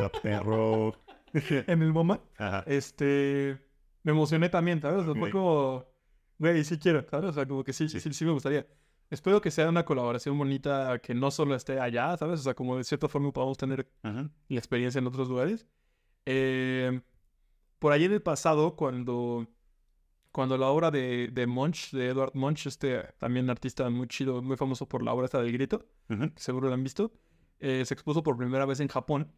[0.00, 0.94] ah, perro.
[1.66, 2.64] en el MoMA, Ajá.
[2.66, 3.58] este,
[4.02, 5.02] me emocioné también, ¿sabes?
[5.06, 5.84] O sea, fue como,
[6.38, 7.30] güey, sí quiero, ¿sabes?
[7.30, 8.12] O sea, como que sí, sí, Sí.
[8.12, 8.66] sí, me gustaría.
[9.10, 12.40] Espero que sea una colaboración bonita que no solo esté allá, ¿sabes?
[12.40, 14.30] O sea, como de cierta forma podamos tener Ajá.
[14.48, 15.66] la experiencia en otros lugares.
[16.24, 17.00] Eh,
[17.78, 19.46] por ahí en el pasado, cuando,
[20.30, 24.56] cuando la obra de, de Munch, de Edward Munch, este también artista muy chido, muy
[24.56, 27.12] famoso por la obra esta del grito, que seguro la han visto,
[27.60, 29.30] eh, se expuso por primera vez en Japón.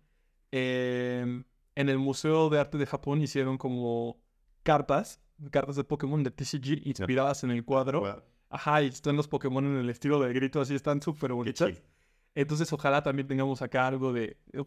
[0.53, 1.43] Eh,
[1.77, 4.21] en el Museo de Arte de Japón hicieron como
[4.63, 5.21] cartas,
[5.51, 8.23] cartas de Pokémon de TCG inspiradas en el cuadro.
[8.51, 11.83] Ajá, y están los Pokémon en el estilo del grito, así están súper bonitas.
[12.37, 14.67] Entonces, ojalá también tengamos acá algo de, uf,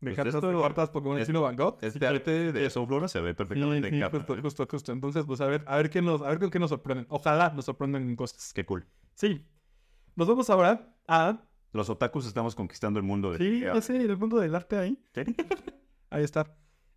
[0.00, 1.78] de Pues esto- de cartas Pokémon es- estilo Van Gogh.
[1.80, 4.18] Este arte de Sonflora se ve perfectamente en capa.
[4.18, 4.92] justo, justo, justo.
[4.92, 7.06] Entonces, pues a ver, a ver qué nos, a ver con qué nos sorprenden.
[7.08, 8.52] Ojalá nos sorprendan en cosas.
[8.52, 8.86] Qué cool.
[9.14, 9.44] Sí.
[10.16, 11.42] Nos vamos ahora a.
[11.72, 13.32] Los otakus estamos conquistando el mundo.
[13.32, 13.38] De...
[13.38, 14.98] Sí, sé, el mundo del arte ahí.
[15.14, 15.22] Sí.
[16.10, 16.54] Ahí está.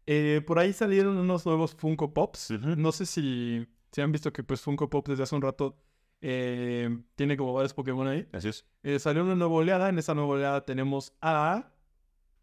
[0.07, 2.51] Eh, por ahí salieron unos nuevos Funko Pops.
[2.51, 2.76] Ujú.
[2.76, 5.78] No sé si, si han visto que pues Funko Pop desde hace un rato
[6.22, 8.28] eh, tiene como varios Pokémon ahí.
[8.32, 8.66] Así es.
[8.84, 9.89] Eh, salió una nueva oleada.
[9.89, 11.72] En esa nueva oleada tenemos a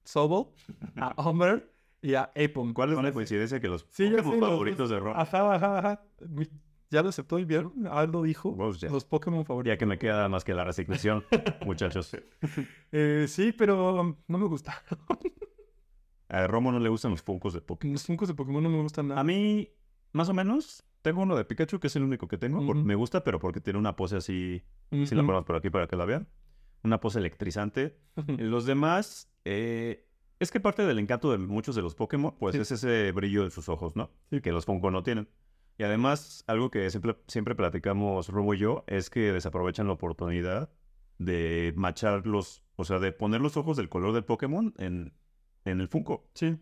[0.04, 0.48] Sobol,
[0.96, 2.72] a Homer y a Apom.
[2.74, 5.14] ¿Cuál es la coincidencia que los Sí, Pokémon los- favoritos de Ron?
[5.16, 6.04] Ajá, ajá, ajá.
[6.90, 7.86] Ya lo aceptó y vieron.
[7.86, 8.56] Aldo dijo.
[8.78, 8.88] Ya.
[8.88, 9.74] Los Pokémon favoritos.
[9.74, 11.24] Ya que me queda más que la resignación,
[11.66, 12.16] muchachos.
[12.92, 14.82] Eh, sí, pero no me gusta.
[16.28, 17.92] A Romo no le gustan los Funkos de Pokémon.
[17.94, 19.20] Los Funkos de Pokémon no me gustan nada.
[19.20, 19.70] A mí,
[20.12, 22.60] más o menos, tengo uno de Pikachu, que es el único que tengo.
[22.74, 24.62] Me gusta, pero porque tiene una pose así.
[24.90, 26.28] Si la ponemos por aquí para que la vean.
[26.84, 27.98] una pose electrizante.
[28.38, 30.06] Los demás, eh,
[30.38, 32.60] es que parte del encanto de muchos de los Pokémon, pues Sí.
[32.60, 34.10] es ese brillo en sus ojos, ¿no?
[34.30, 34.40] Sí.
[34.40, 35.28] Que los Funko no tienen.
[35.78, 40.70] Y además, algo que siempre, siempre platicamos Robo y yo, es que desaprovechan la oportunidad
[41.18, 45.12] de machar los, o sea, de poner los ojos del color del Pokémon en,
[45.70, 46.28] en el Funko.
[46.34, 46.56] Sí,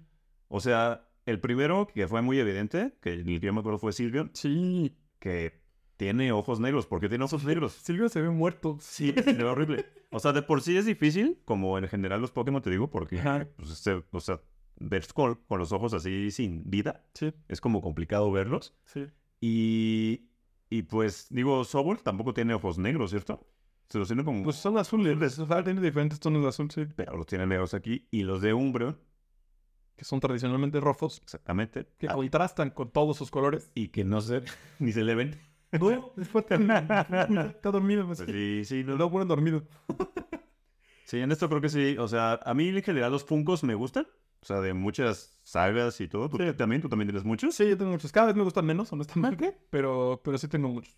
[0.48, 3.92] O sea, el primero que fue muy evidente, que el que yo me acuerdo fue
[3.92, 4.96] Silvion, sí.
[5.18, 5.60] que
[5.96, 6.86] tiene ojos negros.
[6.86, 7.72] ¿Por qué tiene ojos negros?
[7.72, 8.76] Silvio se ve muerto.
[8.80, 9.86] Sí, se ve horrible.
[10.10, 13.20] O sea, de por sí es difícil, como en general los Pokémon te digo, porque,
[13.56, 14.40] pues, este, o sea,
[14.78, 18.74] ver Skull con los ojos así sin vida, Sí, es como complicado verlos.
[18.84, 19.06] sí.
[19.40, 20.28] Y,
[20.70, 23.46] y pues, digo, Sobol tampoco tiene ojos negros, ¿cierto?
[23.88, 24.42] Se los tiene como...
[24.42, 25.34] Pues son azules.
[25.34, 26.86] Sea, tiene diferentes tonos de azul, sí.
[26.96, 28.06] pero los tiene negros aquí.
[28.10, 28.98] Y los de Umbreon,
[29.96, 31.20] Que son tradicionalmente rojos.
[31.22, 31.86] exactamente.
[31.98, 33.70] Que ah, contrastan con todos sus colores.
[33.74, 34.42] y que no se...
[34.80, 35.38] ni se le ven.
[35.72, 36.54] No, es fuerte.
[36.58, 38.06] Está dormido.
[38.06, 39.62] Pues, sí, sí, no, Lo ponen dormido.
[41.04, 41.96] Sí, en esto creo que sí.
[41.98, 44.08] O sea, a mí en general los Funkos me gustan.
[44.40, 46.28] O sea, de muchas sagas y todo.
[46.28, 46.52] ¿Tú Sí.
[46.54, 46.82] también?
[46.82, 47.54] ¿Tú también tienes muchos?
[47.54, 48.10] Sí, yo tengo muchos.
[48.10, 49.56] Cada vez me gustan menos, honestamente.
[49.70, 50.96] Pero, pero sí tengo muchos.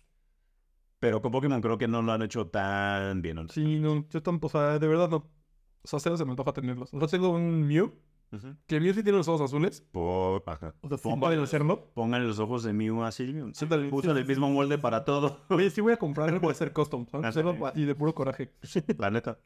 [0.99, 3.35] Pero con Pokémon creo que no lo han hecho tan bien.
[3.37, 3.47] ¿no?
[3.49, 5.17] Sí, no, yo tampoco, o sea, de verdad no.
[5.17, 6.93] O sea, cero se me antoja tenerlos.
[6.93, 7.93] O sea, tengo un Mew,
[8.33, 8.55] Ujú.
[8.67, 9.81] que el Mew sí tiene los ojos azules.
[9.91, 10.43] Por...
[10.45, 10.75] Ajá.
[10.81, 11.89] O sea, pueden los- hacerlo.
[11.93, 13.55] Pónganle los ojos de Mew a Silvion.
[13.55, 15.39] Sí, Usan el mismo molde para todo.
[15.49, 17.37] Oye, sí voy a comprar algo de hacer custom, ¿sabes?
[17.37, 18.51] Ah, así de puro coraje.
[18.97, 19.39] La neta.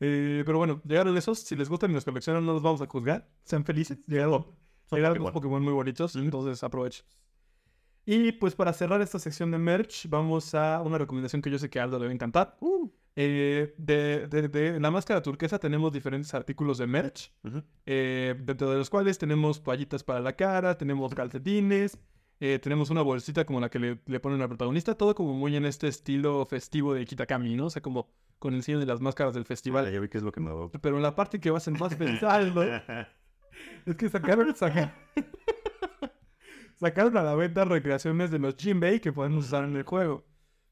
[0.00, 1.38] Eh, pero bueno, llegaron esos.
[1.38, 3.26] Si les gustan y los coleccionan, no los vamos a juzgar.
[3.44, 4.04] Sean felices.
[4.06, 4.44] Llegaron,
[4.90, 5.24] llegaron Pokémon.
[5.24, 7.06] dos Pokémon muy bonitos, entonces aprovechen.
[8.06, 11.70] Y pues para cerrar esta sección de merch, vamos a una recomendación que yo sé
[11.70, 12.56] que a Aldo le va a encantar.
[13.16, 17.32] Eh, de, de- de la máscara turquesa tenemos diferentes artículos de merch,
[17.86, 21.96] eh, dentro de los cuales tenemos toallitas para la cara, tenemos calcetines,
[22.40, 25.54] eh, tenemos una bolsita como la que le, le ponen al protagonista, todo como muy
[25.54, 27.66] en este estilo festivo de Kitakami, ¿no?
[27.66, 29.84] O sea, como con el cine de las máscaras del festival.
[29.84, 31.60] Vale, ya vi qué es lo que me va Pero la parte que va a
[31.60, 32.62] ser más pensar, ¿no?
[33.86, 34.92] Es que sacaron, saca-
[36.76, 40.24] sacaron a la venta recreaciones de los Jinbei que podemos usar en el juego.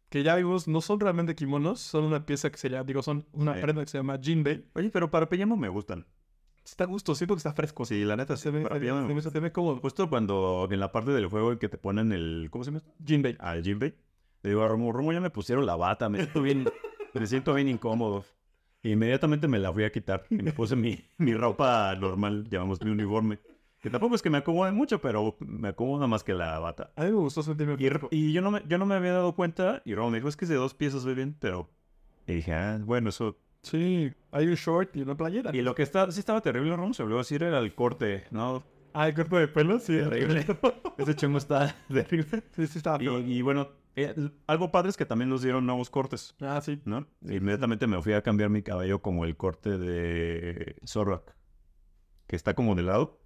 [0.09, 3.27] Que ya vimos, no son realmente kimonos, son una pieza que se llama, digo, son
[3.33, 3.61] una Sí.
[3.63, 4.65] prenda que se llama Jinbei.
[4.75, 6.07] Oye, pero para pijama me gustan.
[6.65, 7.85] Está a gusto, siento que está fresco.
[7.87, 9.33] Sí, la neta, se ve, para se pijama me se gustan.
[9.33, 9.79] se ve cómodo.
[9.81, 12.49] Justo cuando en la parte del juego en que te ponen el...
[12.51, 12.85] ¿Cómo se llama?
[13.05, 13.37] Jinbei.
[13.41, 13.95] al Jinbei.
[14.43, 16.65] Le digo a Romo, Romo, ya me pusieron la bata, me siento bien,
[17.15, 18.25] me siento bien incómodo.
[18.83, 22.91] Inmediatamente me la fui a quitar y me puse mi, mi ropa normal, llamamos mi
[22.91, 23.39] uniforme.
[23.83, 26.93] Que tampoco es que me acomode mucho, pero me acomoda más que la bata.
[26.97, 27.77] A mí me gustó sentirme
[28.11, 30.29] Y, y yo, no me, yo no me había dado cuenta, y Romo me dijo,
[30.29, 31.69] es que es de dos piezas, muy bien, pero...
[32.29, 33.37] Y dije, ah, bueno, eso...
[33.63, 35.55] Sí, hay un short y una playera.
[35.55, 38.25] Y lo que está, sí estaba terrible, Romo, se volvió a decir, era el corte,
[38.31, 38.63] ¿no?
[38.95, 39.95] Ah, el cuerpo de pelo, sí.
[39.99, 40.47] Terrible.
[40.99, 42.45] Ese chongo está terrible.
[42.55, 43.19] Sí, sí, estaba Y, feo.
[43.19, 44.15] y bueno, eh,
[44.47, 46.37] algo padre es que también nos dieron nuevos cortes.
[46.41, 46.81] Ah, sí.
[46.85, 47.07] ¿no?
[47.23, 51.35] Inmediatamente me fui a cambiar mi cabello como el corte de Zorrak.
[52.29, 53.19] Que está como de lado.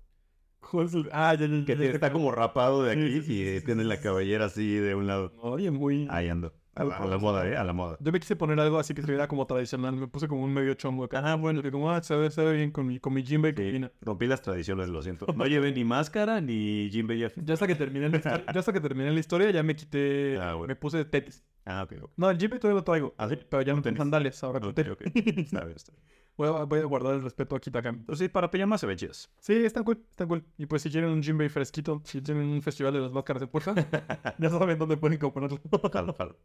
[0.71, 3.85] ¿Cuál es el- Ah, ya, ya, Que ya, está como rapado de aquí y tiene
[3.85, 5.33] la cabellera así de un lado.
[5.41, 6.07] Oye, muy...
[6.11, 6.53] Ahí ando.
[6.75, 7.57] A la, a la Algo- moda, ¿eh?
[7.57, 7.97] A la moda.
[8.01, 9.97] Yo me quise poner algo así que se viera como tradicional.
[9.97, 11.23] Me puse como un medio chongo acá.
[11.25, 13.55] Ah, bueno, que como, ah, se ve, se ve bien con mi, con mi Jinbei
[13.57, 15.25] Sí, rompí las tradiciones, lo siento.
[15.37, 17.31] No llevé ni máscara ni Jinbei ya.
[17.37, 20.37] Ya hasta que terminé la historia, ya hasta que terminé la historia, ya me quité,
[20.39, 20.67] Ah, bueno.
[20.69, 21.43] me puse tetis.
[21.65, 22.11] Ah, ok.
[22.19, 23.15] No, el Jinbei todavía lo traigo.
[23.17, 23.37] Ah, sí.
[23.49, 23.99] Pero ya no tengo tenis.
[23.99, 24.77] sandalias ahora con ok.
[25.15, 26.05] Está bien, está bien.
[26.37, 28.01] Voy, a, voy a guardar el respeto a Kitakami.
[28.05, 29.31] Pero sí, para pijama se ve chidas.
[29.41, 30.45] Sí, está cool, está cool.
[30.59, 33.47] Y pues si quieren un Jinbei fresquito, si tienen un festival de las máscaras de
[33.47, 33.75] puerta,
[34.39, 35.61] ya saben dónde pueden comprarlo.
[35.93, 36.37] Jalo, jalo.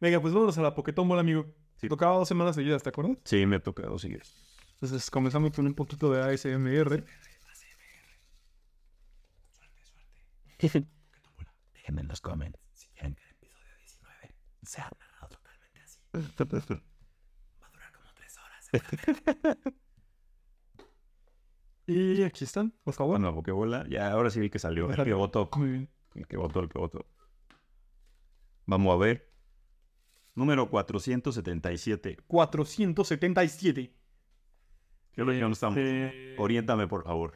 [0.00, 1.46] Venga, pues vámonos a la Pokémon amigo.
[1.76, 1.88] Sí.
[1.88, 3.18] Tocaba dos semanas seguidas, ¿te acuerdas?
[3.24, 4.22] Sí, me ha tocado seguir.
[4.74, 7.04] Entonces comenzamos con un poquito de ASMR.
[11.74, 16.00] Déjenme en los comments si quieren que el episodio 19 sea narrado totalmente así.
[16.12, 18.63] Va a durar como tres horas.
[21.86, 23.18] Y aquí están, por favor.
[23.18, 23.86] Bueno, Pokébola.
[23.88, 24.90] Ya, ahora sí vi que salió.
[24.90, 25.50] El que votó.
[25.56, 25.90] Muy bien.
[26.14, 27.06] El que votó, el que votó.
[28.66, 29.30] Vamos a ver.
[30.34, 32.16] Número 477.
[32.26, 33.94] 477.
[35.12, 35.76] ¿Qué región estamos?
[35.78, 37.34] Este, Oriéntame, por favor.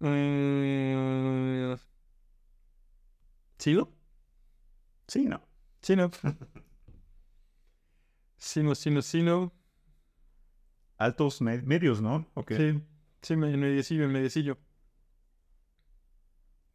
[0.00, 1.76] eh,
[3.58, 3.88] ¿Sí, no?
[5.06, 5.40] Sí, no.
[5.82, 6.10] Sí, no.
[8.38, 9.52] Sí, no, sí, no, sí, no.
[11.00, 12.26] Altos me- medios, ¿no?
[12.34, 12.52] Ok.
[12.56, 12.80] Sí,
[13.22, 14.58] sí, me, mediecillo, mediecillo.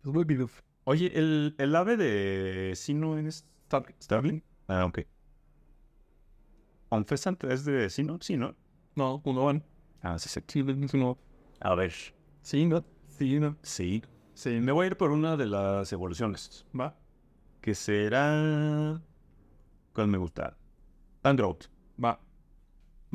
[0.01, 0.47] Pues muy bien.
[0.83, 3.45] Oye, ¿el, el ave de Sino es.
[4.01, 4.41] Starling?
[4.67, 4.99] Ah, ok.
[6.89, 8.55] Confesante es de Sino, sí, ¿no?
[8.95, 9.63] No, uno van.
[10.01, 10.41] Ah, sí, sí.
[10.47, 11.19] Sí, es uno.
[11.59, 11.93] A ver.
[12.41, 12.83] Sí, no.
[13.07, 13.57] Sí, no.
[13.61, 14.03] Sí.
[14.33, 16.65] Sí, Me voy a ir por una de las evoluciones.
[16.79, 16.97] Va,
[17.61, 19.01] Que será...
[19.93, 20.57] ¿Cuál me gusta?
[21.23, 21.57] Android.
[22.03, 22.19] va.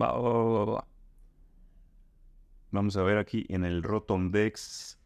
[0.01, 0.90] Va, va, va, va, va.
[2.71, 4.99] Vamos a ver aquí en el Rotondex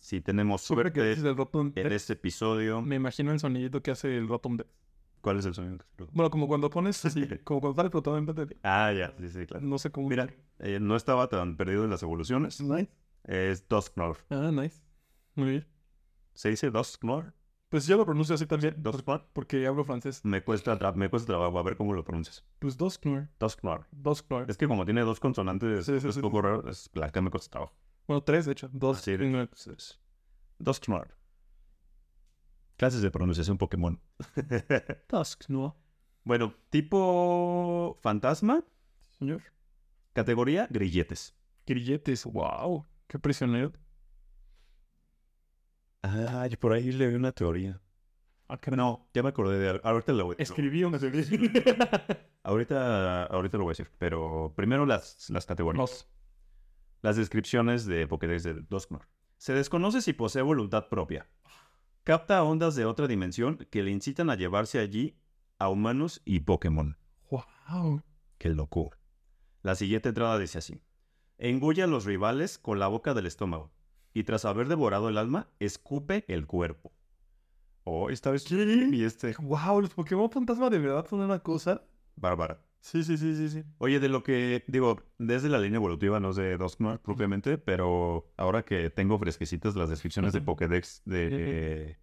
[0.00, 2.80] si tenemos Siempre que suerte dices el en este episodio.
[2.80, 4.70] me imagino el sonidito que hace el Rotom Dex.
[5.20, 5.84] ¿Cuál es el sonido?
[6.12, 8.56] Bueno, como cuando pones así, como cuando sale flotando en vez de...
[8.62, 9.66] Ah, ya, sí, sí, claro.
[9.66, 10.08] No sé cómo...
[10.08, 12.60] Mira, eh, no estaba tan perdido en las evoluciones.
[12.60, 12.88] Nice.
[13.24, 14.18] Es Dusknoir.
[14.30, 14.80] Ah, nice.
[15.34, 15.66] Muy bien.
[16.34, 17.32] ¿Se dice Dusknoir?
[17.68, 19.22] Pues yo lo pronuncio así también, Dusknoir.
[19.32, 20.20] porque hablo francés.
[20.24, 22.44] Me cuesta, me cuesta trabajo a ver cómo lo pronuncias.
[22.60, 23.28] Pues Dusknoir.
[23.40, 23.80] Dusknoir.
[23.90, 24.48] Dusknoir.
[24.48, 26.68] Es que como tiene dos consonantes, Sí, sí, es sí, poco raro.
[26.68, 27.74] Es la que me cuesta trabajo.
[28.06, 28.70] Bueno, tres, de hecho.
[28.72, 29.04] Dos.
[30.58, 31.08] Dusknoir.
[32.76, 34.00] Clases de pronunciación Pokémon.
[35.08, 35.72] Dusknoir.
[36.22, 38.62] bueno, tipo fantasma,
[39.18, 39.42] Señor.
[40.12, 41.34] categoría grilletes.
[41.66, 42.24] Grilletes.
[42.26, 42.86] Wow.
[43.08, 43.72] Qué prisionero.
[46.08, 47.80] Ah, por ahí le vi una teoría.
[48.48, 48.58] Ah.
[48.76, 49.86] No, ya me acordé de algo.
[49.86, 51.24] Ahorita lo voy Escribí una teoría.
[52.44, 53.90] Ahorita, ahorita lo voy a decir.
[53.98, 55.80] Pero primero las, las categorías.
[55.80, 56.08] Dos.
[57.02, 59.06] Las descripciones de Pokédex de Dusknoir.
[59.36, 61.28] Se desconoce si posee voluntad propia.
[62.04, 65.18] Capta ondas de otra dimensión que le incitan a llevarse allí
[65.58, 66.96] a humanos y Pokémon.
[67.30, 68.02] Wow.
[68.38, 68.92] Qué loco.
[69.62, 70.80] La siguiente entrada dice así.
[71.38, 73.72] Engulle a los rivales con la boca del estómago.
[74.16, 76.90] Y tras haber devorado el alma, escupe el cuerpo.
[77.84, 78.50] Oh, esta vez...
[78.50, 79.34] Y este...
[79.38, 81.82] Wow, los Pokémon fantasma de verdad son una cosa.
[82.14, 82.58] Bárbara.
[82.80, 83.62] Sí, sí, sí, sí, sí.
[83.76, 88.64] Oye, de lo que digo, desde la línea evolutiva, no sé Dusknoir propiamente, pero ahora
[88.64, 90.40] que tengo fresquecitas las descripciones de.
[90.40, 91.98] Pokédex de eh,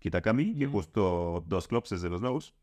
[0.00, 0.76] Kitakami, que Ujú.
[0.76, 2.54] justo Dusclops es de los nuevos.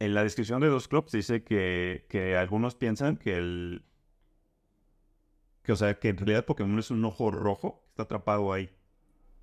[0.00, 3.84] En la descripción de Dusclops dice que, que algunos piensan que el.
[5.62, 8.70] Que, o sea, que en realidad Pokémon es un ojo rojo que está atrapado ahí,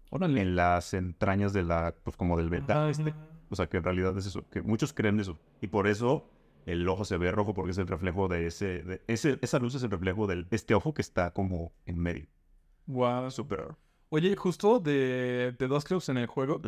[0.10, 0.42] Órale.
[0.42, 1.96] en las entrañas de la.
[2.04, 2.86] Pues como del beta.
[2.86, 3.14] Ah, este.
[3.50, 5.38] O sea, que en realidad es eso, que muchos creen eso.
[5.62, 6.30] Y por eso
[6.66, 9.76] el ojo se ve rojo porque es el reflejo de ese, de ese esa luz
[9.76, 12.28] es el reflejo de este ojo que está como en medio.
[12.88, 13.30] Wow.
[13.50, 13.78] Raro.
[14.10, 16.62] Oye, justo de, de dos clubs en el juego,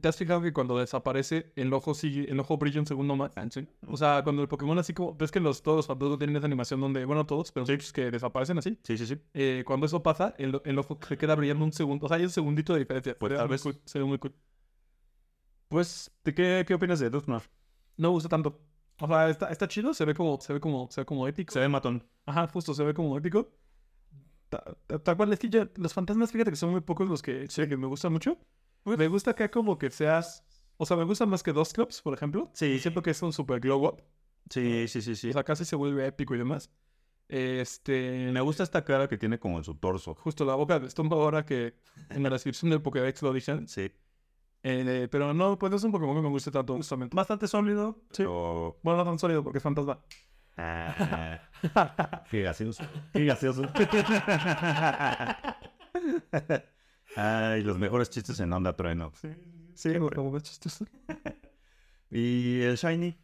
[0.00, 3.32] ¿te has fijado que cuando desaparece el ojo sigue, el ojo brilla un segundo más?
[3.86, 6.46] O sea, cuando el Pokémon así como, ves que los, todos los fantasmas tienen esa
[6.46, 8.78] animación donde, bueno, todos, pero muchos que desaparecen así.
[8.84, 9.18] Sí, sí, sí.
[9.34, 12.06] Eh, cuando eso pasa, el, el ojo se queda brillando un segundo.
[12.06, 13.16] O sea, hay un segundito de diferencia.
[13.18, 13.62] Pues, tal muy vez.
[13.62, 14.34] cool, se ve muy cool.
[15.68, 17.42] Pues, ¿de qué, qué opinas de Dusknoir?
[17.96, 18.60] No me gusta tanto.
[19.00, 21.52] O sea, está, está chido, se ve como, se ve como, se ve como épico.
[21.52, 22.04] Se ve matón.
[22.26, 23.50] Ajá, justo, se ve como épico.
[24.48, 27.22] Ta- ta- Tal cual, es que ya, los fantasmas, fíjate que son muy pocos los
[27.22, 28.38] que, sí, que me gustan mucho.
[28.96, 30.44] Me gusta que como que seas...
[30.76, 32.50] O sea, me gusta más que dos clubs, por ejemplo.
[32.54, 32.78] Sí.
[32.78, 34.02] Siento que es un super glow up.
[34.48, 35.30] Sí, sí, sí, sí.
[35.30, 36.70] O sea, casi se vuelve épico y demás.
[37.28, 38.30] Este...
[38.32, 40.14] Me gusta esta cara que tiene como en su torso.
[40.14, 41.74] Justo la boca de estómago ahora que
[42.10, 43.66] en la descripción del Pokédex lo dicen.
[43.68, 43.90] Sí.
[44.62, 47.14] Eh, pero no, pues no es un Pokémon que me guste tanto, justamente.
[47.16, 47.98] Bastante sólido.
[48.10, 48.22] Sí.
[48.22, 50.00] pero- Bueno, no tan sólido porque es fantasma.
[50.56, 51.40] Ah,
[52.30, 52.84] qué gaseoso.
[53.12, 53.62] Qué gaseoso.
[57.16, 59.12] Ay, los mejores chistes en Onda Trueno.
[59.14, 59.28] Sí,
[59.74, 59.98] sí, sí.
[59.98, 60.86] como ves chistoso.
[62.10, 63.18] Y el Shiny.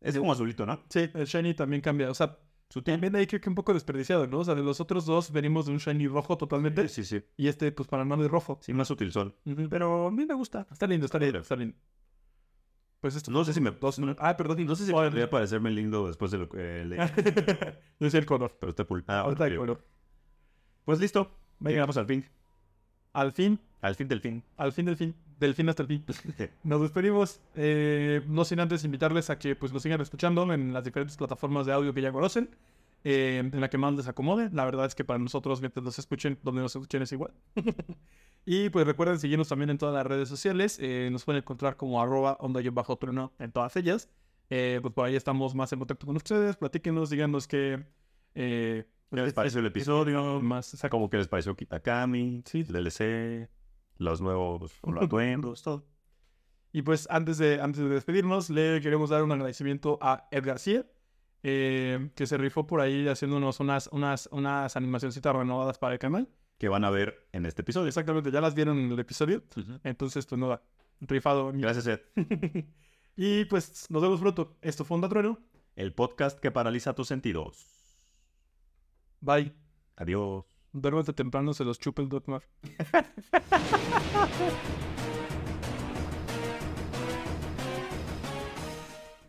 [0.00, 0.80] Es como azulito, ¿no?
[0.88, 2.10] Sí, el Shiny también cambia.
[2.10, 2.38] O sea,
[2.70, 4.38] Su también ahí creo que un poco desperdiciado, ¿no?
[4.38, 6.88] O sea, de los otros dos venimos de un Shiny rojo totalmente.
[6.88, 7.22] Sí, sí.
[7.36, 8.58] Y este, pues para nada de rojo.
[8.62, 9.36] Sí, más sutil sol.
[9.68, 10.66] Pero a mí me gusta.
[10.70, 11.76] Está lindo, está lindo, está lindo.
[13.00, 13.30] Pues esto.
[13.30, 13.72] No sé si me...
[13.72, 14.64] Dos, ah, perdón.
[14.64, 16.98] No sé si podría parecerme lindo después de lo que leí.
[18.00, 18.56] no sé el color.
[18.58, 19.04] Pero está cool.
[19.08, 19.84] Ah, Ahorita el color.
[20.84, 21.30] Pues listo.
[21.58, 21.74] Venga.
[21.74, 22.24] Llegamos al fin.
[23.12, 24.42] Al fin, Al fin del fin.
[24.56, 25.14] al fin del fin.
[25.38, 26.04] Del fin hasta el fin.
[26.62, 27.40] Nos despedimos.
[27.56, 31.66] eh, no sin antes invitarles a que pues, nos sigan escuchando en las diferentes plataformas
[31.66, 32.48] de audio que ya conocen.
[33.04, 34.50] eh, en la que más les acomode.
[34.52, 37.32] La verdad es que para nosotros, mientras nos escuchen, donde nos escuchen es igual.
[38.46, 40.78] y pues recuerden seguirnos también en todas las redes sociales.
[40.80, 44.08] eh, nos pueden encontrar como arroba onda y bajo trueno en todas ellas.
[44.50, 46.56] Eh, pues por ahí estamos más en contacto con ustedes.
[46.56, 47.84] Platíquenos, díganos que...
[49.20, 50.40] ¿Qué les pareció el episodio?
[50.40, 50.96] más exacto.
[50.96, 52.62] Como que les pareció Kitakami, Sí.
[52.64, 53.48] DLC,
[53.98, 55.86] los nuevos los atuendos, todo.
[56.72, 60.86] Y pues antes de, antes de despedirnos, le queremos dar un agradecimiento a Ed García,
[61.42, 66.28] eh, que se rifó por ahí haciéndonos unas, unas, unas animacioncitas renovadas para el canal.
[66.58, 67.88] Que van a ver en este episodio.
[67.88, 69.42] Exactamente, ya las vieron en el episodio.
[69.84, 70.62] Entonces, pues nada,
[71.00, 71.50] rifado.
[71.52, 72.00] Gracias, Ed.
[73.16, 74.56] y pues nos vemos pronto.
[74.62, 75.38] Esto fue Onda Trueno.
[75.76, 77.66] El podcast que paraliza tus sentidos.
[79.22, 79.54] Bye.
[79.96, 80.44] Adiós.
[80.72, 82.42] Duérmete temprano, se los chupa el Dotmar.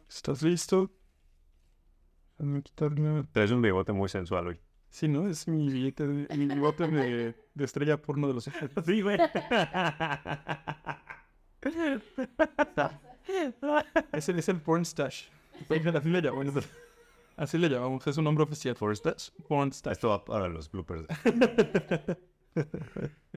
[0.10, 0.90] ¿Estás listo?
[2.40, 3.24] Déjame quitarme...
[3.32, 4.60] Traes un bigote muy sensual hoy.
[4.90, 5.28] Sí, ¿no?
[5.28, 8.50] Es mi billete de, mi bigote de, de estrella porno de los
[8.86, 9.20] Sí, güey.
[14.12, 15.26] Es el, es el porn stash.
[15.70, 16.52] Así le llaman.
[17.36, 18.76] Así le llamamos, es un nombre oficial.
[19.72, 19.94] Star.
[19.94, 21.06] Esto va para los bloopers.